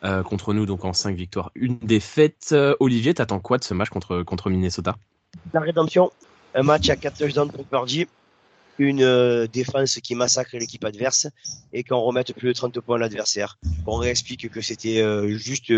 Euh, 0.04 0.24
contre 0.24 0.56
nous, 0.56 0.66
donc 0.66 0.84
en 0.84 0.94
cinq 0.94 1.16
victoires, 1.16 1.52
une 1.54 1.78
défaite. 1.78 2.50
Euh, 2.54 2.74
Olivier, 2.80 3.14
t'attends 3.14 3.40
quoi 3.40 3.60
de 3.60 3.64
ce 3.64 3.76
match 3.76 3.90
contre, 3.90 4.24
contre 4.24 4.50
Minnesota? 4.50 4.96
La 5.54 5.60
rédemption. 5.60 6.12
Un 6.56 6.64
match 6.64 6.90
à 6.90 6.96
4 6.96 7.20
touchdowns 7.20 7.52
pour 7.52 7.64
Purdy. 7.66 8.08
Une 8.80 9.04
euh, 9.04 9.46
défense 9.46 10.00
qui 10.02 10.16
massacre 10.16 10.58
l'équipe 10.58 10.84
adverse 10.84 11.28
et 11.72 11.84
qu'on 11.84 12.00
remette 12.00 12.34
plus 12.34 12.48
de 12.48 12.54
30 12.54 12.80
points 12.80 12.96
à 12.96 13.00
l'adversaire. 13.00 13.60
Qu'on 13.86 13.98
réexplique 13.98 14.50
que 14.50 14.62
c'était 14.62 15.06
juste 15.38 15.72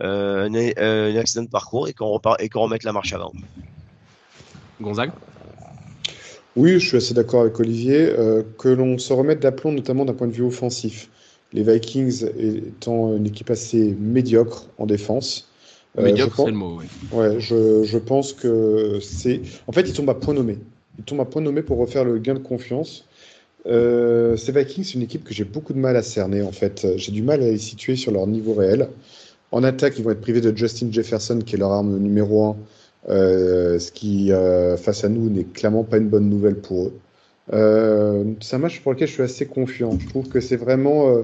un, 0.00 0.54
accident 0.54 1.44
de 1.44 1.48
parcours 1.48 1.88
et 1.88 1.94
qu'on 1.94 2.20
remette 2.60 2.84
la 2.84 2.92
marche 2.92 3.14
avant. 3.14 3.32
Gonzague 4.84 5.10
Oui, 6.56 6.78
je 6.78 6.86
suis 6.86 6.96
assez 6.96 7.14
d'accord 7.14 7.42
avec 7.42 7.58
Olivier. 7.58 8.12
Euh, 8.18 8.42
que 8.58 8.68
l'on 8.68 8.98
se 8.98 9.12
remette 9.12 9.40
d'aplomb, 9.40 9.72
notamment 9.72 10.04
d'un 10.04 10.14
point 10.14 10.28
de 10.28 10.32
vue 10.32 10.44
offensif. 10.44 11.08
Les 11.52 11.62
Vikings 11.62 12.26
étant 12.38 13.16
une 13.16 13.26
équipe 13.26 13.50
assez 13.50 13.96
médiocre 13.98 14.66
en 14.78 14.86
défense, 14.86 15.48
Médiocre, 16.02 16.36
c'est 16.36 16.46
le 16.46 16.56
mot, 16.56 16.78
oui. 16.80 16.86
Ouais, 17.12 17.38
je, 17.38 17.84
je 17.84 17.98
pense 17.98 18.32
que 18.32 18.98
c'est. 19.00 19.42
En 19.68 19.72
fait, 19.72 19.82
ils 19.82 19.92
tombent 19.92 20.10
à 20.10 20.14
point 20.14 20.34
nommé. 20.34 20.58
Ils 20.98 21.04
tombent 21.04 21.20
à 21.20 21.24
point 21.24 21.42
nommé 21.42 21.62
pour 21.62 21.78
refaire 21.78 22.04
le 22.04 22.18
gain 22.18 22.34
de 22.34 22.40
confiance. 22.40 23.06
Euh, 23.66 24.36
ces 24.36 24.52
Vikings, 24.52 24.84
c'est 24.84 24.94
une 24.94 25.02
équipe 25.02 25.24
que 25.24 25.32
j'ai 25.32 25.44
beaucoup 25.44 25.72
de 25.72 25.78
mal 25.78 25.96
à 25.96 26.02
cerner, 26.02 26.42
en 26.42 26.52
fait. 26.52 26.86
J'ai 26.96 27.12
du 27.12 27.22
mal 27.22 27.42
à 27.42 27.46
les 27.46 27.58
situer 27.58 27.96
sur 27.96 28.12
leur 28.12 28.26
niveau 28.26 28.54
réel. 28.54 28.88
En 29.52 29.62
attaque, 29.62 29.94
ils 29.98 30.04
vont 30.04 30.10
être 30.10 30.20
privés 30.20 30.40
de 30.40 30.56
Justin 30.56 30.90
Jefferson, 30.90 31.38
qui 31.44 31.54
est 31.54 31.58
leur 31.58 31.70
arme 31.70 31.96
numéro 31.98 32.44
1, 32.44 32.50
euh, 32.50 32.52
ce 33.08 33.92
qui, 33.92 34.32
euh, 34.32 34.76
face 34.76 35.04
à 35.04 35.08
nous, 35.08 35.28
n'est 35.30 35.44
clairement 35.44 35.84
pas 35.84 35.98
une 35.98 36.08
bonne 36.08 36.28
nouvelle 36.28 36.56
pour 36.56 36.86
eux. 36.86 37.00
Euh, 37.52 38.24
c'est 38.40 38.56
un 38.56 38.60
match 38.60 38.80
pour 38.80 38.92
lequel 38.92 39.08
je 39.08 39.12
suis 39.12 39.22
assez 39.22 39.46
confiant. 39.46 39.98
Je 39.98 40.08
trouve 40.08 40.28
que 40.28 40.40
c'est 40.40 40.56
vraiment 40.56 41.08
euh, 41.08 41.22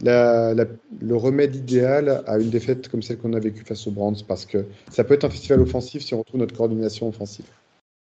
la, 0.00 0.54
la, 0.54 0.64
le 1.00 1.16
remède 1.16 1.54
idéal 1.54 2.22
à 2.26 2.38
une 2.38 2.48
défaite 2.48 2.88
comme 2.88 3.02
celle 3.02 3.18
qu'on 3.18 3.34
a 3.34 3.38
vécue 3.38 3.64
face 3.64 3.86
aux 3.86 3.90
Browns, 3.90 4.16
parce 4.26 4.46
que 4.46 4.64
ça 4.90 5.04
peut 5.04 5.14
être 5.14 5.24
un 5.24 5.30
festival 5.30 5.60
offensif 5.60 6.02
si 6.02 6.14
on 6.14 6.20
retrouve 6.20 6.40
notre 6.40 6.56
coordination 6.56 7.08
offensive. 7.08 7.44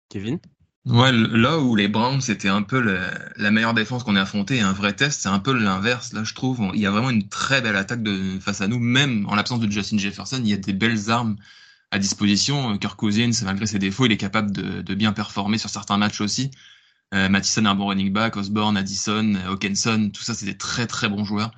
Kevin? 0.08 0.38
Ouais, 0.86 1.12
là 1.12 1.58
où 1.58 1.76
les 1.76 1.88
Browns 1.88 2.22
c'était 2.22 2.48
un 2.48 2.62
peu 2.62 2.80
le, 2.80 2.96
la 3.36 3.50
meilleure 3.50 3.74
défense 3.74 4.02
qu'on 4.02 4.16
ait 4.16 4.20
affrontée, 4.20 4.60
un 4.60 4.72
vrai 4.72 4.94
test, 4.94 5.20
c'est 5.20 5.28
un 5.28 5.38
peu 5.38 5.52
l'inverse. 5.52 6.14
Là, 6.14 6.24
je 6.24 6.32
trouve, 6.32 6.60
il 6.72 6.80
y 6.80 6.86
a 6.86 6.90
vraiment 6.90 7.10
une 7.10 7.28
très 7.28 7.60
belle 7.60 7.76
attaque 7.76 8.02
de, 8.02 8.38
face 8.40 8.62
à 8.62 8.68
nous, 8.68 8.78
même 8.78 9.26
en 9.28 9.34
l'absence 9.34 9.60
de 9.60 9.70
Justin 9.70 9.98
Jefferson, 9.98 10.40
il 10.42 10.48
y 10.48 10.54
a 10.54 10.56
des 10.56 10.72
belles 10.72 11.10
armes 11.10 11.36
à 11.90 11.98
disposition. 11.98 12.78
Kirk 12.78 12.96
Cousins, 12.96 13.30
malgré 13.44 13.66
ses 13.66 13.78
défauts, 13.78 14.06
il 14.06 14.12
est 14.12 14.16
capable 14.16 14.52
de, 14.52 14.94
bien 14.94 15.12
performer 15.12 15.58
sur 15.58 15.70
certains 15.70 15.96
matchs 15.96 16.20
aussi. 16.20 16.50
Euh, 17.12 17.28
Mattison 17.28 17.66
un 17.66 17.74
bon 17.74 17.88
running 17.88 18.12
back, 18.12 18.36
Osborne, 18.36 18.76
Addison, 18.76 19.34
Hawkinson, 19.46 20.10
tout 20.14 20.22
ça, 20.22 20.34
c'est 20.34 20.46
des 20.46 20.56
très 20.56 20.86
très 20.86 21.08
bons 21.08 21.24
joueurs. 21.24 21.50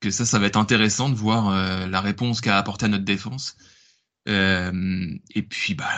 Que 0.00 0.10
ça, 0.10 0.24
ça 0.24 0.38
va 0.38 0.46
être 0.46 0.56
intéressant 0.56 1.10
de 1.10 1.14
voir 1.14 1.50
euh, 1.50 1.86
la 1.86 2.00
réponse 2.00 2.40
qu'a 2.40 2.56
apporté 2.56 2.86
à 2.86 2.88
notre 2.88 3.04
défense. 3.04 3.56
Euh, 4.28 5.14
et 5.34 5.42
puis, 5.42 5.74
bah, 5.74 5.90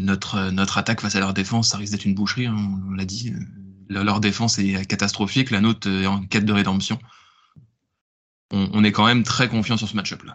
notre 0.00 0.50
notre 0.50 0.76
attaque 0.76 1.00
face 1.00 1.16
à 1.16 1.20
leur 1.20 1.32
défense, 1.32 1.70
ça 1.70 1.78
risque 1.78 1.92
d'être 1.92 2.04
une 2.04 2.14
boucherie. 2.14 2.46
Hein, 2.46 2.56
on 2.88 2.92
l'a 2.92 3.06
dit. 3.06 3.32
Leur 3.88 4.20
défense 4.20 4.58
est 4.58 4.84
catastrophique, 4.86 5.50
la 5.50 5.60
nôtre 5.60 5.88
est 5.88 6.06
en 6.06 6.24
quête 6.24 6.44
de 6.44 6.52
rédemption. 6.52 6.98
On, 8.50 8.68
on 8.72 8.84
est 8.84 8.92
quand 8.92 9.06
même 9.06 9.22
très 9.22 9.48
confiant 9.48 9.76
sur 9.76 9.88
ce 9.88 9.96
match-up 9.96 10.22
là. 10.24 10.34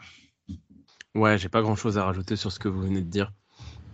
Ouais, 1.16 1.38
j'ai 1.38 1.50
pas 1.50 1.62
grand 1.62 1.76
chose 1.76 1.98
à 1.98 2.06
rajouter 2.06 2.36
sur 2.36 2.52
ce 2.52 2.60
que 2.60 2.68
vous 2.68 2.82
venez 2.82 3.02
de 3.02 3.10
dire. 3.10 3.32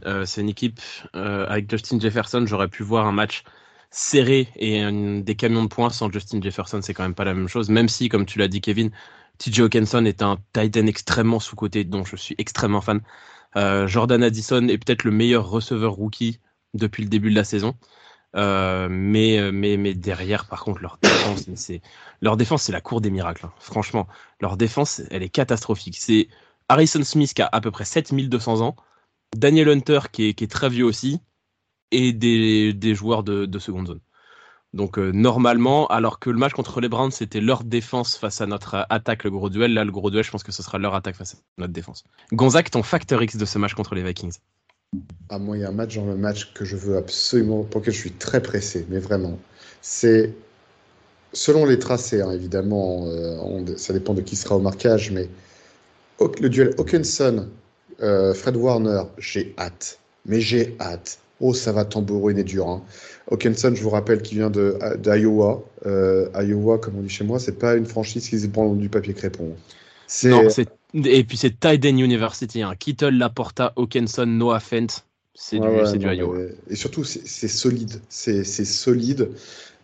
Euh, 0.05 0.25
c'est 0.25 0.41
une 0.41 0.49
équipe 0.49 0.79
euh, 1.15 1.45
avec 1.47 1.69
Justin 1.69 1.99
Jefferson. 1.99 2.45
J'aurais 2.45 2.67
pu 2.67 2.83
voir 2.83 3.07
un 3.07 3.11
match 3.11 3.43
serré 3.89 4.49
et 4.57 4.83
des 5.21 5.35
camions 5.35 5.63
de 5.63 5.69
points 5.69 5.89
sans 5.89 6.11
Justin 6.11 6.41
Jefferson. 6.41 6.81
C'est 6.81 6.93
quand 6.93 7.03
même 7.03 7.15
pas 7.15 7.23
la 7.23 7.33
même 7.33 7.47
chose. 7.47 7.69
Même 7.69 7.87
si, 7.87 8.09
comme 8.09 8.25
tu 8.25 8.37
l'as 8.37 8.49
dit, 8.49 8.59
Kevin, 8.59 8.91
TJ 9.37 9.61
Hawkinson 9.61 10.05
est 10.05 10.21
un 10.21 10.37
tight 10.53 10.75
end 10.77 10.87
extrêmement 10.87 11.39
sous-côté 11.39 11.85
dont 11.85 12.03
je 12.03 12.17
suis 12.17 12.35
extrêmement 12.37 12.81
fan. 12.81 13.01
Euh, 13.55 13.87
Jordan 13.87 14.21
Addison 14.21 14.67
est 14.67 14.77
peut-être 14.77 15.05
le 15.05 15.11
meilleur 15.11 15.49
receveur 15.49 15.93
rookie 15.93 16.39
depuis 16.73 17.03
le 17.03 17.09
début 17.09 17.29
de 17.29 17.35
la 17.35 17.45
saison. 17.45 17.75
Mais, 18.33 19.49
mais, 19.53 19.77
mais 19.77 19.93
derrière, 19.93 20.45
par 20.45 20.65
contre, 20.65 20.81
leur 20.81 20.97
défense, 21.01 21.45
c'est 21.55 21.81
leur 22.21 22.35
défense, 22.35 22.63
c'est 22.63 22.73
la 22.73 22.81
cour 22.81 22.99
des 22.99 23.09
miracles. 23.09 23.45
Hein. 23.45 23.53
Franchement, 23.59 24.07
leur 24.41 24.57
défense, 24.57 25.01
elle 25.09 25.23
est 25.23 25.29
catastrophique. 25.29 25.95
C'est 25.97 26.27
Harrison 26.69 27.03
Smith 27.03 27.33
qui 27.33 27.41
a 27.41 27.49
à 27.51 27.61
peu 27.61 27.71
près 27.71 27.85
7200 27.85 28.61
ans, 28.61 28.75
Daniel 29.35 29.69
Hunter 29.69 29.99
qui 30.11 30.27
est, 30.27 30.51
très 30.51 30.69
vieux 30.69 30.85
aussi, 30.85 31.19
et 31.91 32.13
des, 32.13 32.95
joueurs 32.95 33.23
de, 33.23 33.45
de, 33.45 33.59
seconde 33.59 33.87
zone. 33.87 33.99
Donc 34.73 34.99
euh, 34.99 35.11
normalement, 35.11 35.87
alors 35.87 36.19
que 36.19 36.29
le 36.29 36.37
match 36.37 36.53
contre 36.53 36.81
les 36.81 36.89
Browns, 36.89 37.11
c'était 37.11 37.39
leur 37.39 37.63
défense 37.63 38.17
face 38.17 38.41
à 38.41 38.45
notre 38.45 38.85
attaque, 38.89 39.23
le 39.23 39.31
gros 39.31 39.49
duel, 39.49 39.73
là, 39.73 39.85
le 39.85 39.91
gros 39.91 40.11
duel, 40.11 40.23
je 40.23 40.31
pense 40.31 40.43
que 40.43 40.51
ce 40.51 40.61
sera 40.61 40.77
leur 40.79 40.95
attaque 40.95 41.15
face 41.15 41.35
à 41.35 41.37
notre 41.59 41.73
défense. 41.73 42.03
Gonzague, 42.33 42.69
ton 42.69 42.83
facteur 42.83 43.23
X 43.23 43.37
de 43.37 43.45
ce 43.45 43.57
match 43.57 43.73
contre 43.73 43.95
les 43.95 44.03
Vikings? 44.03 44.37
Ah, 45.29 45.39
Moi, 45.39 45.57
il 45.57 45.61
y 45.61 45.63
a 45.63 45.69
un 45.69 45.73
match 45.73 45.95
dans 45.95 46.05
le 46.05 46.17
match 46.17 46.53
que 46.53 46.65
je 46.65 46.75
veux 46.75 46.97
absolument, 46.97 47.63
pour 47.63 47.81
lequel 47.81 47.93
je 47.93 47.99
suis 47.99 48.11
très 48.11 48.41
pressé, 48.41 48.85
mais 48.89 48.99
vraiment. 48.99 49.39
C'est, 49.81 50.33
selon 51.31 51.65
les 51.65 51.79
tracés, 51.79 52.21
hein, 52.21 52.31
évidemment, 52.31 53.05
euh, 53.05 53.77
ça 53.77 53.93
dépend 53.93 54.13
de 54.13 54.21
qui 54.21 54.35
sera 54.35 54.57
au 54.57 54.61
marquage, 54.61 55.11
mais 55.11 55.29
le 56.19 56.49
duel 56.49 56.73
Hawkinson, 56.77 57.47
euh, 58.01 58.33
Fred 58.33 58.55
Warner, 58.55 59.03
j'ai 59.17 59.53
hâte. 59.57 59.99
Mais 60.25 60.41
j'ai 60.41 60.75
hâte. 60.79 61.19
Oh, 61.39 61.53
ça 61.53 61.71
va 61.71 61.85
tambouriner 61.85 62.43
dur. 62.43 62.67
Hein. 62.67 62.81
Hawkinson, 63.29 63.73
je 63.75 63.83
vous 63.83 63.89
rappelle, 63.89 64.21
qui 64.21 64.35
vient 64.35 64.49
d'Iowa. 64.49 65.63
Euh, 65.85 66.29
Iowa, 66.33 66.77
comme 66.77 66.97
on 66.97 67.01
dit 67.01 67.09
chez 67.09 67.23
moi, 67.23 67.39
c'est 67.39 67.59
pas 67.59 67.75
une 67.75 67.85
franchise 67.85 68.29
qui 68.29 68.39
se 68.39 68.47
prend 68.47 68.73
du 68.73 68.89
papier 68.89 69.13
crépon. 69.13 69.55
Non, 70.23 70.47
et 70.93 71.23
puis 71.25 71.35
c'est 71.35 71.59
Tyden 71.59 71.99
University. 71.99 72.61
Hein. 72.61 72.73
Kittle, 72.79 73.17
Laporta, 73.17 73.73
Hawkinson, 73.75 74.25
Noah 74.25 74.61
Fent. 74.61 75.03
C'est 75.33 75.59
du, 75.59 75.67
ouais, 75.67 75.97
du 75.97 76.05
Iowa. 76.05 76.37
Et 76.69 76.75
surtout, 76.75 77.03
c'est 77.03 77.47
solide. 77.49 77.99
C'est 78.07 78.45
solide. 78.45 79.29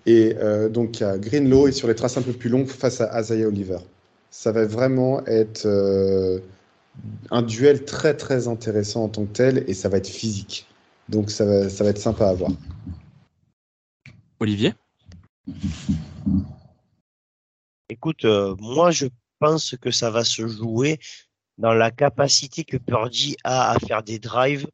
Et 0.05 0.35
euh, 0.39 0.69
donc, 0.69 0.99
il 0.99 1.03
y 1.03 1.05
a 1.05 1.17
Greenlow 1.17 1.67
et 1.67 1.71
sur 1.73 1.87
les 1.87 1.95
traces 1.95 2.17
un 2.17 2.21
peu 2.21 2.31
plus 2.31 2.49
longues 2.49 2.67
face 2.67 3.01
à 3.01 3.19
Isaiah 3.19 3.47
Oliver 3.47 3.77
ça 4.31 4.53
va 4.53 4.65
vraiment 4.65 5.23
être 5.27 5.65
euh, 5.65 6.39
un 7.29 7.41
duel 7.41 7.85
très 7.85 8.15
très 8.15 8.47
intéressant 8.47 9.03
en 9.03 9.09
tant 9.09 9.25
que 9.25 9.33
tel 9.33 9.65
et 9.67 9.73
ça 9.73 9.89
va 9.89 9.97
être 9.97 10.07
physique. 10.07 10.65
Donc 11.09 11.29
ça 11.29 11.45
va, 11.45 11.69
ça 11.69 11.83
va 11.83 11.89
être 11.89 11.99
sympa 11.99 12.29
à 12.29 12.33
voir. 12.33 12.51
Olivier? 14.39 14.73
Écoute, 17.89 18.23
euh, 18.23 18.55
moi 18.57 18.91
je 18.91 19.07
pense 19.39 19.75
que 19.79 19.91
ça 19.91 20.09
va 20.09 20.23
se 20.23 20.47
jouer 20.47 20.97
dans 21.57 21.73
la 21.73 21.91
capacité 21.91 22.63
que 22.63 22.77
Purdy 22.77 23.35
a 23.43 23.71
à 23.71 23.79
faire 23.79 24.01
des 24.01 24.17
drives, 24.17 24.67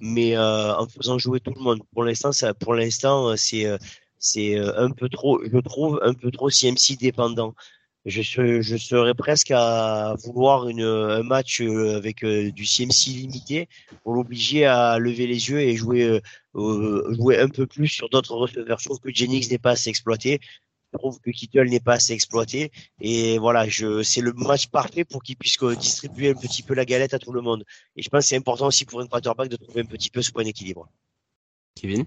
mais 0.00 0.36
euh, 0.36 0.74
en 0.74 0.88
faisant 0.88 1.16
jouer 1.16 1.38
tout 1.38 1.52
le 1.54 1.62
monde. 1.62 1.80
Pour 1.94 2.02
l'instant, 2.02 2.32
ça, 2.32 2.54
pour 2.54 2.74
l'instant, 2.74 3.36
c'est 3.36 3.66
c'est 4.18 4.58
un 4.58 4.90
peu 4.90 5.08
trop, 5.08 5.40
je 5.44 5.58
trouve, 5.58 6.00
un 6.02 6.14
peu 6.14 6.32
trop 6.32 6.50
CMC 6.50 6.96
dépendant 6.98 7.54
je, 8.06 8.62
je 8.62 8.76
serais 8.76 9.14
presque 9.14 9.50
à 9.50 10.14
vouloir 10.24 10.68
une, 10.68 10.82
un 10.82 11.22
match 11.24 11.60
euh, 11.60 11.96
avec 11.96 12.22
euh, 12.22 12.52
du 12.52 12.64
CMC 12.64 13.10
limité 13.10 13.68
pour 14.02 14.14
l'obliger 14.14 14.64
à 14.64 14.98
lever 14.98 15.26
les 15.26 15.50
yeux 15.50 15.60
et 15.60 15.76
jouer, 15.76 16.20
euh, 16.54 17.14
jouer 17.14 17.40
un 17.40 17.48
peu 17.48 17.66
plus 17.66 17.88
sur 17.88 18.08
d'autres 18.08 18.36
receveurs. 18.36 18.78
Je 18.78 18.84
trouve 18.84 19.00
que 19.00 19.12
Jennings 19.12 19.50
n'est 19.50 19.58
pas 19.58 19.72
assez 19.72 19.90
exploité. 19.90 20.40
Je 20.92 20.98
trouve 20.98 21.18
que 21.18 21.30
Kittle 21.30 21.68
n'est 21.68 21.80
pas 21.80 21.94
assez 21.94 22.12
exploité. 22.12 22.70
Et 23.00 23.38
voilà, 23.38 23.68
je, 23.68 24.04
c'est 24.04 24.20
le 24.20 24.32
match 24.32 24.68
parfait 24.68 25.04
pour 25.04 25.22
qu'il 25.22 25.36
puisse 25.36 25.58
distribuer 25.78 26.30
un 26.30 26.34
petit 26.34 26.62
peu 26.62 26.74
la 26.74 26.84
galette 26.84 27.12
à 27.12 27.18
tout 27.18 27.32
le 27.32 27.40
monde. 27.40 27.64
Et 27.96 28.02
je 28.02 28.08
pense 28.08 28.20
que 28.20 28.28
c'est 28.28 28.36
important 28.36 28.68
aussi 28.68 28.84
pour 28.84 29.00
un 29.00 29.06
quarterback 29.08 29.48
de 29.48 29.56
trouver 29.56 29.80
un 29.80 29.86
petit 29.86 30.10
peu 30.10 30.22
ce 30.22 30.30
point 30.30 30.44
d'équilibre. 30.44 30.88
Kevin? 31.74 32.06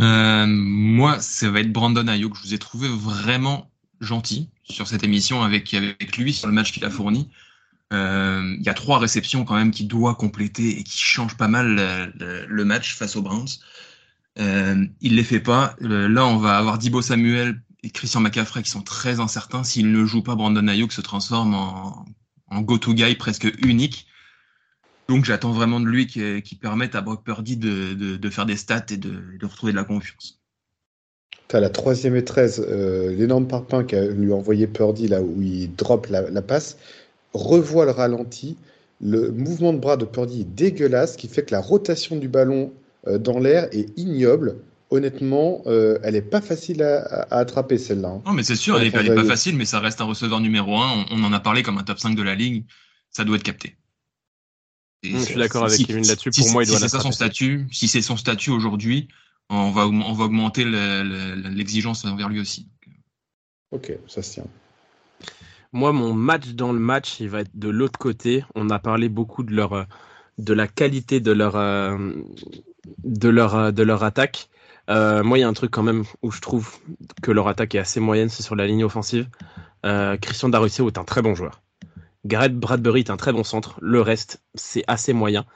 Euh, 0.00 0.46
Moi, 0.46 1.20
ça 1.20 1.50
va 1.50 1.60
être 1.60 1.70
Brandon 1.70 2.08
Ayuk. 2.08 2.34
Je 2.34 2.42
vous 2.42 2.54
ai 2.54 2.58
trouvé 2.58 2.88
vraiment 2.88 3.70
gentil 4.00 4.48
sur 4.70 4.88
cette 4.88 5.04
émission 5.04 5.42
avec, 5.42 5.72
avec 5.74 6.16
lui 6.16 6.32
sur 6.32 6.46
le 6.46 6.54
match 6.54 6.72
qu'il 6.72 6.84
a 6.84 6.90
fourni. 6.90 7.28
Euh, 7.92 8.54
il 8.58 8.64
y 8.64 8.68
a 8.68 8.74
trois 8.74 8.98
réceptions 8.98 9.44
quand 9.44 9.56
même 9.56 9.72
qui 9.72 9.84
doit 9.84 10.14
compléter 10.14 10.78
et 10.78 10.84
qui 10.84 10.98
changent 10.98 11.36
pas 11.36 11.48
mal 11.48 11.74
le, 11.74 12.12
le, 12.18 12.46
le 12.46 12.64
match 12.64 12.94
face 12.94 13.16
aux 13.16 13.22
Browns. 13.22 13.48
Euh, 14.38 14.86
il 15.00 15.16
les 15.16 15.24
fait 15.24 15.40
pas. 15.40 15.74
Là, 15.80 16.24
on 16.26 16.36
va 16.38 16.56
avoir 16.56 16.78
Dibo 16.78 17.02
Samuel 17.02 17.60
et 17.82 17.90
Christian 17.90 18.20
McCaffrey 18.20 18.62
qui 18.62 18.70
sont 18.70 18.82
très 18.82 19.20
incertains. 19.20 19.64
S'il 19.64 19.90
ne 19.90 20.04
joue 20.04 20.22
pas, 20.22 20.36
Brandon 20.36 20.68
Ayuk 20.68 20.92
se 20.92 21.00
transforme 21.00 21.54
en, 21.54 22.04
en 22.46 22.60
go-to 22.62 22.94
guy 22.94 23.14
presque 23.16 23.48
unique. 23.64 24.06
Donc 25.08 25.24
j'attends 25.24 25.50
vraiment 25.52 25.80
de 25.80 25.86
lui 25.86 26.06
qui, 26.06 26.42
qui 26.42 26.54
permette 26.54 26.94
à 26.94 27.00
Brock 27.00 27.24
Purdy 27.24 27.56
de, 27.56 27.94
de, 27.94 28.16
de, 28.16 28.30
faire 28.30 28.46
des 28.46 28.56
stats 28.56 28.86
et 28.90 28.96
de, 28.96 29.36
de 29.36 29.46
retrouver 29.46 29.72
de 29.72 29.76
la 29.76 29.84
confiance. 29.84 30.39
Tu 31.50 31.56
as 31.56 31.60
la 31.60 31.68
troisième 31.68 32.14
et 32.14 32.24
13, 32.24 32.64
euh, 32.68 33.12
l'énorme 33.12 33.48
parpaing 33.48 33.82
qu'a 33.82 34.06
lui 34.06 34.32
envoyé 34.32 34.68
Purdy 34.68 35.08
là 35.08 35.20
où 35.20 35.42
il 35.42 35.74
drop 35.74 36.06
la, 36.06 36.30
la, 36.30 36.42
passe, 36.42 36.76
revoit 37.32 37.86
le 37.86 37.90
ralenti. 37.90 38.56
Le 39.00 39.32
mouvement 39.32 39.72
de 39.72 39.78
bras 39.78 39.96
de 39.96 40.04
Purdy 40.04 40.42
est 40.42 40.54
dégueulasse, 40.54 41.16
qui 41.16 41.26
fait 41.26 41.44
que 41.44 41.50
la 41.50 41.60
rotation 41.60 42.14
du 42.14 42.28
ballon 42.28 42.72
euh, 43.08 43.18
dans 43.18 43.40
l'air 43.40 43.68
est 43.72 43.88
ignoble. 43.98 44.58
Honnêtement, 44.90 45.62
euh, 45.66 45.98
elle 46.04 46.14
n'est 46.14 46.22
pas 46.22 46.40
facile 46.40 46.84
à, 46.84 47.02
à 47.04 47.38
attraper 47.38 47.78
celle-là. 47.78 48.10
Hein. 48.10 48.22
Non, 48.26 48.32
mais 48.32 48.44
c'est 48.44 48.54
sûr, 48.54 48.78
elle 48.78 48.84
n'est 48.84 49.14
pas 49.14 49.24
facile, 49.24 49.56
mais 49.56 49.64
ça 49.64 49.80
reste 49.80 50.00
un 50.00 50.04
receveur 50.04 50.38
numéro 50.38 50.76
1. 50.76 51.06
On, 51.10 51.18
on, 51.18 51.24
en 51.24 51.32
a 51.32 51.40
parlé 51.40 51.64
comme 51.64 51.78
un 51.78 51.82
top 51.82 51.98
5 51.98 52.14
de 52.14 52.22
la 52.22 52.36
ligue. 52.36 52.64
Ça 53.10 53.24
doit 53.24 53.34
être 53.34 53.42
capté. 53.42 53.74
Et 55.02 55.10
je 55.10 55.18
suis 55.18 55.34
d'accord 55.34 55.64
avec 55.64 55.78
si, 55.78 55.84
Kevin 55.84 56.06
là-dessus. 56.06 56.30
Si, 56.32 56.42
Pour 56.42 56.52
moi, 56.52 56.62
il 56.62 56.66
si 56.66 56.72
doit 56.72 56.80
c'est 56.80 56.88
ça 56.88 57.00
son 57.00 57.10
statut, 57.10 57.66
si 57.72 57.88
c'est 57.88 58.02
son 58.02 58.16
statut 58.16 58.50
aujourd'hui, 58.50 59.08
on 59.50 59.70
va, 59.70 59.86
on 59.86 60.12
va 60.12 60.24
augmenter 60.24 60.64
l'exigence 60.64 62.04
envers 62.04 62.28
lui 62.28 62.40
aussi. 62.40 62.68
Ok, 63.72 63.92
ça 64.06 64.22
se 64.22 64.32
tient. 64.32 64.46
Moi, 65.72 65.92
mon 65.92 66.14
match 66.14 66.48
dans 66.48 66.72
le 66.72 66.80
match, 66.80 67.20
il 67.20 67.28
va 67.28 67.40
être 67.40 67.56
de 67.56 67.68
l'autre 67.68 67.98
côté. 67.98 68.44
On 68.54 68.70
a 68.70 68.78
parlé 68.78 69.08
beaucoup 69.08 69.42
de 69.42 69.54
leur, 69.54 69.86
de 70.38 70.52
la 70.52 70.66
qualité 70.66 71.20
de 71.20 71.30
leur, 71.30 71.54
de 73.04 73.28
leur, 73.28 73.72
de 73.72 73.82
leur 73.82 74.02
attaque. 74.02 74.48
Euh, 74.90 75.22
moi, 75.22 75.38
il 75.38 75.42
y 75.42 75.44
a 75.44 75.48
un 75.48 75.52
truc 75.52 75.70
quand 75.70 75.82
même 75.82 76.04
où 76.22 76.30
je 76.30 76.40
trouve 76.40 76.78
que 77.22 77.30
leur 77.30 77.46
attaque 77.48 77.74
est 77.74 77.78
assez 77.78 78.00
moyenne, 78.00 78.28
c'est 78.28 78.42
sur 78.42 78.56
la 78.56 78.66
ligne 78.66 78.84
offensive. 78.84 79.28
Euh, 79.86 80.16
Christian 80.16 80.48
Darusseo 80.48 80.88
est 80.88 80.98
un 80.98 81.04
très 81.04 81.22
bon 81.22 81.34
joueur. 81.34 81.62
Gareth 82.24 82.54
Bradbury 82.54 83.00
est 83.00 83.10
un 83.10 83.16
très 83.16 83.32
bon 83.32 83.44
centre. 83.44 83.78
Le 83.80 84.00
reste, 84.00 84.42
c'est 84.54 84.84
assez 84.88 85.12
moyen. 85.12 85.46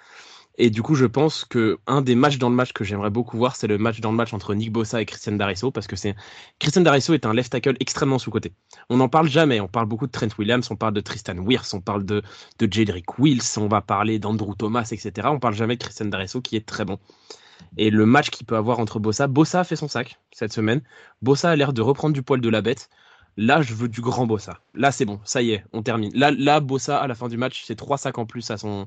Et 0.56 0.70
du 0.70 0.82
coup, 0.82 0.94
je 0.94 1.06
pense 1.06 1.44
que 1.44 1.78
un 1.86 2.00
des 2.00 2.14
matchs 2.14 2.38
dans 2.38 2.48
le 2.48 2.54
match 2.54 2.72
que 2.72 2.84
j'aimerais 2.84 3.10
beaucoup 3.10 3.36
voir, 3.36 3.56
c'est 3.56 3.66
le 3.66 3.76
match 3.76 4.00
dans 4.00 4.12
le 4.12 4.16
match 4.16 4.32
entre 4.32 4.54
Nick 4.54 4.72
Bossa 4.72 5.00
et 5.00 5.06
Christian 5.06 5.32
Darisso, 5.32 5.72
parce 5.72 5.88
que 5.88 5.96
c'est 5.96 6.14
Christian 6.60 6.82
Darisso 6.82 7.12
est 7.12 7.26
un 7.26 7.34
left 7.34 7.50
tackle 7.50 7.76
extrêmement 7.80 8.18
sous-coté. 8.18 8.52
On 8.88 8.98
n'en 8.98 9.08
parle 9.08 9.28
jamais. 9.28 9.60
On 9.60 9.66
parle 9.66 9.86
beaucoup 9.86 10.06
de 10.06 10.12
Trent 10.12 10.28
Williams, 10.38 10.70
on 10.70 10.76
parle 10.76 10.94
de 10.94 11.00
Tristan 11.00 11.38
Wirth, 11.38 11.74
on 11.74 11.80
parle 11.80 12.04
de, 12.04 12.22
de 12.60 12.72
Jedrick 12.72 13.18
Wills, 13.18 13.42
on 13.56 13.66
va 13.66 13.80
parler 13.80 14.20
d'Andrew 14.20 14.54
Thomas, 14.54 14.88
etc. 14.92 15.28
On 15.30 15.40
parle 15.40 15.54
jamais 15.54 15.76
de 15.76 15.82
Christian 15.82 16.06
Darisso 16.06 16.40
qui 16.40 16.54
est 16.54 16.66
très 16.66 16.84
bon. 16.84 16.98
Et 17.76 17.90
le 17.90 18.06
match 18.06 18.30
qu'il 18.30 18.46
peut 18.46 18.56
avoir 18.56 18.78
entre 18.78 19.00
Bossa, 19.00 19.26
Bossa 19.26 19.60
a 19.60 19.64
fait 19.64 19.76
son 19.76 19.88
sac 19.88 20.20
cette 20.32 20.52
semaine. 20.52 20.82
Bossa 21.20 21.50
a 21.50 21.56
l'air 21.56 21.72
de 21.72 21.82
reprendre 21.82 22.14
du 22.14 22.22
poil 22.22 22.40
de 22.40 22.48
la 22.48 22.62
bête. 22.62 22.88
Là, 23.36 23.62
je 23.62 23.74
veux 23.74 23.88
du 23.88 24.00
grand 24.00 24.26
Bossa. 24.26 24.60
Là, 24.74 24.92
c'est 24.92 25.04
bon, 25.04 25.18
ça 25.24 25.42
y 25.42 25.50
est, 25.50 25.64
on 25.72 25.82
termine. 25.82 26.12
Là, 26.14 26.30
là 26.30 26.60
Bossa, 26.60 26.98
à 26.98 27.08
la 27.08 27.16
fin 27.16 27.28
du 27.28 27.36
match, 27.36 27.64
c'est 27.66 27.74
trois 27.74 27.98
sacs 27.98 28.18
en 28.18 28.26
plus 28.26 28.48
à 28.52 28.58
son, 28.58 28.86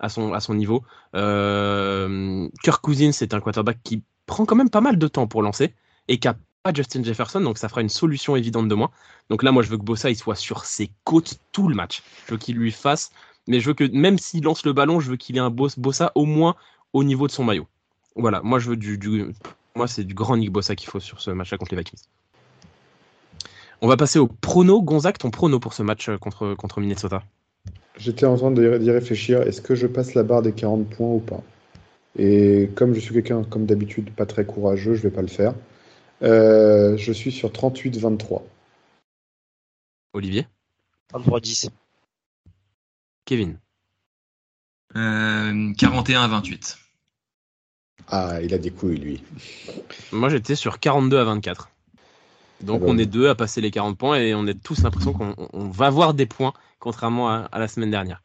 à 0.00 0.08
son, 0.08 0.32
à 0.32 0.40
son 0.40 0.54
niveau. 0.54 0.82
Euh, 1.14 2.48
Kirk 2.62 2.82
Cousins, 2.82 3.12
c'est 3.12 3.34
un 3.34 3.40
quarterback 3.40 3.78
qui 3.82 4.02
prend 4.26 4.44
quand 4.44 4.56
même 4.56 4.70
pas 4.70 4.80
mal 4.80 4.98
de 4.98 5.08
temps 5.08 5.26
pour 5.26 5.42
lancer 5.42 5.74
et 6.08 6.18
qui 6.18 6.28
a 6.28 6.36
pas 6.62 6.72
Justin 6.74 7.02
Jefferson, 7.02 7.40
donc 7.40 7.58
ça 7.58 7.68
fera 7.68 7.80
une 7.80 7.88
solution 7.88 8.36
évidente 8.36 8.68
de 8.68 8.74
moins. 8.74 8.90
Donc 9.30 9.42
là, 9.42 9.52
moi, 9.52 9.62
je 9.62 9.68
veux 9.68 9.78
que 9.78 9.84
Bossa 9.84 10.10
il 10.10 10.16
soit 10.16 10.34
sur 10.34 10.64
ses 10.64 10.90
côtes 11.04 11.38
tout 11.52 11.68
le 11.68 11.74
match. 11.74 12.02
Je 12.26 12.32
veux 12.32 12.38
qu'il 12.38 12.56
lui 12.56 12.72
fasse, 12.72 13.12
mais 13.46 13.60
je 13.60 13.68
veux 13.68 13.74
que 13.74 13.84
même 13.92 14.18
s'il 14.18 14.44
lance 14.44 14.64
le 14.66 14.72
ballon, 14.72 15.00
je 15.00 15.10
veux 15.10 15.16
qu'il 15.16 15.36
ait 15.36 15.40
un 15.40 15.50
Bossa 15.50 16.12
au 16.14 16.24
moins 16.24 16.56
au 16.92 17.04
niveau 17.04 17.26
de 17.26 17.32
son 17.32 17.44
maillot. 17.44 17.66
Voilà, 18.16 18.40
moi 18.42 18.58
je 18.58 18.70
veux 18.70 18.76
du, 18.76 18.98
moi 19.74 19.86
c'est 19.86 20.04
du 20.04 20.14
grand 20.14 20.36
Nick 20.36 20.50
Bossa 20.50 20.74
qu'il 20.74 20.88
faut 20.88 21.00
sur 21.00 21.20
ce 21.20 21.30
match-là 21.30 21.58
contre 21.58 21.74
les 21.74 21.78
Vikings. 21.78 22.00
On 23.82 23.88
va 23.88 23.96
passer 23.96 24.18
au 24.18 24.26
prono. 24.26 24.82
Gonzague, 24.82 25.18
ton 25.18 25.30
prono 25.30 25.60
pour 25.60 25.74
ce 25.74 25.82
match 25.82 26.08
euh, 26.08 26.16
contre, 26.16 26.54
contre 26.54 26.80
Minnesota 26.80 27.22
J'étais 27.98 28.26
en 28.26 28.36
train 28.36 28.50
d'y 28.50 28.90
réfléchir. 28.90 29.42
Est-ce 29.42 29.62
que 29.62 29.74
je 29.74 29.86
passe 29.86 30.14
la 30.14 30.22
barre 30.22 30.42
des 30.42 30.52
40 30.52 30.88
points 30.88 31.14
ou 31.14 31.20
pas? 31.20 31.42
Et 32.18 32.70
comme 32.74 32.94
je 32.94 33.00
suis 33.00 33.12
quelqu'un, 33.12 33.44
comme 33.44 33.66
d'habitude, 33.66 34.10
pas 34.10 34.26
très 34.26 34.44
courageux, 34.44 34.94
je 34.94 35.02
vais 35.02 35.10
pas 35.10 35.22
le 35.22 35.28
faire. 35.28 35.54
Euh, 36.22 36.96
je 36.96 37.12
suis 37.12 37.32
sur 37.32 37.50
38-23. 37.50 38.42
Olivier? 40.12 40.46
33-10. 41.12 41.70
Kevin? 43.24 43.58
Euh, 44.94 45.72
41-28. 45.72 46.78
Ah, 48.08 48.38
il 48.42 48.54
a 48.54 48.58
des 48.58 48.70
couilles, 48.70 48.98
lui. 48.98 49.22
Moi, 50.12 50.28
j'étais 50.28 50.54
sur 50.54 50.78
42 50.78 51.18
à 51.18 51.24
24. 51.24 51.70
Donc, 52.62 52.82
on 52.84 52.96
est 52.98 53.06
deux 53.06 53.28
à 53.28 53.34
passer 53.34 53.60
les 53.60 53.70
40 53.70 53.98
points 53.98 54.16
et 54.18 54.34
on 54.34 54.46
a 54.46 54.54
tous 54.54 54.82
l'impression 54.82 55.12
qu'on 55.12 55.68
va 55.68 55.86
avoir 55.86 56.14
des 56.14 56.26
points, 56.26 56.52
contrairement 56.78 57.28
à, 57.28 57.58
la 57.58 57.68
semaine 57.68 57.90
dernière. 57.90 58.22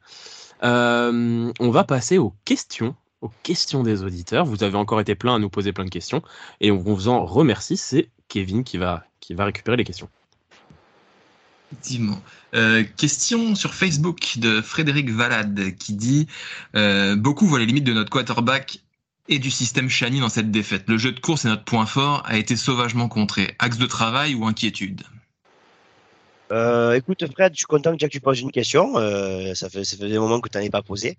Euh, 0.63 1.51
on 1.59 1.69
va 1.69 1.83
passer 1.83 2.17
aux 2.17 2.33
questions, 2.45 2.95
aux 3.21 3.31
questions 3.43 3.83
des 3.83 4.03
auditeurs. 4.03 4.45
Vous 4.45 4.63
avez 4.63 4.77
encore 4.77 5.01
été 5.01 5.15
plein 5.15 5.35
à 5.35 5.39
nous 5.39 5.49
poser 5.49 5.73
plein 5.73 5.85
de 5.85 5.89
questions 5.89 6.21
et 6.59 6.71
on 6.71 6.77
vous 6.77 7.07
en 7.07 7.25
remercie. 7.25 7.77
C'est 7.77 8.09
Kevin 8.27 8.63
qui 8.63 8.77
va, 8.77 9.03
qui 9.19 9.33
va 9.33 9.45
récupérer 9.45 9.77
les 9.77 9.83
questions. 9.83 10.09
Effectivement. 11.71 12.21
Euh, 12.53 12.83
question 12.97 13.55
sur 13.55 13.73
Facebook 13.73 14.37
de 14.37 14.61
Frédéric 14.61 15.09
Valade 15.09 15.75
qui 15.77 15.93
dit 15.93 16.27
euh, 16.75 17.15
Beaucoup 17.15 17.45
voient 17.45 17.59
les 17.59 17.65
limites 17.65 17.85
de 17.85 17.93
notre 17.93 18.09
quarterback 18.09 18.79
et 19.31 19.39
du 19.39 19.49
système 19.49 19.89
Shani 19.89 20.19
dans 20.19 20.29
cette 20.29 20.51
défaite. 20.51 20.83
Le 20.87 20.97
jeu 20.97 21.13
de 21.13 21.19
course 21.19 21.45
est 21.45 21.47
notre 21.47 21.63
point 21.63 21.85
fort, 21.85 22.21
a 22.25 22.37
été 22.37 22.55
sauvagement 22.55 23.07
contré. 23.07 23.55
Axe 23.59 23.77
de 23.77 23.85
travail 23.85 24.35
ou 24.35 24.45
inquiétude? 24.45 25.01
Euh, 26.51 26.95
écoute 26.95 27.25
Fred, 27.31 27.53
je 27.53 27.59
suis 27.59 27.65
content 27.65 27.95
que 27.95 28.05
tu 28.07 28.19
poses 28.19 28.41
une 28.41 28.51
question. 28.51 28.97
Euh, 28.97 29.53
ça, 29.53 29.69
fait, 29.69 29.83
des 29.97 30.19
moments 30.19 30.41
que 30.41 30.49
tu 30.49 30.57
n'en 30.57 30.63
ai 30.65 30.69
pas 30.69 30.81
posé. 30.81 31.15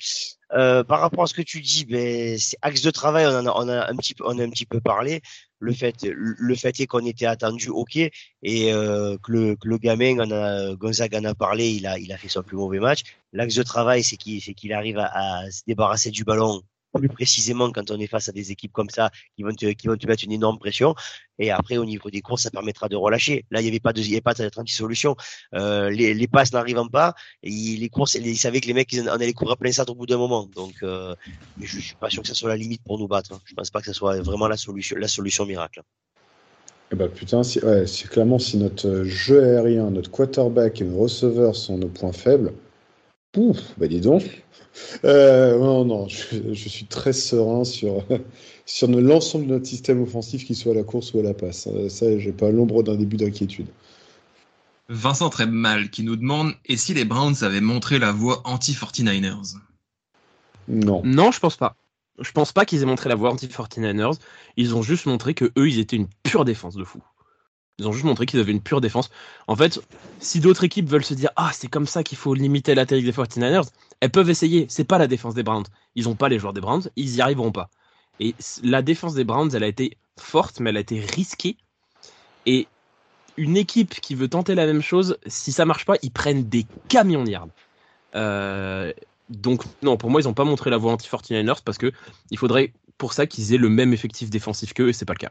Euh, 0.52 0.84
par 0.84 1.00
rapport 1.00 1.24
à 1.24 1.26
ce 1.26 1.32
que 1.32 1.40
tu 1.40 1.62
dis, 1.62 1.86
ben, 1.86 2.36
c'est 2.38 2.58
axe 2.60 2.82
de 2.82 2.90
travail, 2.90 3.24
on, 3.26 3.46
en 3.46 3.68
a, 3.70 3.90
un 3.90 3.96
petit 3.96 4.14
on 4.20 4.38
a 4.38 4.44
un 4.44 4.50
petit 4.50 4.66
peu 4.66 4.78
parlé. 4.80 5.22
Le 5.58 5.72
fait, 5.72 5.94
le 6.04 6.54
fait 6.54 6.80
est 6.80 6.86
qu'on 6.86 7.06
était 7.06 7.24
attendu, 7.24 7.70
ok, 7.70 7.96
et 7.96 8.10
que, 8.42 9.18
le, 9.28 9.54
que 9.54 9.68
le 9.68 9.78
gamin, 9.78 10.74
Gonzague 10.74 11.14
en 11.14 11.24
a 11.24 11.34
parlé, 11.34 11.70
il 11.70 11.86
a, 11.86 11.98
il 11.98 12.12
a 12.12 12.18
fait 12.18 12.28
son 12.28 12.42
plus 12.42 12.56
mauvais 12.56 12.80
match. 12.80 13.02
L'axe 13.32 13.54
de 13.54 13.62
travail, 13.62 14.02
c'est 14.02 14.16
qu'il, 14.16 14.72
arrive 14.72 14.98
à, 14.98 15.50
se 15.50 15.62
débarrasser 15.66 16.10
du 16.10 16.24
ballon 16.24 16.62
plus 16.98 17.08
précisément 17.08 17.70
quand 17.70 17.90
on 17.90 17.98
est 17.98 18.06
face 18.06 18.28
à 18.28 18.32
des 18.32 18.50
équipes 18.52 18.72
comme 18.72 18.90
ça 18.90 19.10
qui 19.36 19.42
vont 19.42 19.52
te, 19.52 19.66
vont 19.86 19.96
te 19.96 20.06
mettre 20.06 20.24
une 20.24 20.32
énorme 20.32 20.58
pression. 20.58 20.94
Et 21.38 21.50
après, 21.50 21.76
au 21.76 21.84
niveau 21.84 22.10
des 22.10 22.20
courses, 22.20 22.42
ça 22.42 22.50
permettra 22.50 22.88
de 22.88 22.96
relâcher. 22.96 23.44
Là, 23.50 23.60
il 23.60 23.64
n'y 23.64 23.70
avait 23.70 23.80
pas 23.80 23.92
de, 23.92 24.00
il 24.00 24.10
y 24.10 24.14
avait 24.14 24.20
pas 24.20 24.34
de 24.34 24.50
solution. 24.66 25.16
Euh, 25.54 25.90
les, 25.90 26.28
passes 26.28 26.52
n'arrivant 26.52 26.86
pas, 26.86 27.14
et 27.42 27.50
les 27.50 27.88
courses, 27.88 28.14
ils 28.14 28.36
savaient 28.36 28.60
que 28.60 28.66
les 28.66 28.74
mecs, 28.74 28.92
ils 28.92 29.08
en 29.08 29.14
allaient 29.14 29.32
courir 29.32 29.56
plein 29.56 29.72
ça 29.72 29.84
au 29.88 29.94
bout 29.94 30.06
d'un 30.06 30.18
moment. 30.18 30.48
Donc, 30.54 30.74
euh, 30.82 31.14
je 31.60 31.78
suis 31.80 31.94
pas 31.96 32.10
sûr 32.10 32.22
que 32.22 32.28
ça 32.28 32.34
soit 32.34 32.48
la 32.48 32.56
limite 32.56 32.82
pour 32.84 32.98
nous 32.98 33.08
battre. 33.08 33.40
Je 33.44 33.54
pense 33.54 33.70
pas 33.70 33.80
que 33.80 33.86
ce 33.86 33.92
soit 33.92 34.20
vraiment 34.20 34.48
la 34.48 34.56
solution, 34.56 34.96
la 34.98 35.08
solution 35.08 35.46
miracle. 35.46 35.82
Eh 36.92 36.94
ben 36.94 37.08
putain, 37.08 37.40
clairement 38.10 38.38
si 38.38 38.58
notre 38.58 39.04
jeu 39.04 39.42
aérien, 39.42 39.90
notre 39.90 40.10
quarterback 40.10 40.82
et 40.82 40.84
nos 40.84 40.98
receveurs 40.98 41.56
sont 41.56 41.78
nos 41.78 41.88
points 41.88 42.12
faibles, 42.12 42.52
pouf, 43.32 43.58
bah 43.78 43.88
dis 43.88 44.00
donc, 44.00 44.44
euh, 45.04 45.58
non, 45.58 45.84
non, 45.84 46.08
je, 46.08 46.52
suis 46.54 46.86
très 46.86 47.12
serein 47.12 47.64
sur, 47.64 48.04
sur 48.66 48.88
l'ensemble 48.88 49.46
de 49.46 49.52
notre 49.52 49.66
système 49.66 50.02
offensif, 50.02 50.44
qu'il 50.44 50.56
soit 50.56 50.72
à 50.72 50.76
la 50.76 50.84
course 50.84 51.12
ou 51.14 51.20
à 51.20 51.22
la 51.22 51.34
passe. 51.34 51.68
Euh, 51.72 51.88
ça, 51.88 52.18
j'ai 52.18 52.32
pas 52.32 52.50
l'ombre 52.50 52.82
d'un 52.82 52.96
début 52.96 53.16
d'inquiétude. 53.16 53.66
Vincent 54.88 55.30
très 55.30 55.46
mal 55.46 55.90
qui 55.90 56.02
nous 56.02 56.16
demande 56.16 56.52
et 56.66 56.76
si 56.76 56.92
les 56.92 57.04
Browns 57.04 57.36
avaient 57.42 57.60
montré 57.60 57.98
la 57.98 58.12
voie 58.12 58.42
anti-49ers? 58.44 59.56
Non. 60.68 61.02
Non, 61.04 61.30
je 61.30 61.40
pense 61.40 61.56
pas. 61.56 61.76
Je 62.18 62.30
pense 62.32 62.52
pas 62.52 62.66
qu'ils 62.66 62.82
aient 62.82 62.86
montré 62.86 63.08
la 63.08 63.14
voie 63.14 63.30
anti-49ers. 63.32 64.18
Ils 64.56 64.74
ont 64.74 64.82
juste 64.82 65.06
montré 65.06 65.34
que 65.34 65.46
eux, 65.56 65.68
ils 65.68 65.78
étaient 65.78 65.96
une 65.96 66.08
pure 66.22 66.44
défense 66.44 66.74
de 66.74 66.84
fou. 66.84 67.02
Ils 67.78 67.88
ont 67.88 67.92
juste 67.92 68.04
montré 68.04 68.26
qu'ils 68.26 68.40
avaient 68.40 68.52
une 68.52 68.60
pure 68.60 68.80
défense. 68.80 69.10
En 69.48 69.56
fait, 69.56 69.80
si 70.20 70.40
d'autres 70.40 70.64
équipes 70.64 70.88
veulent 70.88 71.04
se 71.04 71.14
dire 71.14 71.30
Ah, 71.36 71.50
c'est 71.52 71.68
comme 71.68 71.86
ça 71.86 72.02
qu'il 72.02 72.18
faut 72.18 72.34
limiter 72.34 72.74
l'attaque 72.74 73.02
des 73.02 73.12
49ers, 73.12 73.68
elles 74.00 74.10
peuvent 74.10 74.30
essayer. 74.30 74.66
C'est 74.68 74.84
pas 74.84 74.98
la 74.98 75.06
défense 75.06 75.34
des 75.34 75.42
Browns. 75.42 75.66
Ils 75.94 76.08
ont 76.08 76.14
pas 76.14 76.28
les 76.28 76.38
joueurs 76.38 76.52
des 76.52 76.60
Browns, 76.60 76.88
ils 76.96 77.16
y 77.16 77.20
arriveront 77.20 77.52
pas. 77.52 77.70
Et 78.20 78.34
la 78.62 78.82
défense 78.82 79.14
des 79.14 79.24
Browns, 79.24 79.50
elle 79.54 79.64
a 79.64 79.68
été 79.68 79.96
forte, 80.18 80.60
mais 80.60 80.70
elle 80.70 80.76
a 80.76 80.80
été 80.80 81.00
risquée. 81.00 81.56
Et 82.46 82.68
une 83.36 83.56
équipe 83.56 83.94
qui 84.00 84.14
veut 84.14 84.28
tenter 84.28 84.54
la 84.54 84.66
même 84.66 84.82
chose, 84.82 85.16
si 85.26 85.52
ça 85.52 85.64
marche 85.64 85.86
pas, 85.86 85.94
ils 86.02 86.10
prennent 86.10 86.48
des 86.48 86.66
camions 86.88 87.24
de 87.24 87.32
euh, 88.14 88.92
donc, 89.30 89.62
non, 89.82 89.96
pour 89.96 90.10
moi, 90.10 90.20
ils 90.20 90.24
n'ont 90.24 90.34
pas 90.34 90.44
montré 90.44 90.68
la 90.68 90.76
voie 90.76 90.92
anti-49ers 90.92 91.62
parce 91.64 91.78
que 91.78 91.92
il 92.30 92.38
faudrait 92.38 92.72
pour 92.98 93.14
ça 93.14 93.26
qu'ils 93.26 93.54
aient 93.54 93.58
le 93.58 93.70
même 93.70 93.92
effectif 93.94 94.28
défensif 94.28 94.74
qu'eux 94.74 94.90
et 94.90 94.92
c'est 94.92 95.06
pas 95.06 95.14
le 95.14 95.18
cas. 95.18 95.30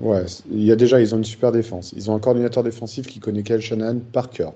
Ouais, 0.00 0.24
il 0.50 0.64
y 0.64 0.72
a 0.72 0.76
déjà, 0.76 1.00
ils 1.00 1.14
ont 1.14 1.18
une 1.18 1.24
super 1.24 1.52
défense. 1.52 1.92
Ils 1.96 2.10
ont 2.10 2.14
un 2.14 2.18
coordinateur 2.18 2.62
défensif 2.62 3.06
qui 3.06 3.20
connaît 3.20 3.42
Kyle 3.42 3.60
Shannon 3.60 4.00
par 4.12 4.30
cœur. 4.30 4.52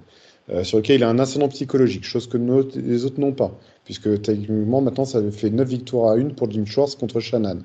Euh, 0.49 0.63
sur 0.63 0.79
lequel 0.79 0.97
il 0.97 1.05
a 1.05 1.09
un 1.09 1.19
ascendant 1.19 1.49
psychologique, 1.49 2.05
chose 2.05 2.29
que 2.29 2.39
les 2.39 3.05
autres 3.05 3.21
n'ont 3.21 3.33
pas, 3.33 3.53
puisque 3.85 4.23
techniquement 4.23 4.81
maintenant 4.81 5.05
ça 5.05 5.21
fait 5.33 5.51
9 5.51 5.69
victoires 5.69 6.13
à 6.13 6.17
1 6.17 6.31
pour 6.31 6.49
Jim 6.49 6.65
Schwartz 6.65 6.95
contre 6.95 7.19
Shannon. 7.19 7.59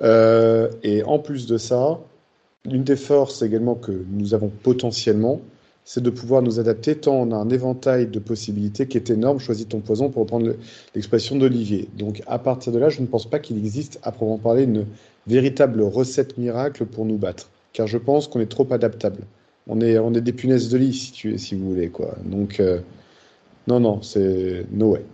Euh, 0.00 0.70
et 0.82 1.02
en 1.04 1.18
plus 1.18 1.46
de 1.46 1.58
ça, 1.58 2.00
l'une 2.64 2.84
des 2.84 2.96
forces 2.96 3.42
également 3.42 3.74
que 3.74 3.92
nous 4.10 4.32
avons 4.32 4.48
potentiellement, 4.48 5.42
c'est 5.84 6.02
de 6.02 6.10
pouvoir 6.10 6.40
nous 6.40 6.58
adapter 6.58 6.96
tant 6.96 7.14
on 7.14 7.32
a 7.32 7.36
un 7.36 7.50
éventail 7.50 8.06
de 8.06 8.18
possibilités 8.18 8.88
qui 8.88 8.96
est 8.96 9.10
énorme. 9.10 9.38
Choisis 9.38 9.68
ton 9.68 9.80
poison 9.80 10.08
pour 10.08 10.22
reprendre 10.22 10.54
l'expression 10.94 11.36
d'Olivier. 11.36 11.88
Donc 11.96 12.22
à 12.26 12.38
partir 12.38 12.72
de 12.72 12.78
là, 12.78 12.88
je 12.88 13.02
ne 13.02 13.06
pense 13.06 13.28
pas 13.28 13.38
qu'il 13.38 13.58
existe 13.58 14.00
à 14.02 14.10
proprement 14.10 14.38
parler 14.38 14.64
une 14.64 14.86
véritable 15.26 15.82
recette 15.82 16.38
miracle 16.38 16.86
pour 16.86 17.04
nous 17.04 17.18
battre, 17.18 17.50
car 17.72 17.86
je 17.86 17.98
pense 17.98 18.28
qu'on 18.28 18.40
est 18.40 18.46
trop 18.46 18.66
adaptable 18.72 19.24
on 19.66 19.80
est, 19.80 20.20
des 20.20 20.32
punaises 20.32 20.68
de 20.68 20.78
lit, 20.78 20.94
si, 20.94 21.38
si 21.38 21.54
vous 21.54 21.70
voulez. 21.70 21.88
Quoi. 21.90 22.16
Donc, 22.24 22.60
euh, 22.60 22.80
non, 23.66 23.80
non, 23.80 24.02
c'est 24.02 24.66
no 24.70 24.92
way. 24.92 25.04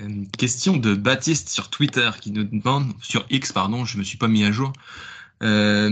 Une 0.00 0.28
question 0.28 0.76
de 0.76 0.94
Baptiste 0.94 1.48
sur 1.48 1.70
Twitter 1.70 2.10
qui 2.20 2.32
nous 2.32 2.44
demande, 2.44 2.92
sur 3.00 3.24
X, 3.30 3.52
pardon, 3.52 3.84
je 3.84 3.96
ne 3.96 4.00
me 4.00 4.04
suis 4.04 4.18
pas 4.18 4.26
mis 4.26 4.44
à 4.44 4.50
jour. 4.50 4.72
Euh, 5.42 5.90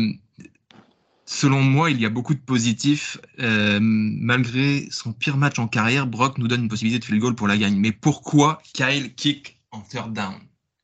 selon 1.25 1.63
moi, 1.63 1.91
il 1.91 2.01
y 2.01 2.07
a 2.07 2.11
beaucoup 2.11 2.35
de 2.35 2.41
positifs. 2.41 3.19
Euh, 3.39 3.79
malgré 3.81 4.89
son 4.91 5.13
pire 5.13 5.37
match 5.37 5.61
en 5.61 5.69
carrière, 5.69 6.09
Brock 6.09 6.39
nous 6.39 6.49
donne 6.49 6.63
une 6.63 6.69
possibilité 6.69 6.99
de 6.99 7.05
faire 7.05 7.15
le 7.15 7.21
goal 7.21 7.37
pour 7.37 7.47
la 7.47 7.57
gagne. 7.57 7.77
Mais 7.77 7.93
pourquoi 7.93 8.61
Kyle 8.75 9.15
kick 9.15 9.61
en 9.71 9.81
third 9.81 10.13
down? 10.13 10.35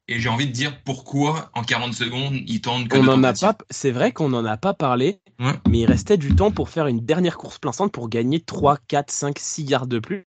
Et 0.08 0.18
j'ai 0.18 0.28
envie 0.28 0.46
de 0.46 0.52
dire 0.52 0.80
pourquoi 0.84 1.50
en 1.54 1.62
40 1.62 1.92
secondes 1.92 2.34
il 2.46 2.60
tourne 2.60 2.88
on 2.92 3.08
en 3.08 3.22
a 3.22 3.32
pas 3.32 3.56
C'est 3.70 3.90
vrai 3.90 4.12
qu'on 4.12 4.30
n'en 4.30 4.44
a 4.44 4.56
pas 4.56 4.74
parlé, 4.74 5.20
mais 5.68 5.80
il 5.80 5.86
restait 5.86 6.16
du 6.16 6.34
temps 6.34 6.50
pour 6.50 6.70
faire 6.70 6.86
une 6.86 7.00
dernière 7.00 7.36
course 7.36 7.58
plein 7.58 7.72
centre 7.72 7.92
pour 7.92 8.08
gagner 8.08 8.40
3, 8.40 8.78
4, 8.88 9.10
5, 9.10 9.38
6 9.38 9.62
yards 9.64 9.86
de 9.86 9.98
plus, 9.98 10.24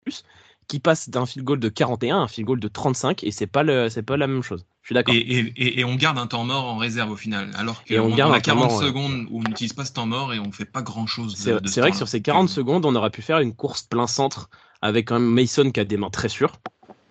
qui 0.67 0.79
passe 0.79 1.09
d'un 1.09 1.25
field 1.25 1.45
goal 1.45 1.59
de 1.59 1.69
41 1.69 2.17
à 2.17 2.19
un 2.21 2.27
field 2.27 2.47
goal 2.47 2.59
de 2.59 2.67
35, 2.67 3.23
et 3.23 3.31
c'est 3.31 3.47
pas, 3.47 3.63
le, 3.63 3.89
c'est 3.89 4.03
pas 4.03 4.17
la 4.17 4.27
même 4.27 4.43
chose. 4.43 4.65
Je 4.83 4.87
suis 4.87 4.95
d'accord. 4.95 5.13
Et, 5.13 5.79
et, 5.79 5.83
on 5.83 5.95
garde 5.95 6.17
un 6.17 6.27
temps 6.27 6.43
mort 6.43 6.65
en 6.65 6.77
réserve 6.77 7.11
au 7.11 7.15
final, 7.15 7.51
alors 7.55 7.83
qu'on 7.83 7.99
on 7.99 8.31
a 8.31 8.39
40 8.39 8.71
secondes 8.71 9.27
où 9.29 9.39
on 9.39 9.43
n'utilise 9.43 9.73
pas 9.73 9.85
ce 9.85 9.93
temps 9.93 10.05
mort 10.05 10.33
et 10.33 10.39
on 10.39 10.51
fait 10.51 10.65
pas 10.65 10.81
grand 10.81 11.07
chose. 11.07 11.35
C'est, 11.37 11.81
vrai 11.81 11.91
que 11.91 11.97
sur 11.97 12.07
ces 12.07 12.21
40 12.21 12.49
secondes, 12.49 12.85
on 12.85 12.95
aurait 12.95 13.09
pu 13.09 13.21
faire 13.21 13.39
une 13.39 13.53
course 13.53 13.83
plein 13.83 14.07
centre 14.07 14.49
avec 14.81 15.11
même 15.11 15.25
Mason 15.25 15.71
qui 15.71 15.79
a 15.79 15.85
des 15.85 15.97
mains 15.97 16.09
très 16.09 16.29
sûres, 16.29 16.53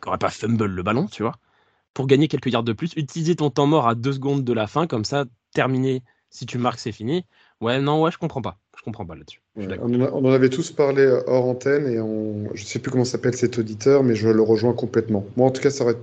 qui 0.03 0.07
n'aurait 0.07 0.18
pas 0.18 0.31
fumble 0.31 0.64
le 0.66 0.83
ballon, 0.83 1.07
tu 1.07 1.23
vois, 1.23 1.37
pour 1.95 2.07
gagner 2.07 2.28
quelques 2.28 2.53
yards 2.53 2.62
de 2.62 2.72
plus, 2.72 2.93
utiliser 2.97 3.36
ton 3.36 3.51
temps 3.51 3.66
mort 3.66 3.88
à 3.88 3.95
deux 3.95 4.12
secondes 4.12 4.45
de 4.45 4.53
la 4.53 4.66
fin, 4.66 4.86
comme 4.86 5.05
ça, 5.05 5.24
terminer, 5.55 6.03
si 6.30 6.47
tu 6.47 6.59
marques, 6.59 6.78
c'est 6.78 6.93
fini. 6.93 7.24
Ouais, 7.61 7.80
non, 7.80 8.03
ouais, 8.03 8.11
je 8.11 8.18
comprends 8.18 8.43
pas. 8.43 8.59
Je 8.78 8.82
comprends 8.82 9.05
pas 9.05 9.14
là-dessus. 9.14 9.43
on, 9.57 10.24
en 10.24 10.32
avait 10.32 10.49
tous 10.49 10.70
parlé 10.70 11.03
euh, 11.03 11.20
hors 11.26 11.45
antenne 11.45 11.86
et 11.86 12.01
on, 12.01 12.49
je 12.55 12.64
sais 12.64 12.78
plus 12.78 12.91
comment 12.91 13.05
s'appelle 13.05 13.36
cet 13.36 13.59
auditeur, 13.59 14.03
mais 14.03 14.14
je 14.14 14.28
le 14.28 14.41
rejoins 14.41 14.72
complètement. 14.72 15.26
Moi, 15.36 15.47
en 15.47 15.51
tout 15.51 15.61
cas, 15.61 15.68
ça 15.68 15.84
aurait, 15.84 15.99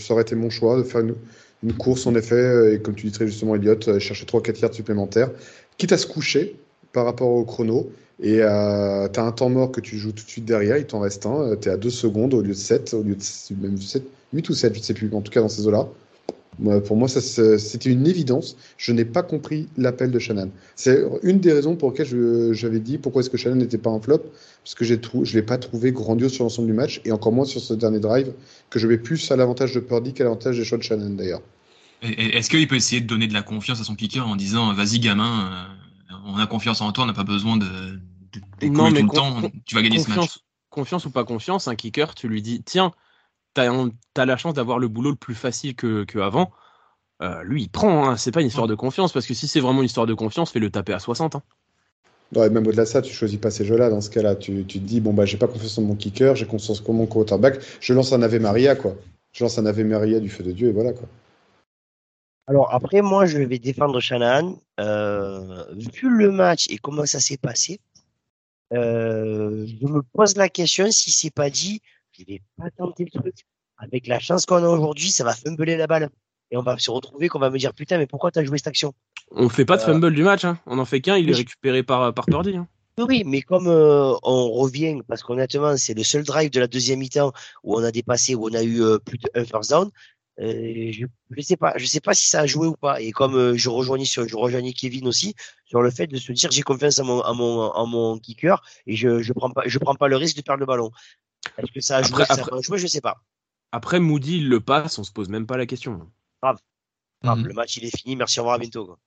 ça 0.00 0.14
aurait 0.14 0.22
été 0.22 0.34
mon 0.34 0.48
choix 0.48 0.78
de 0.78 0.84
faire 0.84 1.02
une, 1.02 1.14
une 1.62 1.74
course, 1.74 2.06
en 2.06 2.14
effet, 2.14 2.34
euh, 2.34 2.74
et 2.74 2.80
comme 2.80 2.94
tu 2.94 3.06
dis 3.06 3.12
très 3.12 3.26
justement, 3.26 3.54
Elliot, 3.56 3.76
euh, 3.88 3.98
chercher 3.98 4.24
3-4 4.24 4.60
yards 4.60 4.74
supplémentaires, 4.74 5.30
quitte 5.76 5.92
à 5.92 5.98
se 5.98 6.06
coucher 6.06 6.56
par 6.92 7.04
rapport 7.04 7.28
au 7.28 7.44
chrono. 7.44 7.90
Et 8.20 8.38
euh, 8.40 9.08
tu 9.08 9.18
as 9.18 9.24
un 9.24 9.32
temps 9.32 9.48
mort 9.48 9.72
que 9.72 9.80
tu 9.80 9.98
joues 9.98 10.12
tout 10.12 10.24
de 10.24 10.30
suite 10.30 10.44
derrière, 10.44 10.76
il 10.76 10.86
t'en 10.86 11.00
reste 11.00 11.26
un. 11.26 11.56
Tu 11.56 11.68
es 11.68 11.72
à 11.72 11.76
2 11.76 11.90
secondes 11.90 12.32
au 12.32 12.42
lieu 12.42 12.50
de 12.50 12.54
7, 12.54 12.94
au 12.94 13.02
lieu 13.02 13.16
de 13.16 13.60
même 13.60 13.76
7, 13.76 14.04
8 14.34 14.48
ou 14.48 14.54
7, 14.54 14.74
je 14.74 14.80
ne 14.80 14.84
sais 14.84 14.94
plus, 14.94 15.10
en 15.14 15.22
tout 15.22 15.30
cas 15.32 15.40
dans 15.40 15.48
ces 15.48 15.66
eaux-là. 15.66 15.88
Pour 16.86 16.96
moi, 16.96 17.08
c'était 17.08 17.90
une 17.90 18.06
évidence. 18.06 18.56
Je 18.76 18.92
n'ai 18.92 19.04
pas 19.04 19.22
compris 19.22 19.66
l'appel 19.76 20.12
de 20.12 20.18
Shannon. 20.18 20.50
C'est 20.76 21.02
une 21.22 21.40
des 21.40 21.52
raisons 21.52 21.74
pour 21.74 21.90
lesquelles 21.90 22.52
j'avais 22.52 22.78
dit 22.78 22.98
pourquoi 22.98 23.20
est-ce 23.20 23.30
que 23.30 23.36
Shannon 23.36 23.56
n'était 23.56 23.78
pas 23.78 23.90
un 23.90 24.00
flop, 24.00 24.22
parce 24.62 24.74
que 24.74 24.84
je 24.84 24.94
ne 24.94 25.32
l'ai 25.32 25.42
pas 25.42 25.58
trouvé 25.58 25.90
grandiose 25.90 26.32
sur 26.32 26.44
l'ensemble 26.44 26.68
du 26.68 26.74
match, 26.74 27.00
et 27.04 27.12
encore 27.12 27.32
moins 27.32 27.44
sur 27.44 27.60
ce 27.60 27.74
dernier 27.74 27.98
drive, 27.98 28.32
que 28.70 28.78
je 28.78 28.86
vais 28.86 28.98
plus 28.98 29.30
à 29.32 29.36
l'avantage 29.36 29.74
de 29.74 29.80
Purdy 29.80 30.12
qu'à 30.12 30.24
l'avantage 30.24 30.56
des 30.56 30.64
choix 30.64 30.78
de 30.78 30.82
Shannon 30.84 31.10
d'ailleurs. 31.10 31.42
Est-ce 32.02 32.50
qu'il 32.50 32.68
peut 32.68 32.76
essayer 32.76 33.00
de 33.00 33.06
donner 33.06 33.26
de 33.26 33.34
la 33.34 33.42
confiance 33.42 33.80
à 33.80 33.84
son 33.84 33.94
kicker 33.94 34.26
en 34.26 34.36
disant 34.36 34.74
vas-y 34.74 35.00
gamin, 35.00 35.68
euh, 36.10 36.14
on 36.26 36.36
a 36.36 36.46
confiance 36.46 36.80
en 36.82 36.92
toi, 36.92 37.04
on 37.04 37.06
n'a 37.06 37.14
pas 37.14 37.24
besoin 37.24 37.56
de, 37.56 37.64
de, 37.64 38.40
tout 38.60 38.66
le 38.68 39.14
temps, 39.14 39.40
tu 39.64 39.74
vas 39.74 39.82
gagner 39.82 39.98
ce 39.98 40.10
match. 40.10 40.38
Confiance 40.68 41.06
ou 41.06 41.10
pas 41.10 41.24
confiance, 41.24 41.66
un 41.68 41.76
kicker, 41.76 42.14
tu 42.14 42.28
lui 42.28 42.42
dis 42.42 42.62
tiens, 42.62 42.92
tu 43.54 43.60
as, 43.60 44.26
la 44.26 44.36
chance 44.36 44.54
d'avoir 44.54 44.78
le 44.78 44.88
boulot 44.88 45.10
le 45.10 45.16
plus 45.16 45.34
facile 45.34 45.74
que, 45.74 46.18
avant. 46.18 46.50
Euh, 47.22 47.42
lui, 47.44 47.62
il 47.62 47.68
prend, 47.68 48.08
hein. 48.08 48.16
c'est 48.16 48.32
pas 48.32 48.40
une 48.40 48.48
histoire 48.48 48.66
de 48.66 48.74
confiance, 48.74 49.12
parce 49.12 49.26
que 49.26 49.34
si 49.34 49.46
c'est 49.46 49.60
vraiment 49.60 49.80
une 49.80 49.86
histoire 49.86 50.06
de 50.06 50.14
confiance, 50.14 50.50
fais 50.50 50.58
le 50.58 50.70
taper 50.70 50.92
à 50.92 50.98
60. 50.98 51.36
Hein. 51.36 51.42
même 52.34 52.66
au-delà 52.66 52.84
de 52.84 52.88
ça, 52.88 53.02
tu 53.02 53.12
choisis 53.12 53.38
pas 53.38 53.50
ces 53.50 53.64
jeux-là. 53.64 53.88
Dans 53.88 54.00
ce 54.00 54.10
cas-là, 54.10 54.34
tu, 54.34 54.64
tu, 54.64 54.80
te 54.80 54.84
dis 54.84 55.00
bon 55.00 55.14
bah 55.14 55.24
j'ai 55.24 55.36
pas 55.36 55.46
confiance 55.46 55.78
en 55.78 55.82
mon 55.82 55.94
kicker, 55.94 56.34
j'ai 56.34 56.46
confiance 56.46 56.82
en 56.86 56.92
mon 56.92 57.06
quarterback, 57.06 57.60
je 57.80 57.94
lance 57.94 58.12
un 58.12 58.22
Ave 58.22 58.40
Maria 58.40 58.74
quoi. 58.74 58.96
Je 59.32 59.44
lance 59.44 59.58
un 59.58 59.66
Ave 59.66 59.84
Maria 59.84 60.20
du 60.20 60.28
feu 60.28 60.42
de 60.42 60.52
Dieu 60.52 60.68
et 60.68 60.72
voilà 60.72 60.92
quoi. 60.92 61.08
Alors 62.46 62.74
après, 62.74 63.00
moi, 63.00 63.26
je 63.26 63.38
vais 63.38 63.58
défendre 63.58 64.00
Shanahan. 64.00 64.58
Euh, 64.80 65.64
vu 65.72 66.10
le 66.10 66.30
match 66.30 66.66
et 66.68 66.78
comment 66.78 67.06
ça 67.06 67.20
s'est 67.20 67.36
passé, 67.36 67.80
euh, 68.72 69.66
je 69.66 69.86
me 69.86 70.02
pose 70.02 70.36
la 70.36 70.48
question 70.48 70.90
si 70.90 71.10
c'est 71.10 71.30
pas 71.30 71.48
dit, 71.48 71.80
je 72.18 72.24
vais 72.26 72.42
pas 72.56 72.70
tenter 72.70 73.04
le 73.04 73.20
truc. 73.20 73.34
Avec 73.78 74.06
la 74.06 74.20
chance 74.20 74.46
qu'on 74.46 74.62
a 74.62 74.68
aujourd'hui, 74.68 75.10
ça 75.10 75.24
va 75.24 75.32
fumbler 75.32 75.76
la 75.76 75.86
balle. 75.86 76.10
Et 76.50 76.56
on 76.56 76.62
va 76.62 76.78
se 76.78 76.90
retrouver 76.90 77.28
qu'on 77.28 77.38
va 77.38 77.50
me 77.50 77.58
dire 77.58 77.74
putain, 77.74 77.98
mais 77.98 78.06
pourquoi 78.06 78.30
tu 78.30 78.38
as 78.38 78.44
joué 78.44 78.58
cette 78.58 78.68
action? 78.68 78.92
On 79.32 79.48
fait 79.48 79.64
pas 79.64 79.76
de 79.76 79.82
euh, 79.82 79.86
fumble 79.86 80.12
du 80.12 80.22
match, 80.22 80.44
hein. 80.44 80.58
on 80.66 80.78
en 80.78 80.84
fait 80.84 81.00
qu'un, 81.00 81.16
il 81.16 81.28
est 81.30 81.34
récupéré 81.34 81.82
par, 81.82 82.14
par 82.14 82.26
Purdy. 82.26 82.56
Hein. 82.56 82.68
Oui, 82.98 83.24
mais 83.26 83.42
comme 83.42 83.66
euh, 83.66 84.14
on 84.22 84.52
revient, 84.52 85.00
parce 85.08 85.24
qu'honnêtement, 85.24 85.76
c'est 85.76 85.94
le 85.94 86.04
seul 86.04 86.22
drive 86.22 86.50
de 86.50 86.60
la 86.60 86.68
deuxième 86.68 87.00
mi-temps 87.00 87.32
où 87.64 87.76
on 87.76 87.82
a 87.82 87.90
dépassé, 87.90 88.36
où 88.36 88.48
on 88.48 88.54
a 88.54 88.62
eu 88.62 88.80
plus 89.04 89.18
de 89.18 89.28
un 89.34 89.44
first 89.44 89.70
down, 89.70 89.90
euh, 90.40 90.90
je, 90.90 91.06
je 91.30 91.42
sais 91.42 91.56
pas, 91.56 91.74
je 91.76 91.86
sais 91.86 92.00
pas 92.00 92.12
si 92.12 92.28
ça 92.28 92.40
a 92.40 92.46
joué 92.46 92.66
ou 92.66 92.74
pas. 92.74 93.00
Et 93.00 93.12
comme 93.12 93.36
euh, 93.36 93.56
je 93.56 93.68
rejoignais 93.68 94.04
sur, 94.04 94.26
je 94.26 94.36
rejoignais 94.36 94.72
Kevin 94.72 95.06
aussi 95.06 95.34
sur 95.64 95.80
le 95.80 95.90
fait 95.90 96.08
de 96.08 96.16
se 96.16 96.32
dire 96.32 96.50
j'ai 96.50 96.62
confiance 96.62 96.98
en 96.98 97.04
mon, 97.04 97.20
à 97.20 97.32
mon, 97.32 97.60
en 97.60 97.86
mon 97.86 98.18
kicker 98.18 98.60
et 98.86 98.96
je, 98.96 99.22
je 99.22 99.32
prends 99.32 99.50
pas, 99.50 99.62
je 99.66 99.78
prends 99.78 99.94
pas 99.94 100.08
le 100.08 100.16
risque 100.16 100.36
de 100.36 100.42
perdre 100.42 100.60
le 100.60 100.66
ballon. 100.66 100.90
Est-ce 101.58 101.72
que 101.72 101.80
ça 101.80 101.98
a 101.98 102.02
joué, 102.02 102.22
après, 102.22 102.34
ça 102.34 102.42
a 102.42 102.60
joué, 102.60 102.78
je 102.78 102.86
sais 102.86 103.00
pas. 103.00 103.22
Après 103.72 104.00
Moody 104.00 104.38
il 104.38 104.48
le 104.48 104.60
passe, 104.60 104.98
on 104.98 105.04
se 105.04 105.12
pose 105.12 105.28
même 105.28 105.46
pas 105.46 105.56
la 105.56 105.66
question. 105.66 106.10
Grave. 106.42 106.58
Mhm. 107.22 107.46
Le 107.46 107.54
match 107.54 107.76
il 107.76 107.84
est 107.84 107.96
fini. 107.96 108.16
Merci, 108.16 108.40
au 108.40 108.42
revoir, 108.42 108.56
à 108.56 108.58
bientôt. 108.58 108.86
Quoi. 108.86 108.98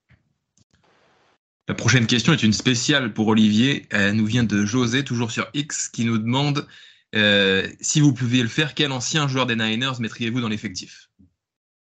La 1.68 1.74
prochaine 1.74 2.08
question 2.08 2.34
est 2.34 2.44
une 2.44 2.54
spéciale 2.54 3.14
pour 3.14 3.28
Olivier. 3.28 3.86
Elle 3.92 4.16
nous 4.16 4.26
vient 4.26 4.44
de 4.44 4.66
José, 4.66 5.04
toujours 5.04 5.32
sur 5.32 5.48
X, 5.54 5.90
qui 5.90 6.06
nous 6.06 6.18
demande 6.18 6.68
euh, 7.16 7.68
si 7.80 8.02
vous 8.02 8.14
pouviez 8.14 8.44
le 8.44 8.50
faire, 8.50 8.74
quel 8.74 8.92
ancien 8.92 9.28
joueur 9.28 9.46
des 9.46 9.56
Niners 9.56 10.00
mettriez-vous 10.00 10.42
dans 10.42 10.50
l'effectif? 10.50 11.10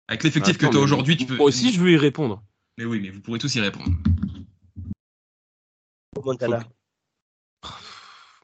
Avec 0.07 0.23
l'effectif 0.23 0.57
que 0.57 0.65
tu 0.65 0.77
as 0.77 0.79
aujourd'hui, 0.79 1.17
tu 1.17 1.25
peux. 1.25 1.35
Moi 1.35 1.47
aussi, 1.47 1.73
je 1.73 1.79
veux 1.79 1.91
y 1.91 1.97
répondre. 1.97 2.43
Mais 2.77 2.85
oui, 2.85 2.99
mais 3.01 3.09
vous 3.09 3.21
pourrez 3.21 3.39
tous 3.39 3.53
y 3.55 3.59
répondre. 3.59 3.91
Montana. 6.23 6.59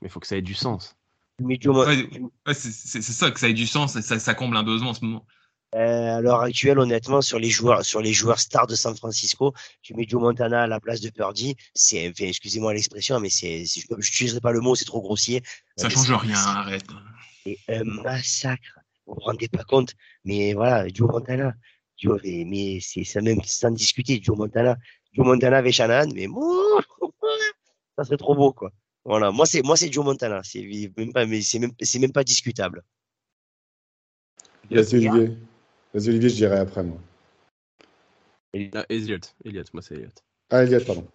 Mais 0.02 0.08
il 0.08 0.10
faut 0.10 0.20
que 0.20 0.28
ça 0.28 0.38
ait 0.38 0.42
du 0.42 0.54
sens. 0.54 0.96
C'est 2.54 3.02
ça, 3.02 3.32
que 3.32 3.40
ça 3.40 3.50
ait 3.50 3.54
du 3.54 3.68
sens, 3.68 4.00
ça, 4.00 4.20
ça 4.20 4.34
comble 4.34 4.58
un 4.58 4.64
besoin 4.64 4.90
en 4.90 4.94
ce 4.94 5.04
moment. 5.06 5.26
Euh, 5.76 6.18
à 6.18 6.22
l'heure 6.22 6.42
actuelle, 6.42 6.78
honnêtement, 6.78 7.22
sur 7.22 7.40
les 7.40 7.50
joueurs, 7.50 7.84
sur 7.84 8.00
les 8.00 8.14
joueurs 8.14 8.40
stars 8.40 8.68
de 8.68 8.76
San 8.76 8.96
Francisco, 8.96 9.54
tu 9.82 9.96
mets 9.96 10.06
Joe 10.08 10.22
Montana 10.22 10.64
à 10.64 10.68
la 10.68 10.80
place 10.80 11.02
de 11.02 11.10
Purdy. 11.10 11.56
C'est, 11.74 12.14
excusez-moi 12.20 12.74
l'expression, 12.74 13.20
mais 13.20 13.30
c'est, 13.30 13.66
je 13.66 13.82
n'utiliserai 13.96 14.40
pas 14.40 14.52
le 14.52 14.60
mot, 14.60 14.76
c'est 14.76 14.86
trop 14.86 15.02
grossier. 15.02 15.42
Ça 15.76 15.90
change 15.90 16.12
rien, 16.12 16.38
arrête. 16.38 16.86
C'est 17.44 17.58
un 17.70 17.84
massacre. 17.84 18.80
Vous 19.08 19.16
vous 19.16 19.22
rendez 19.22 19.48
pas 19.48 19.64
compte, 19.64 19.96
mais 20.24 20.54
voilà, 20.54 20.88
Joe 20.94 21.10
Montana. 21.10 21.54
Joe, 21.98 22.22
mais 22.24 22.80
c'est 22.80 23.04
ça 23.04 23.22
même 23.22 23.42
sans 23.44 23.72
discuter. 23.72 24.20
Joe 24.22 24.38
Montana, 24.38 24.78
Joe 25.14 25.26
Montana 25.26 25.58
avec 25.58 25.74
Shannon, 25.74 26.12
mais 26.14 26.28
ça 27.98 28.04
serait 28.04 28.18
trop 28.18 28.36
beau, 28.36 28.54
quoi. 28.54 28.72
Voilà, 29.06 29.32
moi 29.32 29.46
c'est 29.46 29.62
moi 29.64 29.76
c'est 29.76 29.92
Joe 29.92 30.06
Montana. 30.06 30.42
C'est 30.44 30.92
même 30.98 31.14
pas, 31.14 31.26
mais 31.26 31.42
c'est 31.42 31.60
même 31.60 31.72
c'est 31.82 32.00
même 32.00 32.14
pas 32.14 32.24
discutable. 32.24 32.84
Merci 34.70 34.96
Olivier. 34.96 35.38
Vas-y, 35.94 36.10
Olivier, 36.10 36.30
je 36.30 36.36
dirais 36.36 36.60
après, 36.60 36.84
moi. 36.84 36.98
Ah, 38.74 38.86
Elliot. 38.90 39.20
Elliot, 39.46 39.64
moi, 39.74 39.82
c'est 39.82 39.96
Elliot. 39.96 40.10
Ah, 40.50 40.64
Elliot, 40.64 40.84
pardon. 40.86 41.08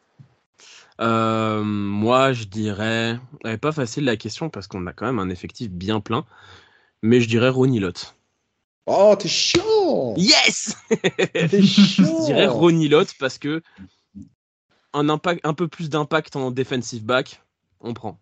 Euh, 1.01 1.63
moi, 1.63 2.33
je 2.33 2.45
dirais. 2.45 3.19
Elle 3.45 3.51
n'est 3.53 3.59
pas 3.59 3.73
facile 3.73 4.05
la 4.05 4.17
question 4.17 4.51
parce 4.51 4.67
qu'on 4.67 4.87
a 4.87 4.93
quand 4.93 5.07
même 5.07 5.19
un 5.19 5.31
effectif 5.31 5.71
bien 5.71 6.01
plein. 6.01 6.25
Mais 7.03 7.21
je 7.21 7.29
dirais 7.29 7.49
Ronnie 7.49 7.81
Lott. 7.81 8.15
Oh, 8.87 9.15
t'es 9.19 9.29
chiant 9.29 10.15
Yes 10.17 10.75
T'es 11.33 11.63
chiant 11.63 12.21
Je 12.21 12.27
dirais 12.27 12.47
Ronnie 12.47 12.89
Lott 12.89 13.15
parce 13.21 13.39
que 13.39 13.63
un, 14.95 15.09
impact, 15.09 15.41
un 15.45 15.55
peu 15.55 15.69
plus 15.69 15.91
d'impact 15.91 16.35
en 16.37 16.51
defensive 16.51 17.05
back, 17.05 17.43
on 17.81 17.95
prend. 17.95 18.19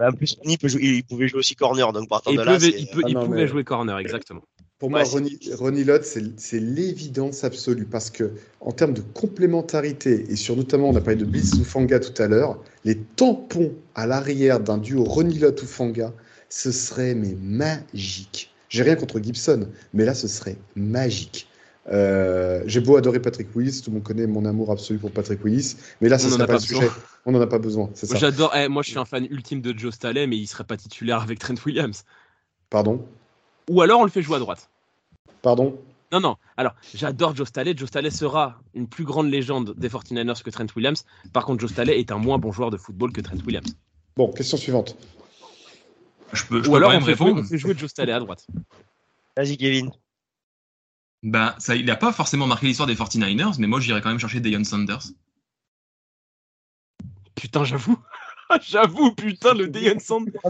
En 0.00 0.12
plus, 0.12 0.36
il, 0.44 1.04
pouvait 1.04 1.28
jouer 1.28 1.40
aussi 1.40 1.56
corner, 1.56 1.92
donc 1.92 2.08
partant 2.08 2.32
de 2.32 2.40
là, 2.40 2.56
il, 2.60 2.88
il 3.08 3.16
ah 3.16 3.24
pouvait 3.24 3.48
jouer 3.48 3.64
corner, 3.64 3.98
exactement. 3.98 4.42
Pour 4.78 4.90
moi, 4.90 5.02
Ronnie, 5.02 5.82
Lott, 5.82 6.04
c'est 6.04 6.60
l'évidence 6.60 7.42
absolue 7.42 7.84
parce 7.84 8.10
que, 8.10 8.30
en 8.60 8.70
termes 8.70 8.94
de 8.94 9.00
complémentarité, 9.00 10.26
et 10.30 10.36
sur 10.36 10.56
notamment, 10.56 10.90
on 10.90 10.94
a 10.94 11.00
parlé 11.00 11.16
de 11.16 11.24
Bliss 11.24 11.54
ou 11.54 11.64
Fanga 11.64 11.98
tout 11.98 12.22
à 12.22 12.28
l'heure, 12.28 12.62
les 12.84 12.96
tampons 12.96 13.74
à 13.96 14.06
l'arrière 14.06 14.60
d'un 14.60 14.78
duo 14.78 15.02
Ronnie 15.02 15.40
Lott 15.40 15.60
ou 15.62 15.66
Fanga, 15.66 16.12
ce 16.48 16.70
serait 16.70 17.16
mais 17.16 17.34
magique. 17.42 18.54
J'ai 18.68 18.84
rien 18.84 18.94
contre 18.94 19.20
Gibson, 19.20 19.66
mais 19.94 20.04
là, 20.04 20.14
ce 20.14 20.28
serait 20.28 20.56
magique. 20.76 21.47
Euh, 21.90 22.62
j'ai 22.66 22.80
beau 22.80 22.96
adorer 22.96 23.20
Patrick 23.20 23.48
Willis, 23.56 23.80
tout 23.82 23.90
le 23.90 23.94
monde 23.94 24.04
connaît 24.04 24.26
mon 24.26 24.44
amour 24.44 24.70
absolu 24.70 24.98
pour 24.98 25.10
Patrick 25.10 25.42
Willis, 25.44 25.76
mais 26.00 26.08
là, 26.08 26.18
ce 26.18 26.28
serait 26.28 26.46
pas, 26.46 26.54
le 26.54 26.58
sujet. 26.58 26.90
On 27.24 27.32
n'en 27.32 27.40
a 27.40 27.46
pas 27.46 27.58
besoin. 27.58 27.90
J'adore. 28.14 28.54
Eh, 28.54 28.68
moi, 28.68 28.82
je 28.82 28.90
suis 28.90 28.98
un 28.98 29.04
fan 29.04 29.26
ultime 29.30 29.60
de 29.60 29.76
Joe 29.76 29.94
Staley, 29.94 30.26
mais 30.26 30.36
il 30.36 30.46
serait 30.46 30.64
pas 30.64 30.76
titulaire 30.76 31.22
avec 31.22 31.38
Trent 31.38 31.54
Williams. 31.64 32.04
Pardon? 32.70 33.04
Ou 33.70 33.80
alors 33.82 34.00
on 34.00 34.04
le 34.04 34.10
fait 34.10 34.22
jouer 34.22 34.36
à 34.36 34.38
droite. 34.38 34.68
Pardon? 35.42 35.78
Non, 36.12 36.20
non. 36.20 36.36
Alors, 36.56 36.74
j'adore 36.94 37.36
Joe 37.36 37.46
Staley. 37.48 37.74
Joe 37.76 37.88
Staley 37.88 38.10
sera 38.10 38.60
une 38.74 38.86
plus 38.86 39.04
grande 39.04 39.30
légende 39.30 39.74
des 39.76 39.88
49ers 39.88 40.42
que 40.42 40.50
Trent 40.50 40.66
Williams. 40.74 41.04
Par 41.32 41.44
contre, 41.44 41.60
Joe 41.60 41.70
Staley 41.70 41.98
est 41.98 42.10
un 42.12 42.18
moins 42.18 42.38
bon 42.38 42.52
joueur 42.52 42.70
de 42.70 42.76
football 42.76 43.12
que 43.12 43.20
Trent 43.20 43.36
Williams. 43.46 43.74
Bon, 44.16 44.32
question 44.32 44.56
suivante. 44.56 44.96
Je 46.32 46.44
peux, 46.44 46.66
Ou 46.66 46.76
alors 46.76 46.92
on 46.94 47.00
fait, 47.00 47.14
jouer, 47.14 47.30
on 47.30 47.42
fait, 47.42 47.58
jouer, 47.58 47.74
Joe 47.76 47.88
Staley 47.88 48.12
à 48.12 48.20
droite. 48.20 48.46
Vas-y, 49.36 49.56
Kevin. 49.56 49.90
Ben, 51.22 51.54
ça, 51.58 51.74
il 51.74 51.84
n'a 51.84 51.96
pas 51.96 52.12
forcément 52.12 52.46
marqué 52.46 52.66
l'histoire 52.66 52.86
des 52.86 52.94
49ers, 52.94 53.56
mais 53.58 53.66
moi, 53.66 53.80
j'irais 53.80 54.00
quand 54.00 54.10
même 54.10 54.20
chercher 54.20 54.40
Deion 54.40 54.64
Sanders. 54.64 55.02
Putain, 57.34 57.64
j'avoue. 57.64 57.98
J'avoue, 58.62 59.12
putain, 59.12 59.52
le 59.52 59.68
Deion 59.68 59.98
Sanders. 59.98 60.40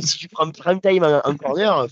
si 0.00 0.16
tu 0.16 0.28
prends 0.28 0.50
prime 0.50 0.80
time 0.80 1.04
en, 1.04 1.36
corner. 1.36 1.86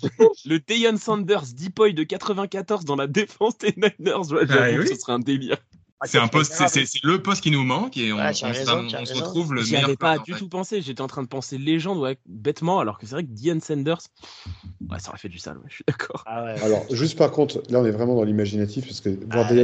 le 0.46 0.58
Deion 0.58 0.96
Sanders, 0.96 1.52
Deepoy 1.54 1.92
de 1.92 2.04
94 2.04 2.86
dans 2.86 2.96
la 2.96 3.06
défense 3.06 3.58
des 3.58 3.74
Niners, 3.76 4.32
ouais, 4.32 4.46
ah, 4.48 4.86
ce 4.86 4.94
serait 4.94 5.12
un 5.12 5.18
délire. 5.18 5.58
C'est 6.04 6.18
un 6.18 6.28
poste, 6.28 6.52
c'est 6.68 6.84
le 7.04 7.22
poste 7.22 7.42
qui 7.42 7.50
nous 7.50 7.64
manque 7.64 7.96
et 7.96 8.12
on, 8.12 8.16
Ouais, 8.16 8.32
se- 8.32 8.44
raison, 8.44 8.86
on 8.92 9.14
retrouve 9.14 9.54
le 9.54 9.62
J'y 9.62 9.72
meilleur. 9.72 9.88
avais 9.88 9.96
pas 9.96 10.18
du 10.18 10.32
tout 10.34 10.48
pensé. 10.48 10.82
J'étais 10.82 11.00
en 11.00 11.06
train 11.06 11.22
de 11.22 11.28
penser 11.28 11.58
légende, 11.58 11.98
ouais, 11.98 12.18
bêtement, 12.26 12.80
alors 12.80 12.98
que 12.98 13.06
c'est 13.06 13.14
vrai 13.14 13.24
que 13.24 13.30
Dion 13.30 13.58
Sanders, 13.60 14.00
ouais, 14.90 14.98
ça 14.98 15.10
aurait 15.10 15.18
fait 15.18 15.28
du 15.28 15.38
sale, 15.38 15.58
ouais, 15.58 15.64
je 15.68 15.74
suis 15.76 15.84
d'accord. 15.86 16.22
Ah 16.26 16.44
ouais. 16.44 16.54
Alors, 16.62 16.84
juste 16.90 17.18
par 17.18 17.30
contre, 17.30 17.62
là, 17.70 17.80
on 17.80 17.84
est 17.86 17.90
vraiment 17.90 18.14
dans 18.14 18.24
l'imaginatif 18.24 18.86
parce 18.86 19.00
que 19.00 19.10
voir 19.32 19.46
Ah, 19.48 19.54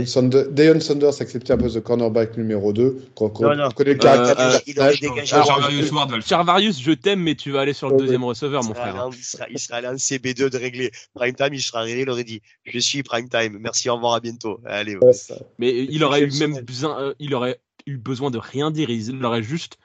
Deion 0.51 0.81
Sanders 0.81 1.21
accepter 1.21 1.53
un 1.53 1.59
poste 1.59 1.75
de 1.77 1.81
cornerback 1.81 2.37
numéro 2.37 2.73
2, 2.73 3.01
quand 3.15 3.41
Non, 3.41 3.55
non. 3.57 3.67
on 3.67 3.71
connaît 3.71 3.93
le 3.93 3.99
caractère 3.99 4.39
euh, 4.39 4.59
il 4.67 4.79
aurait 4.81 4.97
personnage. 4.97 6.25
Charvarius, 6.25 6.81
je 6.81 6.93
t'aime, 6.93 7.21
mais 7.21 7.35
tu 7.35 7.51
vas 7.51 7.61
aller 7.61 7.73
sur 7.73 7.91
le 7.91 7.97
deuxième 7.97 8.25
receveur, 8.25 8.65
mon 8.65 8.75
frère. 8.75 9.09
il 9.17 9.25
sera, 9.25 9.47
il 9.51 9.59
sera 9.59 9.79
allé 9.79 9.89
en 9.89 9.95
CB2 9.95 10.51
de 10.51 10.57
régler. 10.57 10.91
Prime 11.15 11.35
time, 11.35 11.53
il 11.53 11.63
sera 11.63 11.81
arrivé, 11.81 12.03
il 12.03 12.11
aurait 12.11 12.25
dit 12.25 12.41
Je 12.65 12.79
suis 12.79 13.03
prime 13.03 13.29
time, 13.29 13.59
merci, 13.61 13.89
au 13.89 13.95
revoir, 13.95 14.15
à 14.15 14.21
bientôt. 14.21 14.61
Allez, 14.65 14.97
Mais 15.59 15.85
il 15.85 16.03
aurait 16.05 16.23
eu 16.23 16.28
Exceptionnel. 16.29 16.57
même 16.57 16.65
besoin, 16.65 17.01
euh, 17.01 17.15
il 17.19 17.35
aurait 17.35 17.61
eu 17.87 17.97
besoin 17.97 18.31
de 18.31 18.39
rien 18.39 18.71
dire. 18.71 18.91
Il 18.91 19.25
aurait 19.25 19.43
juste 19.43 19.79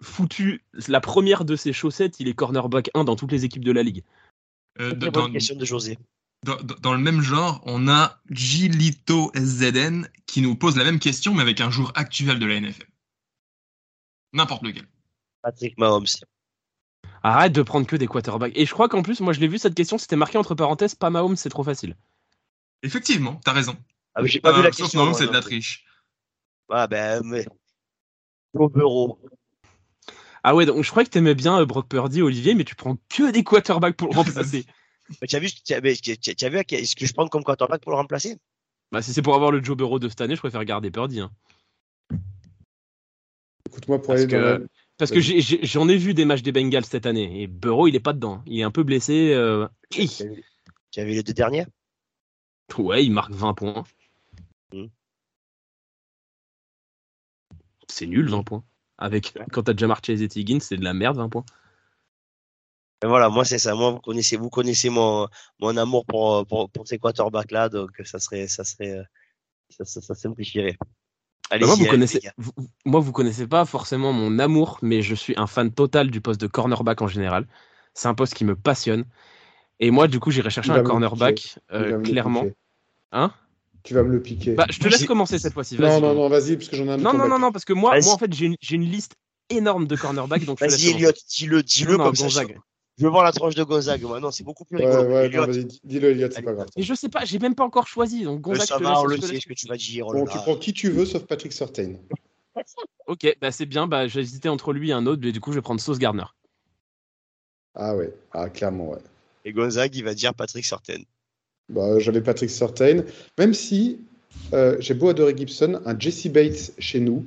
foutu 0.00 0.64
la 0.88 1.00
première 1.00 1.44
de 1.44 1.56
ses 1.56 1.72
chaussettes. 1.72 2.20
Il 2.20 2.28
est 2.28 2.34
cornerback 2.34 2.90
1 2.94 3.04
dans 3.04 3.16
toutes 3.16 3.32
les 3.32 3.44
équipes 3.44 3.64
de 3.64 3.72
la 3.72 3.82
ligue. 3.82 4.02
Euh, 4.80 4.94
dans, 4.94 5.10
bonne 5.10 5.32
question 5.32 5.56
de 5.56 5.64
José. 5.64 5.98
dans, 6.44 6.56
dans 6.56 6.92
le 6.92 7.00
même 7.00 7.20
genre, 7.20 7.60
on 7.64 7.88
a 7.88 8.20
Gilito 8.30 9.30
SZN 9.34 10.08
qui 10.26 10.42
nous 10.42 10.54
pose 10.54 10.76
la 10.76 10.84
même 10.84 10.98
question, 10.98 11.34
mais 11.34 11.42
avec 11.42 11.60
un 11.60 11.70
jour 11.70 11.92
actuel 11.94 12.38
de 12.38 12.46
la 12.46 12.60
NFL. 12.60 12.86
N'importe 14.32 14.62
lequel. 14.62 14.86
Patrick 15.42 15.76
Mahomes. 15.78 16.06
Arrête 17.22 17.52
de 17.52 17.62
prendre 17.62 17.86
que 17.86 17.96
des 17.96 18.06
quarterbacks. 18.06 18.52
Et 18.54 18.64
je 18.64 18.72
crois 18.72 18.88
qu'en 18.88 19.02
plus, 19.02 19.20
moi 19.20 19.32
je 19.32 19.40
l'ai 19.40 19.48
vu 19.48 19.58
cette 19.58 19.74
question, 19.74 19.98
c'était 19.98 20.16
marqué 20.16 20.38
entre 20.38 20.54
parenthèses, 20.54 20.94
pas 20.94 21.10
Mahomes, 21.10 21.36
c'est 21.36 21.50
trop 21.50 21.64
facile. 21.64 21.96
Effectivement, 22.82 23.40
t'as 23.44 23.52
raison. 23.52 23.76
Ah, 24.14 24.22
mais 24.22 24.28
j'ai 24.28 24.40
pas 24.40 24.52
vu 24.52 24.60
Euh, 24.60 24.62
la 24.64 24.72
sauf 24.72 24.82
question. 24.86 25.14
C'est 25.14 25.26
de 25.26 25.32
la 25.32 25.40
donc. 25.40 25.42
triche. 25.44 25.84
Ah, 26.68 26.86
ben, 26.86 27.22
mais. 27.24 27.46
Joe 28.54 28.70
Burrow. 28.72 29.20
Ah 30.42 30.54
ouais, 30.54 30.66
donc 30.66 30.82
je 30.82 30.90
crois 30.90 31.04
que 31.04 31.10
t'aimais 31.10 31.34
bien 31.34 31.60
euh, 31.60 31.66
Brock 31.66 31.88
Purdy, 31.88 32.22
Olivier, 32.22 32.54
mais 32.54 32.64
tu 32.64 32.74
prends 32.74 32.96
que 33.08 33.30
des 33.30 33.44
quarterbacks 33.44 33.96
pour 33.96 34.08
le 34.08 34.14
remplacer. 34.16 34.64
Mais 35.20 35.26
tu 35.28 35.36
as 35.36 35.38
vu, 35.40 35.48
as, 35.70 35.80
mais 35.80 35.94
tu 35.96 36.12
as- 36.12 36.16
tu 36.34 36.44
as 36.44 36.48
vu 36.48 36.58
ce 36.86 36.96
que 36.96 37.06
je 37.06 37.12
prends 37.12 37.28
comme 37.28 37.44
quarterback 37.44 37.82
pour 37.82 37.92
le 37.92 37.96
remplacer? 37.98 38.36
Bah 38.92 39.02
si 39.02 39.12
c'est 39.12 39.22
pour 39.22 39.34
avoir 39.34 39.52
le 39.52 39.62
Joe 39.62 39.76
Burrow 39.76 39.98
de 39.98 40.08
cette 40.08 40.20
année, 40.20 40.34
je 40.34 40.40
préfère 40.40 40.64
garder 40.64 40.90
Purdy. 40.90 41.20
hein. 41.20 41.30
Écoute-moi, 43.68 43.98
pour 43.98 44.08
Parce 44.08 44.20
aller 44.22 44.26
dans 44.26 44.38
que- 44.38 44.62
la- 44.62 44.66
Parce 44.98 45.10
que 45.12 45.16
Vas-y. 45.16 45.22
j'ai- 45.22 45.40
j'ai- 45.40 45.64
j'en 45.66 45.88
ai, 45.88 45.96
vu 45.96 46.12
des 46.14 46.24
matchs 46.26 46.42
des 46.42 46.52
Bengals 46.52 46.84
cette 46.84 47.06
année, 47.06 47.42
et 47.42 47.46
Burrow 47.46 47.86
il 47.88 47.94
est 47.96 48.00
pas 48.00 48.12
dedans. 48.12 48.42
Il 48.46 48.58
est 48.60 48.64
un 48.64 48.70
peu 48.70 48.82
blessé. 48.82 49.32
euh. 49.32 49.66
Tu 49.90 50.02
as 50.02 50.24
vu- 50.26 50.44
Tu 50.90 51.00
as 51.00 51.04
vu 51.04 51.12
les 51.12 51.22
deux 51.22 51.32
derniers? 51.32 51.66
Ouais, 52.76 53.04
il 53.04 53.10
marque 53.12 53.30
20 53.32 53.54
points. 53.54 53.84
C'est 57.90 58.06
nul 58.06 58.28
20 58.28 58.42
points. 58.42 58.64
Avec 58.98 59.34
quand 59.52 59.62
t'as 59.62 59.72
déjà 59.72 59.86
marché 59.86 60.12
et 60.12 60.38
Higgins, 60.38 60.60
c'est 60.60 60.76
de 60.76 60.84
la 60.84 60.92
merde 60.94 61.16
20 61.16 61.28
points. 61.28 61.44
Et 63.02 63.06
voilà, 63.06 63.30
moi 63.30 63.44
c'est 63.44 63.58
ça. 63.58 63.74
Moi, 63.74 63.92
vous 63.92 64.00
connaissez, 64.00 64.36
vous 64.36 64.50
connaissez 64.50 64.90
mon, 64.90 65.26
mon 65.58 65.76
amour 65.76 66.04
pour, 66.04 66.46
pour, 66.46 66.70
pour 66.70 66.86
ces 66.86 66.98
quarterbacks 66.98 67.50
là, 67.50 67.68
donc 67.70 67.90
ça 68.04 68.18
serait, 68.18 68.46
ça 68.46 68.62
serait, 68.62 69.02
ça, 69.70 69.84
ça, 69.86 70.00
ça 70.02 70.14
simplifierait. 70.14 70.76
Allez, 71.50 71.62
Bah, 71.62 71.68
moi, 71.68 71.76
vous 71.76 71.86
connaissez, 71.86 72.20
vous- 72.36 72.52
moi, 72.84 73.00
vous 73.00 73.12
connaissez 73.12 73.46
pas 73.46 73.64
forcément 73.64 74.12
mon 74.12 74.38
amour, 74.38 74.78
mais 74.82 75.00
je 75.02 75.14
suis 75.14 75.34
un 75.38 75.46
fan 75.46 75.72
total 75.72 76.10
du 76.10 76.20
poste 76.20 76.40
de 76.40 76.46
cornerback 76.46 77.00
en 77.02 77.08
général. 77.08 77.46
C'est 77.94 78.08
un 78.08 78.14
poste 78.14 78.34
qui 78.34 78.44
me 78.44 78.54
passionne. 78.54 79.04
Et 79.80 79.90
moi, 79.90 80.06
du 80.06 80.20
coup, 80.20 80.30
j'irai 80.30 80.50
chercher 80.50 80.72
un 80.72 80.82
cornerback, 80.82 81.58
euh, 81.72 82.02
clairement. 82.02 82.44
Hein? 83.12 83.32
Tu 83.82 83.94
vas 83.94 84.02
me 84.02 84.10
le 84.10 84.20
piquer. 84.20 84.54
Bah, 84.54 84.66
je 84.70 84.78
te 84.78 84.88
laisse 84.88 85.04
commencer 85.04 85.38
cette 85.38 85.54
fois-ci. 85.54 85.78
non, 85.78 86.00
non, 86.00 86.14
non, 86.14 86.28
vas-y, 86.28 86.56
parce 86.56 86.68
que 86.68 86.76
j'en 86.76 86.86
ai 86.86 86.90
un 86.90 86.96
non, 86.98 87.14
non, 87.14 87.28
non, 87.28 87.38
non, 87.38 87.52
parce 87.52 87.64
que 87.64 87.72
moi, 87.72 87.98
moi 88.00 88.14
en 88.14 88.18
fait, 88.18 88.32
j'ai 88.32 88.46
une, 88.46 88.84
liste 88.84 89.14
énorme 89.48 89.86
de 89.86 89.96
cornerbacks. 89.96 90.42
Vas-y. 90.42 90.90
Elliot, 90.90 91.12
dis-le, 91.28 91.62
dis-le 91.62 91.96
comme 91.96 92.14
ça. 92.14 92.24
Gonzague. 92.24 92.54
Je 92.56 93.02
je 93.02 93.06
veux 93.06 93.10
voir 93.10 93.24
la 93.24 93.32
tranche 93.32 93.54
de 93.54 93.62
Gonzague. 93.62 94.02
Moi, 94.02 94.20
non, 94.20 94.30
c'est 94.30 94.44
beaucoup 94.44 94.66
plus 94.66 94.76
Ouais, 94.76 94.84
rigolo. 94.84 95.46
ouais, 95.46 95.64
dis- 95.64 95.80
dis-le, 95.84 96.10
Elliot, 96.10 96.28
c'est 96.30 96.42
pas 96.42 96.52
grave. 96.52 96.68
Et 96.76 96.82
je 96.82 96.92
sais 96.92 97.08
pas, 97.08 97.24
j'ai 97.24 97.38
même 97.38 97.54
pas 97.54 97.64
encore 97.64 97.86
choisi. 97.86 98.24
Donc 98.24 98.38
euh, 98.38 98.40
Gonzague, 98.42 98.66
ça 98.66 98.78
va, 98.78 98.90
laisse- 98.90 98.98
on 98.98 99.06
le 99.06 99.16
sait 99.16 99.40
ce 99.40 99.48
que 99.48 99.54
tu 99.54 99.66
vas 99.66 99.76
dire. 99.76 100.06
oh 100.08 100.12
là 100.12 100.20
Bon, 100.20 100.26
tu 100.26 100.38
prends 100.38 100.56
qui 100.56 100.74
tu 100.74 100.90
veux, 100.90 101.06
sauf 101.06 101.24
Patrick 101.24 101.52
Surtain. 101.52 101.94
Ok, 103.06 103.26
bah 103.40 103.50
c'est 103.50 103.66
bien. 103.66 103.86
Bah 103.86 104.06
j'ai 104.06 104.20
hésité 104.20 104.48
entre 104.48 104.72
lui 104.72 104.90
et 104.90 104.92
un 104.92 105.06
autre, 105.06 105.22
mais 105.24 105.32
du 105.32 105.40
coup, 105.40 105.52
je 105.52 105.56
vais 105.56 105.62
prendre 105.62 105.80
Sauce 105.80 105.98
Gardner. 105.98 106.26
Ah 107.74 107.96
ouais, 107.96 108.12
ah, 108.32 108.50
clairement, 108.50 108.90
ouais. 108.90 108.98
Et 109.44 109.52
Gonzague, 109.52 109.94
il 109.96 110.04
va 110.04 110.14
dire 110.14 110.34
Patrick 110.34 110.64
Sorten. 110.64 111.04
Bah, 111.70 111.98
J'avais 111.98 112.20
Patrick 112.20 112.50
Surtain. 112.50 113.02
Même 113.38 113.54
si 113.54 114.00
euh, 114.52 114.76
j'ai 114.80 114.94
beau 114.94 115.08
adorer 115.08 115.36
Gibson, 115.36 115.80
un 115.86 115.98
Jesse 115.98 116.26
Bates 116.28 116.72
chez 116.78 117.00
nous, 117.00 117.24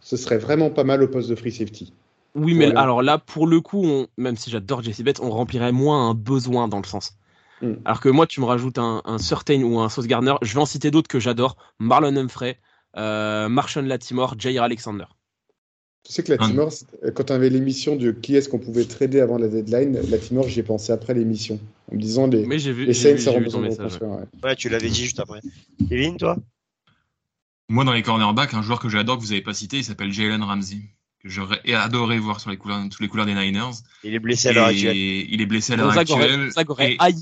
ce 0.00 0.16
serait 0.16 0.38
vraiment 0.38 0.70
pas 0.70 0.84
mal 0.84 1.02
au 1.02 1.08
poste 1.08 1.30
de 1.30 1.34
free 1.34 1.52
safety. 1.52 1.92
Oui, 2.34 2.54
mais 2.54 2.66
Voilà. 2.66 2.80
alors 2.80 3.02
là, 3.02 3.18
pour 3.18 3.46
le 3.46 3.60
coup, 3.60 3.84
on- 3.84 4.06
même 4.18 4.36
si 4.36 4.50
j'adore 4.50 4.82
Jesse 4.82 5.02
Bates, 5.02 5.20
on 5.20 5.30
remplirait 5.30 5.72
moins 5.72 6.10
un 6.10 6.14
besoin 6.14 6.66
dans 6.68 6.78
le 6.78 6.84
sens. 6.86 7.12
Hmm. 7.62 7.74
Alors 7.84 8.00
que 8.00 8.08
moi, 8.08 8.26
tu 8.26 8.40
me 8.40 8.46
rajoutes 8.46 8.78
un, 8.78 9.02
un 9.04 9.18
Certain 9.18 9.62
ou 9.62 9.78
un 9.78 9.88
Sauce 9.88 10.06
Gardner, 10.08 10.34
je 10.42 10.52
vais 10.54 10.60
en 10.60 10.66
citer 10.66 10.90
d'autres 10.90 11.08
que 11.08 11.20
j'adore 11.20 11.56
Marlon 11.78 12.16
Humphrey, 12.16 12.58
euh, 12.96 13.48
Marshawn 13.48 13.86
Latimore, 13.86 14.34
Jair 14.38 14.62
Alexander. 14.64 15.04
Tu 16.04 16.12
sais 16.12 16.22
que 16.22 16.32
la 16.34 16.42
Hum. 16.42 16.50
Timor, 16.50 16.70
c'est- 16.72 16.86
quand 17.14 17.30
on 17.30 17.34
avait 17.34 17.48
l'émission 17.48 17.96
de 17.96 18.10
qui 18.12 18.36
est-ce 18.36 18.48
qu'on 18.50 18.58
pouvait 18.58 18.84
trader 18.84 19.20
avant 19.20 19.38
la 19.38 19.48
deadline, 19.48 19.98
la 20.10 20.18
Timor, 20.18 20.48
j'y 20.48 20.60
ai 20.60 20.62
pensé 20.62 20.92
après 20.92 21.14
l'émission. 21.14 21.58
En 21.90 21.94
me 21.94 22.00
disant 22.00 22.26
les, 22.26 22.46
Mais 22.46 22.58
j'ai 22.58 22.72
vu, 22.72 22.84
les 22.84 22.92
Saints 22.94 23.12
besoin 23.14 23.32
de 23.34 23.38
message. 23.40 23.58
ouais. 23.62 23.68
reconstruire. 23.70 24.10
ouais. 24.10 24.24
Ouais, 24.50 24.56
tu 24.56 24.68
l'avais 24.68 24.88
dit 24.90 25.02
juste 25.04 25.18
après. 25.20 25.40
Kevin, 25.88 26.16
toi? 26.18 26.36
Moi, 27.70 27.84
dans 27.84 27.92
les 27.94 28.02
cornerbacks, 28.02 28.52
un 28.54 28.62
joueur 28.62 28.78
que 28.80 28.88
j'adore 28.90 29.16
que 29.16 29.22
vous 29.22 29.30
n'avez 29.30 29.40
pas 29.42 29.54
cité, 29.54 29.78
il 29.78 29.84
s'appelle 29.84 30.12
Jalen 30.12 30.42
Ramsey, 30.42 30.82
que 31.22 31.30
j'aurais 31.30 31.60
adoré 31.72 32.18
voir 32.18 32.38
sur 32.40 32.50
les 32.50 32.58
couleurs, 32.58 32.80
sous 32.90 33.02
les 33.02 33.08
couleurs 33.08 33.24
des 33.26 33.34
Niners. 33.34 33.70
Il 34.04 34.14
est 34.14 34.18
blessé 34.18 34.48
à 34.48 34.52
l'heure 34.52 34.66
actuelle. 34.66 34.96
il 34.96 35.40
est 35.40 35.46
blessé 35.46 35.72
à 35.72 35.76
l'heure 35.76 35.96
actuelle. 35.96 36.44
Gonzague 36.48 36.70
aurait 36.70 36.96
haï. 36.98 37.14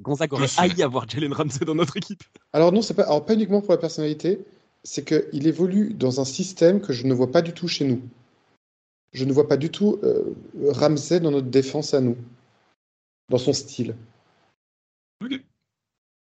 Gonzague 0.00 0.32
aurait 0.32 0.48
haï 0.58 0.82
avoir 0.82 1.08
Jalen 1.08 1.32
Ramsey 1.32 1.64
dans 1.64 1.76
notre 1.76 1.96
équipe. 1.96 2.24
Alors 2.52 2.72
non, 2.72 2.82
c'est 2.82 2.94
pas, 2.94 3.04
alors 3.04 3.24
pas 3.24 3.34
uniquement 3.34 3.60
pour 3.60 3.70
la 3.70 3.78
personnalité, 3.78 4.40
c'est 4.86 5.04
qu'il 5.04 5.46
évolue 5.48 5.92
dans 5.94 6.20
un 6.20 6.24
système 6.24 6.80
que 6.80 6.92
je 6.92 7.06
ne 7.06 7.12
vois 7.12 7.32
pas 7.32 7.42
du 7.42 7.52
tout 7.52 7.66
chez 7.66 7.84
nous. 7.84 8.00
Je 9.12 9.24
ne 9.24 9.32
vois 9.32 9.48
pas 9.48 9.56
du 9.56 9.70
tout 9.70 9.98
euh, 10.04 10.32
Ramsey 10.68 11.18
dans 11.18 11.32
notre 11.32 11.48
défense 11.48 11.92
à 11.92 12.00
nous, 12.00 12.16
dans 13.28 13.38
son 13.38 13.52
style. 13.52 13.96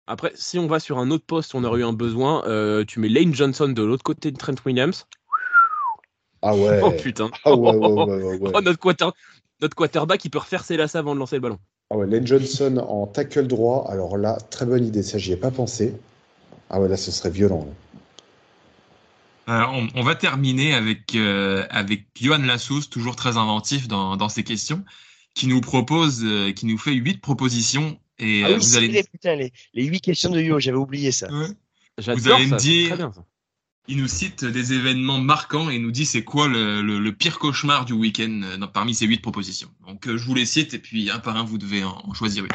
Après, 0.06 0.32
si 0.34 0.58
on 0.58 0.66
va 0.66 0.80
sur 0.80 0.98
un 0.98 1.10
autre 1.10 1.26
poste, 1.26 1.54
on 1.54 1.62
aurait 1.64 1.80
eu 1.80 1.84
un 1.84 1.92
besoin. 1.92 2.42
euh, 2.46 2.84
tu 2.86 3.00
mets 3.00 3.08
Lane 3.08 3.34
Johnson 3.34 3.68
de 3.68 3.82
l'autre 3.82 4.02
côté 4.02 4.30
de 4.30 4.38
Trent 4.38 4.54
Williams. 4.64 5.06
Ah 6.40 6.56
ouais. 6.56 6.80
Oh 6.82 6.90
putain. 7.02 7.30
Ah 7.44 7.54
ouais. 7.54 7.72
Oh, 7.80 8.60
notre, 8.62 8.78
quarter- 8.78 9.12
notre 9.60 9.76
quarterback, 9.76 10.24
il 10.24 10.30
peut 10.30 10.38
refaire 10.38 10.64
ses 10.64 10.78
lacets 10.78 10.98
avant 10.98 11.14
de 11.14 11.20
lancer 11.20 11.36
le 11.36 11.42
ballon. 11.42 11.58
Ah 11.90 11.98
ouais, 11.98 12.06
Lane 12.06 12.26
Johnson 12.26 12.78
en 12.88 13.06
tackle 13.06 13.46
droit, 13.46 13.86
alors 13.90 14.16
là, 14.16 14.38
très 14.50 14.64
bonne 14.64 14.86
idée, 14.86 15.02
ça 15.02 15.18
j'y 15.18 15.32
ai 15.32 15.36
pas 15.36 15.50
pensé. 15.50 15.94
Ah 16.70 16.80
ouais, 16.80 16.88
là 16.88 16.96
ce 16.96 17.10
serait 17.10 17.30
violent. 17.30 17.66
là. 17.66 17.72
Euh, 19.48 19.62
on, 19.68 19.88
on 19.94 20.02
va 20.02 20.14
terminer 20.14 20.74
avec, 20.74 21.14
euh, 21.14 21.66
avec 21.70 22.06
Johan 22.20 22.38
Lassous, 22.38 22.82
toujours 22.90 23.14
très 23.16 23.36
inventif 23.36 23.88
dans, 23.88 24.16
dans 24.16 24.28
ses 24.28 24.42
questions, 24.44 24.84
qui 25.34 25.46
nous 25.46 25.60
propose, 25.60 26.22
euh, 26.24 26.52
qui 26.52 26.66
nous 26.66 26.78
fait 26.78 26.94
huit 26.94 27.20
propositions. 27.20 27.98
Et 28.18 28.42
Ah 28.44 28.48
euh, 28.48 28.54
oui, 28.54 28.58
vous 28.60 28.76
allez, 28.76 28.88
vrai, 28.88 29.04
putain, 29.10 29.34
les, 29.36 29.52
les 29.74 29.84
8 29.84 30.00
questions 30.00 30.30
de 30.30 30.40
Yo, 30.40 30.58
j'avais 30.60 30.76
oublié 30.78 31.12
ça. 31.12 31.30
Ouais. 31.32 31.48
J'adore 31.98 32.36
allez 32.36 32.46
me 32.46 32.50
ça, 32.50 32.56
dire- 32.56 32.88
très 32.88 32.96
bien 32.96 33.12
ça. 33.12 33.24
il 33.88 33.98
nous 33.98 34.08
cite 34.08 34.44
des 34.44 34.72
événements 34.72 35.18
marquants 35.20 35.68
et 35.68 35.78
nous 35.78 35.90
dit 35.90 36.06
c'est 36.06 36.24
quoi 36.24 36.48
le, 36.48 36.80
le- 36.80 36.98
le 36.98 37.12
pire 37.12 37.38
cauchemar 37.38 37.84
du 37.84 37.92
week-end 37.92 38.40
euh, 38.44 38.66
parmi 38.66 38.94
ces 38.94 39.06
huit 39.06 39.20
propositions. 39.20 39.68
Donc 39.86 40.06
euh, 40.08 40.16
je 40.16 40.24
vous 40.24 40.34
les 40.34 40.46
cite 40.46 40.72
et 40.74 40.78
puis 40.78 41.10
un 41.10 41.18
par 41.18 41.36
un 41.36 41.44
vous 41.44 41.58
devez 41.58 41.84
en, 41.84 42.00
en 42.04 42.14
choisir 42.14 42.44
une. 42.44 42.50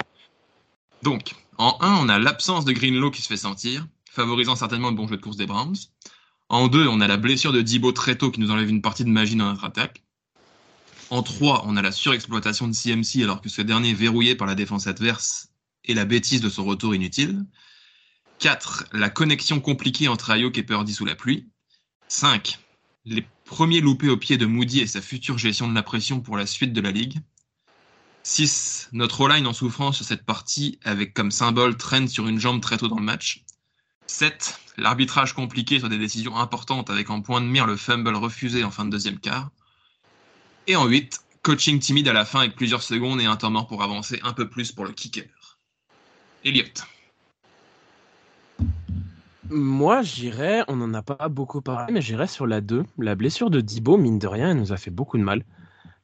Donc 1.04 1.36
en 1.58 1.78
1 1.82 1.96
on 1.98 2.10
a 2.10 2.20
l'absence 2.20 2.66
de 2.66 2.72
Greenlow 2.72 3.12
qui 3.12 3.22
se 3.22 3.28
fait 3.28 3.38
sentir, 3.38 3.86
favorisant 4.10 4.56
certainement 4.56 4.90
le 4.90 4.96
bon 4.96 5.08
jeu 5.08 5.18
de 5.18 5.22
course 5.22 5.38
des 5.38 5.46
Browns. 5.46 5.76
En 6.50 6.68
2 6.68 6.88
on 6.88 7.00
a 7.00 7.08
la 7.08 7.18
blessure 7.18 7.54
de 7.54 7.62
Dibo 7.62 7.91
très 7.91 8.18
tôt 8.18 8.32
qui 8.32 8.39
nous 8.39 8.50
enlève 8.50 8.70
une 8.70 8.82
partie 8.82 9.04
de 9.04 9.10
magie 9.10 9.36
dans 9.36 9.45
notre 9.45 9.66
attaque. 9.66 10.04
En 11.12 11.22
3 11.22 11.64
on 11.68 11.78
a 11.78 11.82
la 11.82 11.91
surexploitation 11.91 12.68
de 12.68 12.74
CMC 12.74 13.24
alors 13.24 13.41
que 13.41 13.50
ce 13.50 13.62
dernier 13.62 13.91
est 13.91 13.93
verrouillé 13.93 14.36
par 14.36 14.47
la 14.47 14.56
défense 14.56 14.88
adverse 14.88 15.50
et 15.86 15.93
la 15.93 16.06
bêtise 16.06 16.41
de 16.41 16.50
son 16.50 16.66
retour 16.66 16.95
inutile. 16.95 17.45
4. 18.39 18.86
La 18.93 19.10
connexion 19.10 19.60
compliquée 19.60 20.08
entre 20.08 20.32
Ayuk 20.32 20.58
et 20.58 20.64
Purdy 20.64 20.93
sous 20.93 21.06
la 21.06 21.16
pluie. 21.16 21.47
5. 22.08 22.58
Les 23.06 23.26
premiers 23.45 23.82
loupés 23.82 24.10
au 24.10 24.18
pied 24.18 24.38
de 24.38 24.45
Moody 24.45 24.80
et 24.80 24.88
sa 24.88 25.02
future 25.02 25.38
gestion 25.38 25.68
de 25.68 25.76
la 25.76 25.84
pression 25.84 26.20
pour 26.20 26.36
la 26.36 26.47
suite 26.47 26.74
de 26.74 26.82
la 26.82 26.91
ligue. 26.91 27.20
6. 28.24 28.89
Notre 28.93 29.22
O-line 29.22 29.45
en 29.45 29.54
souffrance 29.54 29.97
sur 29.97 30.06
cette 30.06 30.26
partie 30.26 30.80
avec 30.84 31.14
comme 31.14 31.32
symbole 31.32 31.78
Trent 31.78 32.08
sur 32.08 32.28
une 32.28 32.39
jambe 32.39 32.62
très 32.62 32.78
tôt 32.78 32.88
dans 32.88 32.97
le 32.97 33.04
match. 33.04 33.43
7. 34.08 34.60
L'arbitrage 34.80 35.34
compliqué 35.34 35.80
sur 35.80 35.90
des 35.90 35.98
décisions 35.98 36.38
importantes 36.38 36.90
avec 36.90 37.10
en 37.10 37.22
point 37.22 37.42
de 37.42 37.46
mire 37.46 37.66
le 37.66 37.76
fumble 37.76 38.16
refusé 38.16 38.64
en 38.64 38.72
fin 38.72 38.86
de 38.86 38.90
deuxième 38.90 39.20
quart. 39.20 39.50
Et 40.68 40.76
en 40.76 40.86
8. 40.86 41.20
Coaching 41.42 41.80
timide 41.80 42.08
à 42.08 42.14
la 42.14 42.26
fin 42.26 42.40
avec 42.40 42.56
plusieurs 42.56 42.84
secondes 42.84 43.22
et 43.22 43.26
un 43.26 43.36
temps 43.36 43.50
mort 43.50 43.68
pour 43.68 43.82
avancer 43.84 44.20
un 44.24 44.34
peu 44.34 44.50
plus 44.50 44.72
pour 44.72 44.86
le 44.86 44.92
kicker. 44.92 45.28
Elliot. 46.44 46.66
Moi, 49.50 50.04
j'irais, 50.04 50.64
on 50.68 50.76
n'en 50.76 50.94
a 50.94 51.02
pas 51.02 51.28
beaucoup 51.28 51.62
parlé, 51.62 51.92
mais 51.92 52.02
j'irais 52.02 52.28
sur 52.28 52.46
la 52.46 52.62
2. 52.62 52.86
La 53.00 53.16
blessure 53.16 53.50
de 53.50 53.62
Dibo, 53.62 53.98
mine 53.98 54.20
de 54.20 54.28
rien, 54.28 54.52
elle 54.52 54.58
nous 54.58 54.74
a 54.74 54.78
fait 54.78 54.92
beaucoup 54.92 55.18
de 55.18 55.24
mal. 55.24 55.44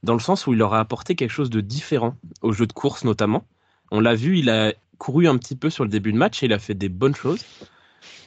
Dans 0.04 0.14
le 0.14 0.20
sens 0.20 0.48
où 0.48 0.54
il 0.54 0.58
leur 0.58 0.74
a 0.74 0.80
apporté 0.80 1.16
quelque 1.16 1.32
chose 1.32 1.50
de 1.50 1.62
différent 1.62 2.16
au 2.42 2.54
jeu 2.54 2.66
de 2.66 2.74
course 2.74 3.04
notamment. 3.04 3.46
On 3.92 4.00
l'a 4.00 4.16
vu, 4.16 4.40
il 4.40 4.50
a 4.50 4.74
couru 4.98 5.28
un 5.28 5.38
petit 5.38 5.56
peu 5.56 5.70
sur 5.70 5.84
le 5.84 5.90
début 5.90 6.12
de 6.12 6.18
match 6.18 6.42
et 6.42 6.48
il 6.48 6.54
a 6.54 6.60
fait 6.60 6.74
des 6.74 6.90
bonnes 6.90 7.16
choses. 7.16 7.46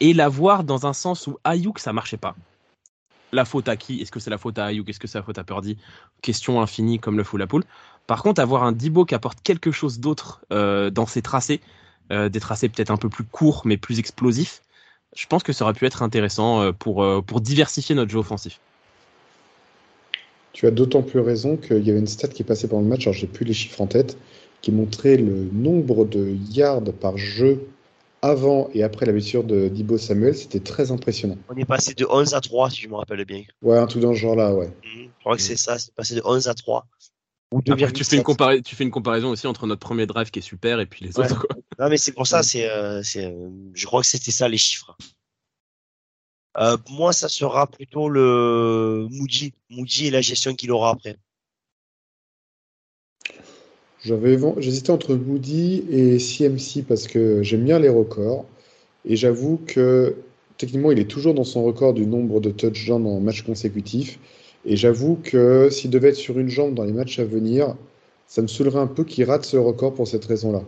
Et 0.01 0.15
la 0.15 0.29
voir 0.29 0.65
dans 0.65 0.87
un 0.87 0.93
sens 0.93 1.27
où 1.27 1.39
Ayuk, 1.45 1.79
ça 1.79 1.93
marchait 1.93 2.17
pas. 2.17 2.37
La 3.33 3.45
faute 3.45 3.69
à 3.69 3.77
qui? 3.77 4.01
Est-ce 4.01 4.11
que 4.11 4.21
c'est 4.21 4.31
la 4.31 4.39
faute 4.39 4.59
à 4.59 4.67
Ayuk? 4.67 4.89
Est-ce 4.89 5.01
que 5.01 5.07
c'est 5.07 5.19
la 5.19 5.25
faute 5.25 5.39
à 5.39 5.45
Purdy? 5.45 5.77
Question 6.23 6.61
infinie 6.61 6.99
comme 6.99 7.17
le 7.17 7.25
fout 7.25 7.39
la 7.39 7.47
poule. 7.47 7.65
Par 8.07 8.23
contre, 8.23 8.41
avoir 8.41 8.65
un 8.65 8.73
Dibo 8.73 9.05
qui 9.05 9.15
apporte 9.15 9.43
quelque 9.43 9.71
chose 9.71 10.01
d'autre 10.01 10.41
euh, 10.51 10.89
dans 10.89 11.05
ses 11.05 11.21
tracés, 11.21 11.61
euh, 12.11 12.31
des 12.31 12.41
tracés 12.41 12.71
peut-être 12.71 12.91
un 12.91 12.97
peu 12.97 13.11
plus 13.11 13.25
courts 13.25 13.63
mais 13.67 13.77
plus 13.77 13.99
explosifs, 13.99 14.63
je 15.15 15.27
pense 15.27 15.43
que 15.43 15.53
ça 15.53 15.65
aurait 15.65 15.75
pu 15.75 15.85
être 15.85 16.03
intéressant 16.03 16.63
euh, 16.63 16.73
pour, 16.73 17.05
pour 17.27 17.41
diversifier 17.43 17.95
notre 17.95 18.11
jeu 18.11 18.19
offensif. 18.19 18.61
Tu 20.55 20.67
as 20.67 20.71
d'autant 20.71 21.03
plus 21.03 21.21
raison 21.21 21.59
qu'il 21.59 21.87
y 21.87 21.91
avait 21.91 22.01
une 22.01 22.07
stat 22.07 22.29
qui 22.29 22.45
passée 22.45 22.67
pendant 22.67 22.83
le 22.83 22.89
match, 22.89 23.03
alors 23.03 23.15
j'ai 23.15 23.27
plus 23.27 23.45
les 23.45 23.53
chiffres 23.53 23.81
en 23.81 23.87
tête, 23.87 24.17
qui 24.63 24.73
montrait 24.73 25.19
le 25.19 25.49
nombre 25.53 26.07
de 26.07 26.35
yards 26.51 26.93
par 26.99 27.19
jeu 27.19 27.69
avant 28.23 28.69
et 28.75 28.83
après 28.83 29.07
la 29.07 29.13
blessure 29.13 29.45
de 29.45 29.69
Dibo 29.69 29.99
Samuel, 29.99 30.37
c'était 30.37 30.61
très 30.61 30.91
impressionnant. 30.91 31.37
On 31.49 31.57
est 31.57 31.65
passé 31.65 31.95
de 31.95 32.07
11 32.09 32.35
à 32.35 32.41
3, 32.41 32.71
si 32.71 32.83
je 32.83 32.89
me 32.89 32.95
rappelle 32.95 33.25
bien. 33.25 33.43
Ouais, 33.63 33.79
un 33.79 33.87
truc 33.87 34.03
dans 34.03 34.15
ce 34.15 34.19
genre-là, 34.19 34.55
ouais. 34.55 34.67
Mmh, 34.69 35.03
je 35.03 35.21
crois 35.21 35.37
que 35.37 35.43
c'est 35.43 35.57
ça, 35.57 35.79
c'est 35.79 35.95
passé 35.95 36.15
de 36.15 36.23
11 36.25 36.49
à 36.49 36.55
3. 36.55 36.87
Après, 37.57 37.93
tu, 37.93 38.05
fais 38.05 38.17
une 38.17 38.63
tu 38.63 38.77
fais 38.77 38.85
une 38.85 38.91
comparaison 38.91 39.31
aussi 39.31 39.47
entre 39.47 39.67
notre 39.67 39.81
premier 39.81 40.07
drive 40.07 40.31
qui 40.31 40.41
est 40.41 40.43
super 40.43 40.81
et 40.81 40.87
puis 40.87 41.07
les 41.07 41.19
autres. 41.19 41.47
Quoi. 41.47 41.57
Non, 41.79 41.89
mais 41.89 41.97
c'est 41.97 42.13
pour 42.13 42.27
ça, 42.27 42.43
c'est, 42.43 42.69
euh, 42.69 43.01
euh, 43.17 43.51
je 43.73 43.87
crois 43.87 44.03
que 44.03 44.07
c'était 44.07 44.33
ça 44.33 44.49
les 44.49 44.59
chiffres. 44.59 44.97
Euh, 46.59 46.77
moi, 46.91 47.13
ça 47.13 47.29
sera 47.29 47.67
plutôt 47.67 48.09
le 48.09 49.07
Moody, 49.11 49.55
Moody 49.71 50.07
et 50.07 50.11
la 50.11 50.21
gestion 50.21 50.55
qu'il 50.55 50.73
aura 50.73 50.91
après. 50.91 51.17
J'hésitais 54.01 54.91
entre 54.91 55.15
Moody 55.15 55.85
et 55.91 56.19
CMC 56.19 56.85
parce 56.87 57.09
que 57.09 57.43
j'aime 57.43 57.65
bien 57.65 57.79
les 57.79 57.89
records. 57.89 58.45
Et 59.05 59.17
j'avoue 59.17 59.61
que 59.67 60.15
techniquement, 60.57 60.93
il 60.93 60.99
est 60.99 61.11
toujours 61.11 61.35
dans 61.35 61.45
son 61.45 61.65
record 61.65 61.95
du 61.95 62.07
nombre 62.07 62.41
de 62.41 62.51
touchdowns 62.51 63.07
en 63.07 63.21
match 63.21 63.43
consécutifs. 63.43 64.19
Et 64.65 64.77
j'avoue 64.77 65.19
que 65.23 65.69
s'il 65.71 65.91
devait 65.91 66.09
être 66.11 66.17
sur 66.17 66.39
une 66.39 66.49
jambe 66.49 66.75
dans 66.75 66.85
les 66.85 66.93
matchs 66.93 67.19
à 67.19 67.25
venir, 67.25 67.75
ça 68.27 68.43
me 68.43 68.47
saoulerait 68.49 68.81
un 68.81 68.87
peu 68.87 69.05
qu'il 69.05 69.25
rate 69.25 69.45
ce 69.45 69.57
record 69.57 69.95
pour 69.95 70.07
cette 70.07 70.25
raison-là. 70.25 70.63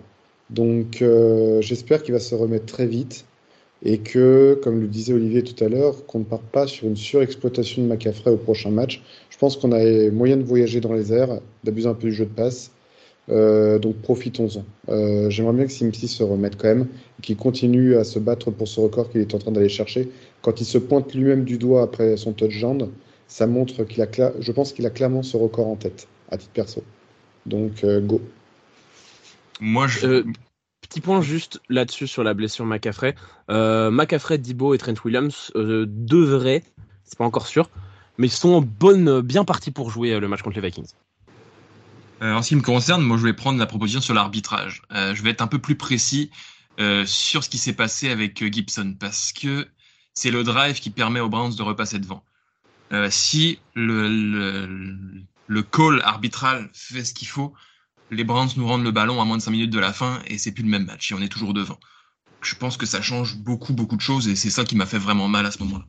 Donc 0.49 1.03
euh, 1.03 1.61
j'espère 1.61 2.03
qu'il 2.03 2.15
va 2.15 2.21
se 2.21 2.35
remettre 2.35 2.67
très 2.67 2.87
vite 2.87 3.27
et 3.83 3.99
que, 3.99 4.59
comme 4.63 4.81
le 4.81 4.89
disait 4.89 5.13
Olivier 5.13 5.43
tout 5.43 5.65
à 5.65 5.69
l'heure, 5.69 6.05
qu'on 6.07 6.21
ne 6.21 6.25
parte 6.25 6.45
pas 6.45 6.67
sur 6.67 6.87
une 6.87 6.97
surexploitation 6.97 7.83
de 7.83 7.89
McAffrey 7.89 8.31
au 8.31 8.37
prochain 8.37 8.71
match. 8.71 9.03
Je 9.31 9.39
pense 9.39 9.57
qu'on 9.57 9.73
a 9.73 10.11
moyen 10.11 10.37
de 10.37 10.43
voyager 10.43 10.81
dans 10.81 10.93
les 10.93 11.13
airs, 11.13 11.41
d'abuser 11.65 11.89
un 11.89 11.95
peu 11.95 12.09
du 12.09 12.13
jeu 12.13 12.27
de 12.27 12.31
passe. 12.31 12.73
Euh, 13.29 13.79
donc 13.79 13.97
profitons-en. 13.97 14.65
Euh, 14.89 15.31
j'aimerais 15.31 15.53
bien 15.53 15.67
que 15.67 15.73
Simpsy 15.73 16.09
se 16.09 16.23
remette 16.23 16.57
quand 16.57 16.69
même, 16.69 16.89
qu'il 17.23 17.37
continue 17.37 17.97
à 17.97 18.05
se 18.05 18.19
battre 18.19 18.51
pour 18.51 18.67
ce 18.67 18.81
record 18.81 19.11
qu'il 19.11 19.21
est 19.21 19.35
en 19.35 19.39
train 19.39 19.53
d'aller 19.53 19.69
chercher. 19.69 20.11
Quand 20.43 20.61
il 20.61 20.65
se 20.65 20.79
pointe 20.79 21.15
lui-même 21.15 21.45
du 21.45 21.59
doigt 21.59 21.83
après 21.83 22.17
son 22.17 22.33
touchdown, 22.33 22.91
ça 23.29 23.47
montre 23.47 23.85
qu'il 23.85 24.03
a, 24.03 24.09
je 24.41 24.53
pense 24.53 24.73
qu'il 24.73 24.87
a 24.87 24.91
clairement 24.91 25.23
ce 25.23 25.37
record 25.37 25.69
en 25.69 25.77
tête, 25.77 26.09
à 26.31 26.39
titre 26.39 26.53
perso. 26.53 26.83
Donc 27.47 27.85
euh, 27.85 28.01
go. 28.01 28.21
Moi, 29.61 29.87
je... 29.87 30.25
petit 30.81 31.01
point 31.01 31.21
juste 31.21 31.61
là-dessus 31.69 32.07
sur 32.07 32.25
la 32.25 32.35
blessure 32.35 32.65
McAffrey. 32.65 33.15
McAffrey, 33.49 34.39
Dibo 34.39 34.75
et 34.75 34.79
Trent 34.79 34.95
Williams 35.05 35.53
devraient, 35.55 36.65
c'est 37.05 37.19
pas 37.19 37.27
encore 37.27 37.47
sûr, 37.47 37.71
mais 38.17 38.29
sont 38.29 38.63
bonne, 38.63 39.21
bien 39.21 39.45
partis 39.45 39.71
pour 39.71 39.91
jouer 39.91 40.19
le 40.19 40.27
match 40.27 40.43
contre 40.43 40.57
les 40.57 40.67
Vikings. 40.67 40.95
Euh, 42.23 42.35
en 42.35 42.43
ce 42.43 42.49
qui 42.49 42.57
me 42.57 42.63
concerne, 42.63 43.03
moi, 43.03 43.17
je 43.17 43.23
vais 43.23 43.33
prendre 43.33 43.59
la 43.59 43.67
proposition 43.67 44.01
sur 44.01 44.15
l'arbitrage. 44.15 44.83
Euh, 44.93 45.15
je 45.15 45.23
vais 45.23 45.31
être 45.31 45.41
un 45.41 45.47
peu 45.47 45.59
plus 45.59 45.77
précis 45.77 46.31
euh, 46.79 47.07
sur 47.07 47.45
ce 47.45 47.49
qui 47.49 47.59
s'est 47.59 47.73
passé 47.73 48.11
avec 48.11 48.53
Gibson, 48.53 48.95
parce 48.99 49.33
que 49.33 49.69
c'est 50.13 50.31
le 50.31 50.45
drive 50.45 50.81
qui 50.81 50.91
permet 50.91 51.21
aux 51.21 51.29
Browns 51.29 51.55
de 51.55 51.63
repasser 51.63 51.99
devant. 51.99 52.25
si 53.11 53.59
le, 53.75 54.67
call 55.73 56.03
arbitral 56.03 56.69
fait 56.73 57.05
ce 57.05 57.15
qu'il 57.15 57.29
faut, 57.29 57.55
les 58.11 58.25
Browns 58.25 58.51
nous 58.57 58.67
rendent 58.67 58.85
le 58.85 58.91
ballon 58.91 59.23
à 59.23 59.25
moins 59.25 59.37
de 59.39 59.43
5 59.43 59.53
minutes 59.53 59.71
de 59.71 59.79
la 59.79 59.93
fin 59.93 60.21
et 60.27 60.37
c'est 60.37 60.53
plus 60.53 60.65
le 60.65 60.69
même 60.69 60.85
match 60.85 61.13
et 61.13 61.15
on 61.15 61.21
est 61.23 61.29
toujours 61.29 61.55
devant. 61.55 61.79
Je 62.43 62.55
pense 62.55 62.77
que 62.77 62.87
ça 62.87 63.01
change 63.01 63.37
beaucoup, 63.37 63.73
beaucoup 63.73 63.97
de 63.97 64.01
choses 64.01 64.29
et 64.29 64.35
c'est 64.35 64.51
ça 64.51 64.65
qui 64.65 64.75
m'a 64.75 64.87
fait 64.87 64.99
vraiment 64.99 65.29
mal 65.29 65.47
à 65.47 65.51
ce 65.51 65.63
moment-là 65.63 65.85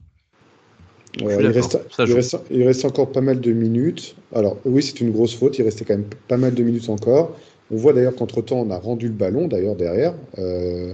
il, 1.19 2.63
reste, 2.63 2.85
encore 2.85 3.11
pas 3.11 3.21
mal 3.21 3.41
de 3.41 3.51
minutes. 3.51 4.15
Alors 4.33 4.57
oui, 4.65 4.81
c'est 4.81 5.01
une 5.01 5.11
grosse 5.11 5.35
faute. 5.35 5.57
Il 5.59 5.63
restait 5.63 5.85
quand 5.85 5.95
même 5.95 6.09
pas 6.27 6.37
mal 6.37 6.53
de 6.53 6.63
minutes 6.63 6.89
encore. 6.89 7.35
On 7.71 7.77
voit 7.77 7.93
d'ailleurs 7.93 8.15
qu'entre-temps, 8.15 8.57
on 8.57 8.69
a 8.69 8.77
rendu 8.77 9.07
le 9.07 9.13
ballon, 9.13 9.47
d'ailleurs, 9.47 9.75
derrière. 9.75 10.13
Euh, 10.37 10.93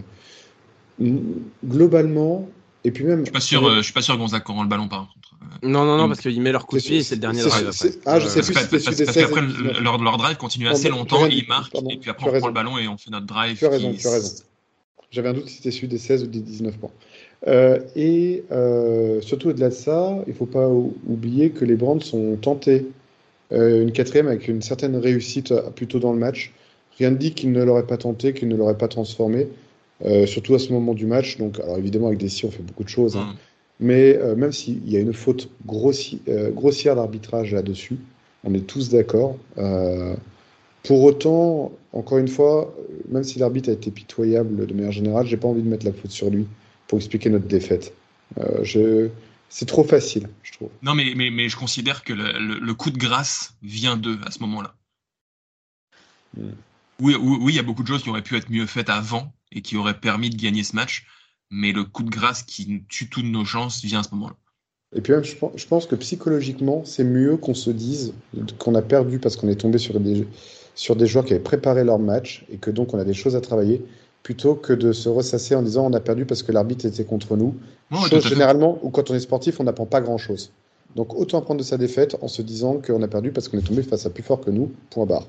globalement, 1.66 2.48
et 2.84 2.92
puis 2.92 3.04
même... 3.04 3.20
Je 3.20 3.26
suis 3.26 3.34
pas 3.34 3.40
sûr, 3.40 3.66
euh, 3.66 3.78
je 3.78 3.82
suis 3.82 3.94
pas 3.94 4.02
sûr 4.02 4.18
qu'on 4.44 4.54
rend 4.54 4.64
le 4.64 4.70
ballon, 4.70 4.88
par 4.88 5.08
contre. 5.14 5.36
Non, 5.64 5.86
non, 5.86 5.98
non, 5.98 6.08
parce 6.08 6.22
qu'il 6.22 6.40
met 6.42 6.52
leur 6.52 6.68
coup 6.68 6.78
de 6.78 6.82
pied 6.82 6.98
et 6.98 7.04
c'est 7.04 7.16
le 7.16 7.22
dernier 7.22 7.42
drive 7.42 7.68
après. 7.68 7.90
Ah, 8.06 8.20
je 8.20 8.28
sais 8.28 8.42
plus 8.42 8.54
parce, 8.54 8.68
parce, 8.68 8.84
parce 8.84 8.96
qu'après, 8.96 9.42
leur, 9.82 9.98
leur, 9.98 10.18
drive 10.18 10.38
continue 10.38 10.68
assez 10.68 10.90
longtemps, 10.90 11.26
ils 11.26 11.48
marquent, 11.48 11.76
et 11.90 11.98
puis 11.98 12.10
après, 12.10 12.30
on 12.30 12.40
prend 12.40 12.48
le 12.48 12.54
ballon 12.54 12.78
et 12.78 12.88
on 12.88 12.98
fait 12.98 13.10
notre 13.10 13.26
drive. 13.26 13.58
Tu 13.58 13.66
as 13.66 13.70
raison, 13.70 13.94
tu 13.94 14.08
as 14.08 14.12
raison. 14.12 14.36
J'avais 15.10 15.30
un 15.30 15.34
doute 15.34 15.48
si 15.48 15.58
c'était 15.58 15.72
celui 15.72 15.88
des 15.88 15.98
16 15.98 16.24
ou 16.24 16.28
des 16.28 16.42
19 16.42 16.78
points. 16.78 16.92
Euh, 17.46 17.80
et 17.96 18.44
euh, 18.52 19.22
surtout 19.22 19.50
au-delà 19.50 19.70
de 19.70 19.74
ça, 19.74 20.24
il 20.26 20.32
ne 20.32 20.36
faut 20.36 20.48
pas 20.48 20.68
oublier 20.68 21.52
que 21.52 21.66
les 21.66 21.76
Brands 21.76 22.00
sont 22.00 22.36
tentés 22.38 22.88
euh, 23.52 23.84
une 23.84 23.92
quatrième 23.92 24.28
avec 24.28 24.48
une 24.48 24.62
certaine 24.62 24.96
réussite 24.96 25.54
plutôt 25.76 26.00
dans 26.00 26.14
le 26.14 26.20
match. 26.20 26.54
Rien 26.98 27.12
ne 27.12 27.18
dit 27.18 27.34
qu'ils 27.34 27.52
ne 27.52 27.64
l'auraient 27.64 27.86
pas 27.86 27.98
tenté, 27.98 28.34
qu'ils 28.34 28.48
ne 28.48 28.56
l'auraient 28.56 28.78
pas 28.78 28.88
transformé, 28.88 29.48
surtout 30.26 30.56
à 30.56 30.60
ce 30.60 30.74
moment 30.74 30.96
du 30.96 31.06
match. 31.06 31.38
Donc, 31.38 31.60
alors 31.60 31.78
évidemment, 31.78 32.08
avec 32.08 32.18
des 32.18 32.28
si, 32.28 32.44
on 32.46 32.50
fait 32.50 32.64
beaucoup 32.64 32.84
de 32.84 32.90
choses. 32.90 33.16
Hein. 33.16 33.34
Mm. 33.34 33.36
Mais 33.80 34.20
même 34.36 34.52
s'il 34.52 34.90
y 34.90 34.98
a 34.98 35.00
une 35.00 35.14
faute 35.14 35.52
grossière 35.68 36.96
d'arbitrage 36.96 37.54
là-dessus, 37.54 37.98
on 38.44 38.56
est 38.56 38.66
tous 38.66 38.90
d'accord. 38.90 39.38
pour 40.82 41.04
autant, 41.04 41.72
encore 41.94 42.18
une 42.18 42.28
fois, 42.28 42.74
même 43.10 43.24
si 43.24 43.38
l'arbitre 43.38 43.70
a 43.70 43.74
été 43.74 43.92
pitoyable 43.92 44.66
de 44.66 44.74
manière 44.74 44.92
générale, 44.92 45.28
j'ai 45.28 45.38
pas 45.38 45.48
envie 45.48 45.62
de 45.62 45.70
mettre 45.70 45.86
la 45.86 45.94
faute 45.94 46.10
sur 46.10 46.32
lui 46.32 46.48
pour 46.88 46.98
expliquer 46.98 47.30
notre 47.30 47.48
défaite. 47.48 47.94
Euh, 48.40 48.64
je... 48.64 49.10
C'est 49.50 49.66
trop 49.66 49.84
facile, 49.84 50.28
je 50.44 50.52
trouve. 50.54 50.70
Non, 50.82 50.94
mais, 50.94 51.14
mais, 51.16 51.30
mais 51.30 51.48
je 51.48 51.56
considère 51.56 52.04
que 52.04 52.12
le, 52.12 52.60
le, 52.60 52.74
coup 52.74 52.90
de 52.90 52.98
grâce 52.98 53.54
vient 53.62 53.96
d'eux 53.96 54.20
à 54.26 54.32
ce 54.32 54.40
moment-là. 54.40 54.76
Hmm. 56.36 56.52
Oui, 57.00 57.16
oui, 57.16 57.54
il 57.54 57.56
y 57.56 57.60
a 57.60 57.64
beaucoup 57.64 57.84
de 57.84 57.88
choses 57.88 58.04
qui 58.04 58.10
auraient 58.10 58.24
pu 58.24 58.36
être 58.36 58.50
mieux 58.50 58.66
faites 58.66 58.90
avant 58.90 59.32
et 59.52 59.62
qui 59.62 59.78
auraient 59.78 60.00
permis 60.00 60.30
de 60.30 60.36
gagner 60.36 60.64
ce 60.64 60.76
match, 60.76 61.06
mais 61.50 61.72
le 61.72 61.86
coup 61.86 62.04
de 62.04 62.10
grâce 62.10 62.44
qui 62.44 62.84
tue 62.90 63.08
toutes 63.08 63.26
nos 63.26 63.46
chances 63.46 63.84
vient 63.84 64.00
à 64.00 64.04
ce 64.04 64.10
moment-là. 64.16 64.36
Et 64.96 65.02
puis 65.02 65.14
même, 65.14 65.24
je 65.24 65.68
pense 65.68 65.86
que 65.86 65.96
psychologiquement, 65.96 66.84
c'est 66.86 67.04
mieux 67.04 67.38
qu'on 67.38 67.54
se 67.54 67.70
dise 67.70 68.14
qu'on 68.58 68.74
a 68.76 68.82
perdu 68.82 69.20
parce 69.20 69.36
qu'on 69.36 69.50
est 69.50 69.60
tombé 69.60 69.78
sur 69.78 70.00
des, 70.00 70.26
sur 70.76 70.96
des 70.96 71.08
joueurs 71.08 71.26
qui 71.26 71.34
avaient 71.34 71.44
préparé 71.44 71.84
leur 71.84 72.00
match 72.00 72.46
et 72.50 72.58
que 72.58 72.72
donc 72.72 72.94
on 72.94 73.00
a 73.00 73.04
des 73.04 73.14
choses 73.14 73.36
à 73.36 73.42
travailler, 73.42 73.86
plutôt 74.28 74.56
que 74.56 74.74
de 74.74 74.92
se 74.92 75.08
ressasser 75.08 75.56
en 75.56 75.62
disant 75.62 75.90
on 75.90 75.94
a 75.94 76.02
perdu 76.02 76.26
parce 76.26 76.44
que 76.44 76.52
l'arbitre 76.52 76.86
était 76.86 77.06
contre 77.06 77.38
nous. 77.38 77.56
généralement, 78.20 78.78
ou 78.84 78.90
quand 78.90 79.10
on 79.10 79.16
est 79.16 79.22
sportif, 79.22 79.62
on 79.62 79.64
n'apprend 79.64 79.86
pas 79.86 80.02
grand-chose. 80.02 80.52
Donc 80.98 81.14
autant 81.14 81.38
apprendre 81.38 81.60
de 81.60 81.64
sa 81.64 81.78
défaite 81.78 82.18
en 82.22 82.28
se 82.28 82.42
disant 82.42 82.82
qu'on 82.86 83.02
a 83.02 83.08
perdu 83.08 83.32
parce 83.32 83.48
qu'on 83.48 83.58
est 83.58 83.66
tombé 83.66 83.84
face 83.84 84.06
à 84.06 84.10
plus 84.10 84.24
fort 84.24 84.42
que 84.42 84.50
nous, 84.50 84.74
point 84.90 85.06
barre. 85.06 85.26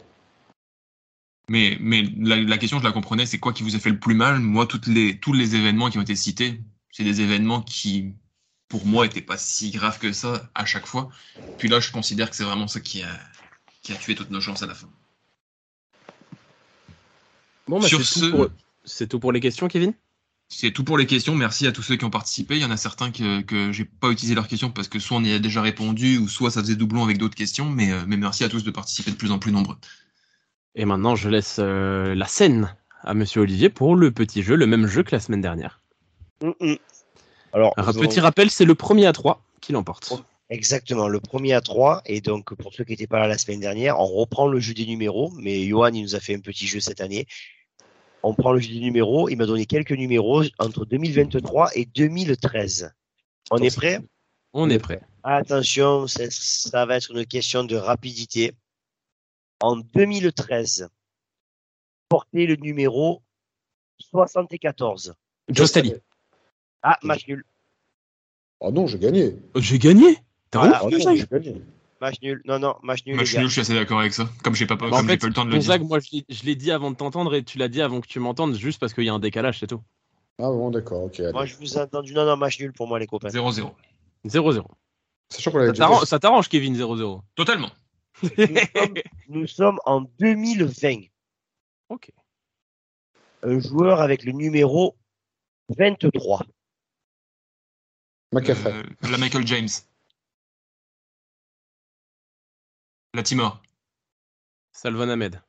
Mais, 1.48 1.76
mais 1.78 2.02
la, 2.18 2.58
question, 2.58 2.80
je 2.80 2.82
la 2.82 2.90
comprenais, 2.90 3.24
c'est 3.24 3.38
quoi 3.38 3.52
qui 3.52 3.62
vous 3.62 3.76
a 3.76 3.78
fait 3.78 3.90
le 3.90 4.00
plus 4.00 4.16
mal? 4.16 4.40
Moi, 4.40 4.66
toutes 4.66 4.88
les, 4.88 5.16
tous 5.20 5.32
les 5.32 5.54
événements 5.54 5.90
qui 5.90 5.98
ont 5.98 6.02
été 6.02 6.16
cités, 6.16 6.60
c'est 6.90 7.04
des 7.04 7.20
événements 7.20 7.62
qui, 7.62 8.14
pour 8.66 8.84
moi, 8.84 9.04
n'étaient 9.04 9.20
pas 9.20 9.38
si 9.38 9.70
graves 9.70 10.00
que 10.00 10.10
ça 10.10 10.50
à 10.56 10.64
chaque 10.64 10.86
fois. 10.86 11.08
Puis 11.58 11.68
là, 11.68 11.78
je 11.78 11.92
considère 11.92 12.30
que 12.30 12.34
c'est 12.34 12.42
vraiment 12.42 12.66
ça 12.66 12.80
qui 12.80 13.02
a, 13.02 13.16
qui 13.82 13.92
a 13.92 13.94
tué 13.94 14.16
toutes 14.16 14.32
nos 14.32 14.40
chances 14.40 14.64
à 14.64 14.66
la 14.66 14.74
fin. 14.74 14.88
Bon, 17.68 17.78
bah, 17.78 17.86
Sur 17.86 18.04
ce... 18.04 18.50
C'est 18.88 19.06
tout 19.06 19.20
pour 19.20 19.32
les 19.32 19.40
questions, 19.40 19.68
Kevin? 19.68 19.92
C'est 20.48 20.70
tout 20.70 20.82
pour 20.82 20.96
les 20.96 21.06
questions. 21.06 21.34
Merci 21.34 21.66
à 21.66 21.72
tous 21.72 21.82
ceux 21.82 21.96
qui 21.96 22.06
ont 22.06 22.10
participé. 22.10 22.56
Il 22.56 22.62
y 22.62 22.64
en 22.64 22.70
a 22.70 22.78
certains 22.78 23.10
que, 23.10 23.42
que 23.42 23.70
j'ai 23.70 23.84
pas 23.84 24.10
utilisé 24.10 24.34
leurs 24.34 24.48
questions 24.48 24.70
parce 24.70 24.88
que 24.88 24.98
soit 24.98 25.18
on 25.18 25.22
y 25.22 25.32
a 25.32 25.38
déjà 25.38 25.60
répondu 25.60 26.16
ou 26.16 26.26
soit 26.26 26.50
ça 26.50 26.62
faisait 26.62 26.74
doublon 26.74 27.04
avec 27.04 27.18
d'autres 27.18 27.34
questions. 27.34 27.66
Mais, 27.66 27.92
euh, 27.92 28.04
mais 28.06 28.16
merci 28.16 28.44
à 28.44 28.48
tous 28.48 28.64
de 28.64 28.70
participer 28.70 29.10
de 29.10 29.16
plus 29.16 29.30
en 29.30 29.38
plus 29.38 29.52
nombreux. 29.52 29.76
Et 30.74 30.86
maintenant, 30.86 31.16
je 31.16 31.28
laisse 31.28 31.56
euh, 31.58 32.14
la 32.14 32.26
scène 32.26 32.74
à 33.02 33.12
Monsieur 33.12 33.42
Olivier 33.42 33.68
pour 33.68 33.94
le 33.94 34.10
petit 34.10 34.42
jeu, 34.42 34.56
le 34.56 34.66
même 34.66 34.86
jeu 34.86 35.02
que 35.02 35.14
la 35.14 35.20
semaine 35.20 35.42
dernière. 35.42 35.82
Mm, 36.42 36.50
mm. 36.60 36.76
Alors, 37.52 37.74
un 37.76 37.92
petit 37.92 38.20
rappel, 38.20 38.50
c'est 38.50 38.64
le 38.64 38.74
premier 38.74 39.06
à 39.06 39.12
3 39.12 39.42
qui 39.60 39.72
l'emporte. 39.72 40.12
Exactement, 40.50 41.08
le 41.08 41.20
premier 41.20 41.52
à 41.52 41.60
3. 41.60 42.02
Et 42.06 42.20
donc, 42.20 42.54
pour 42.54 42.72
ceux 42.72 42.84
qui 42.84 42.92
n'étaient 42.92 43.06
pas 43.06 43.18
là 43.18 43.26
la 43.26 43.38
semaine 43.38 43.60
dernière, 43.60 43.98
on 44.00 44.06
reprend 44.06 44.46
le 44.46 44.60
jeu 44.60 44.72
des 44.72 44.86
numéros. 44.86 45.30
Mais 45.38 45.66
Johan, 45.66 45.92
il 45.92 46.02
nous 46.02 46.14
a 46.14 46.20
fait 46.20 46.34
un 46.34 46.40
petit 46.40 46.66
jeu 46.66 46.80
cette 46.80 47.00
année. 47.00 47.26
On 48.22 48.34
prend 48.34 48.52
le 48.52 48.60
jeu 48.60 48.72
des 48.72 48.80
numéros. 48.80 49.28
Il 49.28 49.36
m'a 49.36 49.46
donné 49.46 49.66
quelques 49.66 49.92
numéros 49.92 50.42
entre 50.58 50.84
2023 50.84 51.70
et 51.74 51.84
2013. 51.86 52.92
On 53.50 53.58
est 53.58 53.74
prêt? 53.74 54.00
On 54.52 54.68
est 54.70 54.78
prêt. 54.78 55.00
Attention, 55.22 56.06
ça, 56.06 56.24
ça 56.30 56.86
va 56.86 56.96
être 56.96 57.10
une 57.10 57.26
question 57.26 57.64
de 57.64 57.76
rapidité. 57.76 58.52
En 59.60 59.76
2013, 59.76 60.88
portez 62.08 62.46
le 62.46 62.56
numéro 62.56 63.22
74. 63.98 65.14
Joe 65.48 65.68
Staley. 65.68 66.00
Ah, 66.82 66.98
match 67.02 67.26
nul. 67.26 67.44
Oh 68.60 68.70
non, 68.70 68.86
j'ai 68.86 68.98
gagné. 68.98 69.36
J'ai 69.56 69.78
gagné? 69.78 70.18
T'as 70.50 70.60
Voilà. 70.60 70.84
Ouf, 70.84 70.90
non, 70.92 70.98
Gonzague 70.98 71.16
j'ai 71.16 71.26
gagné. 71.26 71.62
Match 72.00 72.20
nul. 72.22 72.40
Non, 72.44 72.58
non, 72.58 72.76
match 72.82 73.04
nul, 73.06 73.16
Match 73.16 73.28
les 73.30 73.34
gars. 73.34 73.40
nul, 73.40 73.48
je 73.48 73.52
suis 73.52 73.60
assez 73.60 73.74
d'accord 73.74 73.98
avec 74.00 74.12
ça. 74.12 74.28
Comme 74.44 74.54
j'ai 74.54 74.66
pas, 74.66 74.76
Bah, 74.76 74.88
comme 74.90 75.06
fait, 75.08 75.16
pas 75.18 75.26
eu 75.26 75.28
le 75.30 75.34
temps 75.34 75.44
de 75.44 75.50
le 75.50 75.58
dire. 75.58 75.66
Gonzague, 75.68 75.82
moi, 75.82 75.98
je 75.98 76.08
l'ai- 76.12 76.24
je 76.28 76.44
l'ai 76.44 76.54
dit 76.54 76.70
avant 76.70 76.90
de 76.90 76.96
t'entendre 76.96 77.34
et 77.34 77.42
tu 77.42 77.58
l'as 77.58 77.68
dit 77.68 77.82
avant 77.82 78.00
que 78.00 78.06
tu 78.06 78.20
m'entendes, 78.20 78.54
juste 78.54 78.78
parce 78.78 78.94
qu'il 78.94 79.04
y 79.04 79.08
a 79.08 79.14
un 79.14 79.18
décalage, 79.18 79.58
c'est 79.58 79.66
tout. 79.66 79.82
Ah 80.38 80.44
bon, 80.50 80.70
d'accord, 80.70 81.04
ok. 81.04 81.18
allez. 81.20 81.32
Moi, 81.32 81.46
je 81.46 81.56
vous 81.56 81.76
ai 81.76 81.80
entendu. 81.80 82.14
Non, 82.14 82.24
non, 82.24 82.36
match 82.36 82.60
nul 82.60 82.72
pour 82.72 82.86
moi, 82.86 82.98
les 83.00 83.06
copains. 83.08 83.28
0-0. 83.28 83.72
0-0. 84.24 84.64
Sachant 85.30 85.50
qu'on 85.50 85.58
Ça 85.58 85.66
déjà 85.72 85.84
t'arrange-. 86.18 86.44
Ça 86.44 86.48
Kevin, 86.48 86.74
0-0. 86.76 87.20
Totalement. 87.34 87.70
Nous 88.22 88.28
sommes, 88.74 88.94
nous 89.28 89.46
sommes 89.46 89.78
en 89.84 90.00
2020. 90.18 91.02
Ok. 91.88 92.10
Un 93.42 93.58
joueur 93.60 94.00
avec 94.00 94.24
le 94.24 94.32
numéro 94.32 94.96
23. 95.76 96.44
McAfee. 98.32 98.66
Euh, 98.68 98.82
la 99.10 99.18
Michael 99.18 99.46
James. 99.46 99.68
La 103.14 103.22
Timor. 103.22 103.60
Salvan 104.72 105.08
Ahmed. 105.08 105.40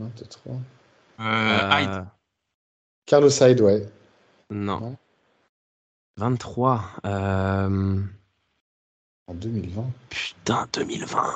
Un, 0.00 0.06
deux, 0.16 0.24
trois. 0.26 0.56
Euh, 1.20 1.70
Hyde. 1.72 1.90
Euh, 1.90 2.02
Carlos 3.06 3.28
Hyde, 3.28 3.60
ouais. 3.60 3.86
Non. 4.50 4.90
Ouais. 4.90 4.96
23. 6.16 6.84
Euh... 7.04 8.02
En 9.26 9.34
2020. 9.34 9.84
Putain, 10.08 10.66
2020. 10.72 11.34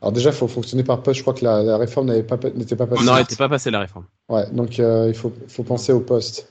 Alors 0.00 0.12
déjà, 0.12 0.30
il 0.30 0.36
faut 0.36 0.48
fonctionner 0.48 0.82
par 0.82 1.02
poste. 1.02 1.18
Je 1.18 1.22
crois 1.22 1.34
que 1.34 1.44
la, 1.44 1.62
la 1.62 1.76
réforme 1.76 2.08
n'avait 2.08 2.24
pas, 2.24 2.36
n'était 2.36 2.74
pas 2.76 2.86
passée. 2.86 3.04
Non, 3.04 3.14
elle 3.14 3.22
n'était 3.22 3.36
pas 3.36 3.48
passée 3.48 3.70
la 3.70 3.80
réforme. 3.80 4.06
Ouais, 4.28 4.50
donc 4.50 4.80
euh, 4.80 5.08
il 5.08 5.14
faut, 5.14 5.32
faut 5.48 5.62
penser 5.62 5.92
au 5.92 6.00
poste. 6.00 6.50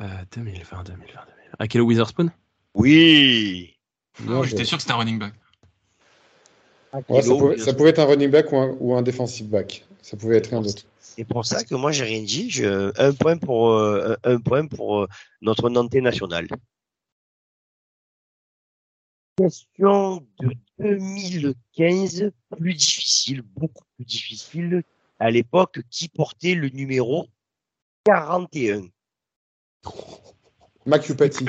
Euh, 0.00 0.06
2020, 0.32 0.84
2020, 0.84 0.84
2020. 0.84 1.20
Akelo 1.58 1.84
Witherspoon? 1.84 2.30
Oui. 2.74 3.76
Oh, 4.28 4.44
J'étais 4.44 4.64
sûr 4.64 4.78
que 4.78 4.82
c'était 4.82 4.94
un 4.94 4.98
running 4.98 5.18
back. 5.18 5.34
Ouais, 6.92 7.22
ça, 7.22 7.34
pouvait, 7.34 7.58
ça 7.58 7.74
pouvait 7.74 7.90
être 7.90 7.98
un 7.98 8.06
running 8.06 8.30
back 8.30 8.50
ou 8.52 8.56
un, 8.56 8.76
ou 8.80 8.94
un 8.94 9.02
defensive 9.02 9.48
back. 9.48 9.84
Ça 10.02 10.16
pouvait 10.16 10.36
être 10.36 10.54
un 10.54 10.62
d'autre. 10.62 10.84
C'est 11.00 11.24
pour 11.24 11.44
ça 11.44 11.64
que 11.64 11.74
moi, 11.74 11.92
j'ai 11.92 12.04
rien 12.04 12.22
dit. 12.22 12.48
Je, 12.48 12.92
un 12.98 13.12
point 13.12 13.36
pour, 13.36 13.70
euh, 13.70 14.14
un 14.24 14.34
un 14.34 14.40
point 14.40 14.66
pour 14.66 15.02
euh, 15.02 15.08
notre 15.42 15.68
Nantais 15.68 16.00
national. 16.00 16.48
Question 19.36 20.26
de 20.40 20.54
2015, 20.78 22.30
plus 22.56 22.74
difficile, 22.74 23.42
beaucoup 23.42 23.84
plus 23.96 24.04
difficile. 24.04 24.82
À 25.18 25.30
l'époque, 25.30 25.80
qui 25.90 26.08
portait 26.08 26.54
le 26.54 26.68
numéro 26.68 27.26
41 28.04 28.88
Macupati. 30.86 31.46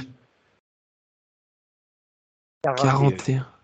41. 2.63 3.58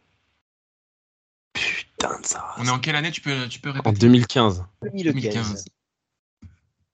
Putain 1.97 2.19
de 2.19 2.25
ça. 2.25 2.45
On 2.57 2.65
est 2.65 2.69
en 2.69 2.79
quelle 2.79 2.95
année? 2.95 3.11
Tu 3.11 3.21
peux, 3.21 3.47
tu 3.47 3.59
peux 3.59 3.69
En 3.69 3.73
répéter 3.73 3.99
2015. 3.99 4.63
2015. 4.83 5.13
2015. 5.13 5.65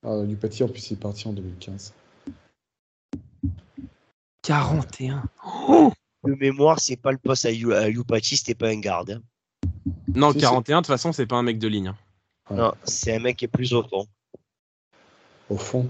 Ah, 0.04 0.24
Lupati, 0.24 0.64
en 0.64 0.68
plus, 0.68 0.90
il 0.92 0.94
est 0.94 0.98
parti 1.00 1.28
en 1.28 1.34
2015. 1.34 1.94
41. 4.44 5.24
Oh 5.68 5.92
De 6.24 6.34
mémoire, 6.36 6.80
c'est 6.80 6.96
pas 6.96 7.12
le 7.12 7.18
poste 7.18 7.46
à, 7.46 7.52
You- 7.52 7.74
à 7.74 7.88
Youpati, 7.90 8.38
c'était 8.38 8.56
pas 8.56 8.70
un 8.70 8.80
garde. 8.80 9.12
hein. 9.12 9.70
non, 10.16 10.32
Si, 10.32 10.40
41, 10.40 10.78
de 10.78 10.82
toute 10.82 10.88
façon, 10.88 11.12
c'est 11.12 11.26
pas 11.28 11.36
un 11.38 11.44
mec 11.44 11.60
de 11.60 11.68
ligne. 11.68 11.90
hein. 11.90 11.98
Ouais. 12.50 12.58
Non, 12.58 12.74
c'est 12.84 13.16
un 13.16 13.20
mec 13.20 13.38
qui 13.38 13.46
est 13.46 13.48
plus 13.48 13.74
au 13.74 13.84
fond. 13.84 14.08
Au 15.50 15.58
fond. 15.58 15.90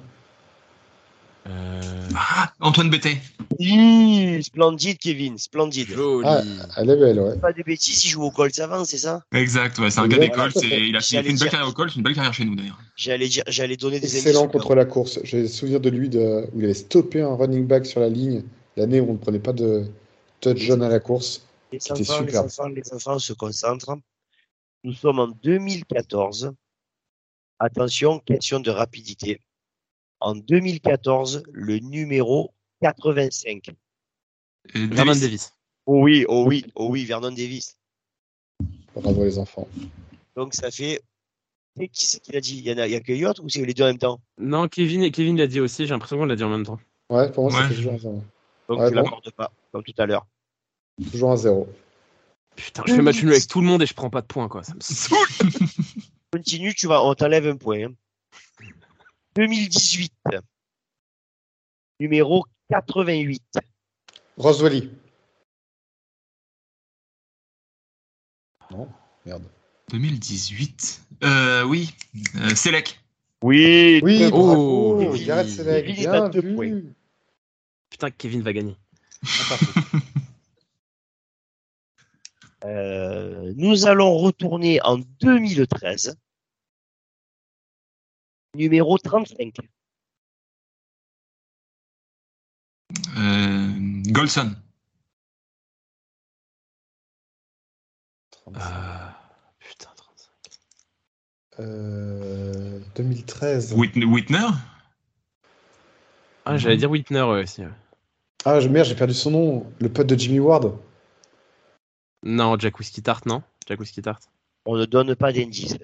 Euh... 1.48 1.82
Ah, 2.16 2.52
Antoine 2.60 2.90
Bété. 2.90 3.18
Mmh, 3.60 4.42
splendide, 4.42 4.98
Kevin, 4.98 5.38
splendide. 5.38 5.90
Joli. 5.90 6.28
Ah, 6.28 6.42
elle 6.78 6.90
est 6.90 6.96
belle, 6.96 7.20
ouais. 7.20 7.38
Pas 7.38 7.54
de 7.54 7.64
bêtises, 7.64 8.06
il 8.06 8.10
joue 8.10 8.24
au 8.24 8.32
Colts 8.32 8.60
avant, 8.60 8.86
c'est 8.86 8.98
ça? 8.98 9.24
Exact, 9.34 9.78
ouais, 9.80 9.90
c'est 9.90 10.00
un 10.00 10.08
gars 10.08 10.18
des 10.18 10.30
Colts 10.30 10.64
et 10.64 10.88
il 10.88 10.96
a, 10.96 11.02
fait 11.02 11.18
une 11.28 11.38
belle 11.38 11.50
carrière 11.50 11.68
au 11.68 11.74
Colts, 11.74 11.96
une 11.96 12.04
belle 12.04 12.16
carrière 12.16 12.34
chez 12.34 12.46
nous 12.46 12.56
d'ailleurs. 12.56 12.80
J'allais 12.96 13.28
dire, 13.28 13.44
j'allais 13.48 13.78
donner 13.78 14.00
des 14.00 14.16
Excellent 14.16 14.48
contre 14.48 14.76
la 14.76 14.86
course. 14.86 15.20
J'ai 15.24 15.42
le 15.42 15.48
souvenir 15.48 15.80
de 15.80 15.90
lui 15.90 16.10
de, 16.10 16.48
où 16.54 16.60
il 16.60 16.66
avait 16.66 16.74
stoppé 16.74 17.22
un 17.22 17.36
running 17.36 17.66
back 17.66 17.86
sur 17.86 18.00
la 18.00 18.10
ligne 18.10 18.44
l'année 18.78 19.00
où 19.00 19.10
on 19.10 19.14
ne 19.14 19.18
prenait 19.18 19.40
pas 19.40 19.54
de 19.54 19.86
touchdown 20.40 20.82
à 20.84 20.90
la 20.90 21.00
course. 21.00 21.46
Les 21.72 21.80
C'était 21.80 22.02
enfants, 22.02 22.22
les 22.22 22.38
enfants, 22.38 22.68
les 22.68 22.94
enfants 22.94 23.20
se 23.20 23.34
concentrent. 23.34 23.98
Nous 24.84 24.94
sommes 24.94 25.20
en 25.20 25.28
2014. 25.28 26.52
Attention, 27.60 28.20
question 28.20 28.60
de 28.60 28.72
rapidité. 28.72 29.40
En 30.22 30.36
2014, 30.36 31.44
le 31.52 31.80
numéro 31.80 32.52
85. 32.82 33.70
Et 34.76 34.86
Vernon 34.88 35.06
Davis. 35.14 35.22
Davis. 35.22 35.54
Oh 35.88 36.02
oui, 36.04 36.26
oh 36.28 36.46
oui, 36.48 36.66
oh 36.76 36.88
oui, 36.90 37.06
Vernon 37.06 37.32
Davis. 37.32 37.76
Bravo 38.96 39.24
les 39.24 39.40
enfants. 39.40 39.68
Donc 40.36 40.54
ça 40.54 40.70
fait. 40.72 41.02
Et 41.80 41.88
qui 41.88 42.06
c'est 42.06 42.20
qui 42.20 42.32
l'a 42.34 42.42
dit? 42.42 42.58
Il 42.60 42.68
y 42.68 42.72
en 42.74 42.78
a, 42.78 42.86
il 42.88 42.92
y 42.92 42.96
a 42.96 43.00
que 43.00 43.12
Elliott 43.14 43.40
ou 43.40 43.50
c'est 43.50 43.66
les 43.66 43.74
deux 43.74 43.84
en 43.84 43.88
même 43.88 43.98
temps? 43.98 44.20
Non, 44.38 44.68
Kevin, 44.68 45.10
Kevin 45.12 45.38
l'a 45.38 45.48
dit 45.48 45.60
aussi, 45.60 45.86
j'ai 45.86 45.92
l'impression 45.92 46.18
qu'on 46.18 46.26
l'a 46.26 46.36
dit 46.36 46.44
en 46.44 46.50
même 46.50 46.66
temps. 46.66 46.80
Ouais, 47.10 47.32
pour 47.32 47.50
moi, 47.50 47.62
Ouais. 47.62 47.68
fait 47.70 47.76
toujours 47.76 47.94
un 47.94 47.98
zéro. 47.98 48.24
Donc 48.70 48.80
Ouais, 48.80 48.90
tu 48.90 48.96
bon. 48.96 49.02
l'accordes 49.04 49.32
pas, 49.32 49.52
comme 49.72 49.84
tout 49.84 49.94
à 49.98 50.06
l'heure. 50.06 50.28
Toujours 51.12 51.32
un 51.32 51.38
zéro. 51.38 51.68
Putain, 52.56 52.84
je 52.86 52.94
fais 52.94 53.02
match 53.02 53.24
nul 53.24 53.32
avec 53.32 53.48
tout 53.48 53.62
le 53.62 53.68
monde 53.68 53.82
et 53.82 53.86
je 53.86 53.94
prends 53.94 54.10
pas 54.10 54.22
de 54.22 54.28
points, 54.28 54.50
quoi. 54.50 54.64
Ça 54.64 54.74
me 54.76 54.80
saoule. 54.82 55.18
Continue, 56.34 56.76
tu 56.76 56.88
vas, 56.88 57.04
on 57.04 57.14
t'enlève 57.16 57.48
un 57.48 57.56
point. 57.56 57.86
hein. 57.86 57.94
2018. 59.36 60.12
Numéro 62.00 62.46
88. 62.70 63.42
Roswelly. 64.38 64.90
Non, 68.72 68.88
merde. 69.26 69.44
2018. 69.90 71.02
Euh, 71.24 71.64
oui. 71.64 71.94
Euh, 72.38 72.56
Selec. 72.56 73.00
Oui. 73.44 74.00
Oui, 74.04 74.26
Oh, 74.32 74.96
bravo, 74.96 75.16
Selleck, 75.48 75.86
Kevin 75.86 76.30
bien 76.30 76.42
vu. 76.42 76.56
points. 76.56 76.82
Putain, 77.90 78.12
Kevin 78.12 78.42
va 78.42 78.54
gagner. 78.54 78.76
Euh, 82.64 83.54
nous 83.56 83.88
allons 83.88 84.18
retourner 84.20 84.80
en 84.84 85.00
2013. 85.20 86.16
Numéro 88.56 88.98
35. 88.98 89.56
Euh, 93.18 94.02
Golson. 94.08 94.56
Euh... 98.48 98.52
Putain, 99.60 99.90
35. 99.96 100.32
Euh, 101.60 102.80
2013. 102.96 103.74
Whitner. 103.74 104.06
Whitner? 104.06 104.48
Ah, 106.46 106.58
j'allais 106.58 106.78
dire 106.78 106.90
Whitner 106.90 107.22
ouais, 107.22 107.44
aussi. 107.44 107.62
Ah, 108.44 108.60
je- 108.60 108.68
merde, 108.68 108.88
j'ai 108.88 108.96
perdu 108.96 109.14
son 109.14 109.32
nom. 109.32 109.74
Le 109.80 109.90
pote 109.90 110.08
de 110.08 110.18
Jimmy 110.18 110.40
Ward. 110.40 110.78
Non, 112.24 112.58
Jack 112.60 112.78
Whiskey 112.80 113.02
Tart, 113.02 113.22
non 113.26 113.42
Jack 113.68 113.80
Whiskey 113.80 114.02
Tart 114.02 114.20
On 114.66 114.76
ne 114.76 114.86
donne 114.86 115.16
pas 115.16 115.32
d'indice. 115.32 115.78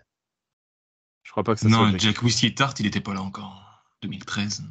Je 1.28 1.32
crois 1.32 1.44
pas 1.44 1.56
que 1.56 1.60
ça 1.60 1.68
Non, 1.68 1.80
soit 1.80 1.92
Jack. 1.92 2.00
Jack 2.00 2.22
Whiskey 2.24 2.54
Tart, 2.54 2.74
il 2.80 2.86
était 2.86 3.02
pas 3.02 3.14
là 3.14 3.22
encore. 3.22 3.84
2013. 4.02 4.64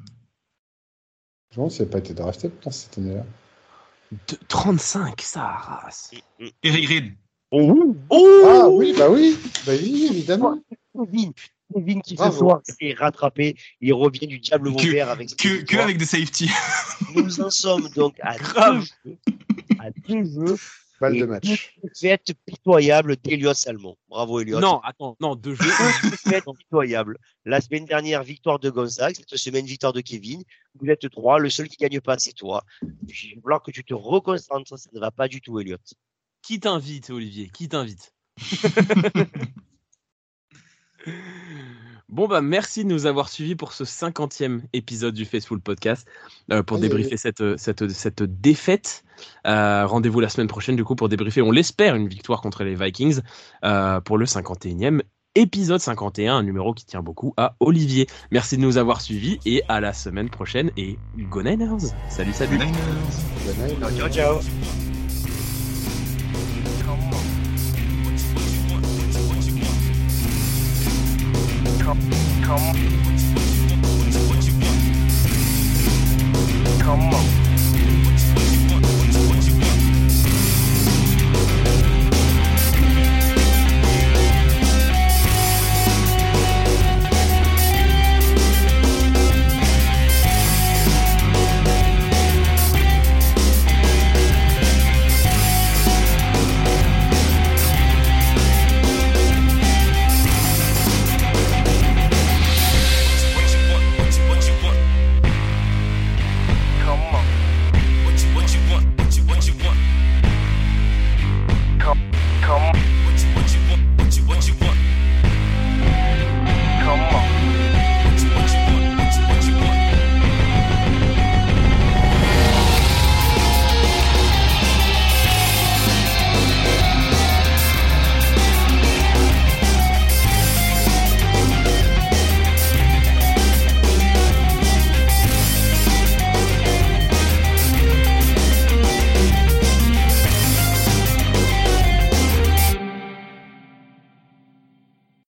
Je 1.51 1.57
demande 1.57 1.71
s'il 1.71 1.85
n'a 1.85 1.91
pas 1.93 1.99
été 1.99 2.15
drafté 2.15 2.51
dans 2.65 2.71
cette 2.71 2.97
année-là. 2.97 3.25
De- 4.11 4.39
35, 4.49 5.21
ça 5.21 5.43
race. 5.45 6.13
Eric 6.63 6.89
Reed. 6.89 7.15
Oh, 7.51 7.95
Ah 8.11 8.69
oui, 8.71 8.95
bah 8.97 9.11
oui, 9.11 9.39
bah 9.67 9.73
oui, 9.79 10.09
évidemment. 10.11 10.59
Kevin, 10.95 11.33
Kevin 11.75 12.01
qui 12.01 12.11
ce 12.13 12.17
Bravo. 12.17 12.39
soir 12.39 12.61
s'est 12.65 12.95
rattrapé. 12.99 13.55
Il 13.83 13.93
revient 13.93 14.27
du 14.27 14.39
diable 14.39 14.75
Que- 14.75 14.83
Vauvert 14.87 15.11
avec 15.11 15.37
Que, 15.37 15.63
que 15.63 15.77
avec 15.77 15.99
des 15.99 16.07
safety. 16.07 16.49
Nous 17.15 17.41
en 17.43 17.51
sommes 17.51 17.89
donc 17.91 18.17
à 18.23 18.39
deux 18.39 18.81
jeux. 18.81 19.17
À 19.79 19.91
deux 20.09 20.25
jeux. 20.25 20.57
Balle 21.01 21.17
et 21.17 21.21
de 21.21 21.27
match. 21.27 21.77
deux 21.83 21.89
défaites 21.89 22.33
pitoyables 22.47 23.17
d'Eliott 23.17 23.57
Salmon. 23.57 23.97
Bravo 24.09 24.41
Eliott. 24.41 24.63
Non, 24.63 24.81
attends, 24.83 25.17
non, 25.21 25.37
deux 25.37 25.55
jeux. 25.55 25.71
Deux 26.03 26.11
défaites 26.11 26.45
pitoyables. 26.59 27.19
La 27.45 27.61
semaine 27.61 27.85
dernière, 27.85 28.23
victoire 28.23 28.59
de 28.59 28.71
Gonzague. 28.71 29.15
Cette 29.15 29.37
semaine, 29.37 29.67
victoire 29.67 29.93
de 29.93 30.01
Kevin. 30.01 30.43
Vous 30.75 30.89
êtes 30.89 31.09
trois. 31.11 31.39
Le 31.39 31.51
seul 31.51 31.69
qui 31.69 31.77
gagne 31.77 32.01
pas, 32.01 32.19
c'est 32.19 32.33
toi. 32.33 32.65
Il 32.83 33.35
va 33.37 33.43
falloir 33.43 33.63
que 33.63 33.71
tu 33.71 33.85
te 33.85 33.95
reconcentres. 33.95 34.79
Ça 34.79 34.91
ne 34.93 35.01
va 35.01 35.11
pas 35.11 35.29
du 35.29 35.41
tout, 35.41 35.61
Eliott. 35.61 35.95
Qui 36.43 36.61
t'invite, 36.61 37.11
Olivier? 37.11 37.51
Qui 37.53 37.69
t'invite? 37.69 38.13
Bon, 42.17 42.29
bah, 42.29 42.41
merci 42.41 42.83
de 42.83 42.89
nous 42.89 43.05
avoir 43.05 43.29
suivis 43.29 43.57
pour 43.57 43.75
ce 43.75 43.85
50e 43.85 44.63
épisode 44.73 45.13
du 45.13 45.27
Faceful 45.27 45.61
Podcast 45.61 46.09
euh, 46.51 46.63
pour 46.63 46.79
Oui, 46.79 46.81
débriefer 46.85 47.11
oui. 47.13 47.19
cette, 47.19 47.59
cette, 47.59 47.91
cette 47.91 48.23
défaite. 48.23 49.05
Euh, 49.47 49.87
Rendez-vous 49.87 50.21
la 50.21 50.31
semaine 50.31 50.47
prochaine, 50.47 50.77
du 50.77 50.83
coup, 50.83 50.97
pour 50.97 51.11
débriefer, 51.11 51.43
on 51.43 51.51
l'espère, 51.51 51.95
une 51.95 52.09
victoire 52.09 52.41
contre 52.41 52.65
les 52.65 52.75
Vikings 52.75 53.21
euh, 53.65 54.01
pour 54.01 54.17
le 54.17 54.25
51e 54.25 55.03
épisode 55.35 55.81
51, 55.81 56.37
un 56.37 56.43
numéro 56.43 56.73
qui 56.73 56.87
tient 56.87 57.03
beaucoup 57.03 57.35
à 57.37 57.55
Olivier. 57.61 58.07
Merci 58.31 58.57
de 58.57 58.63
nous 58.63 58.79
avoir 58.79 59.03
suivis 59.03 59.39
et 59.45 59.63
à 59.69 59.81
la 59.83 59.93
semaine 59.93 60.31
prochaine. 60.31 60.71
Et 60.79 60.97
Go 61.19 61.43
Niners 61.43 61.93
Salut, 62.09 62.33
salut 62.33 62.57
Niners. 62.57 62.73
Bonne 63.45 63.61
année. 63.61 63.99
Ciao, 63.99 64.09
ciao. 64.09 64.86
Come 71.87 71.95
on. 77.15 77.46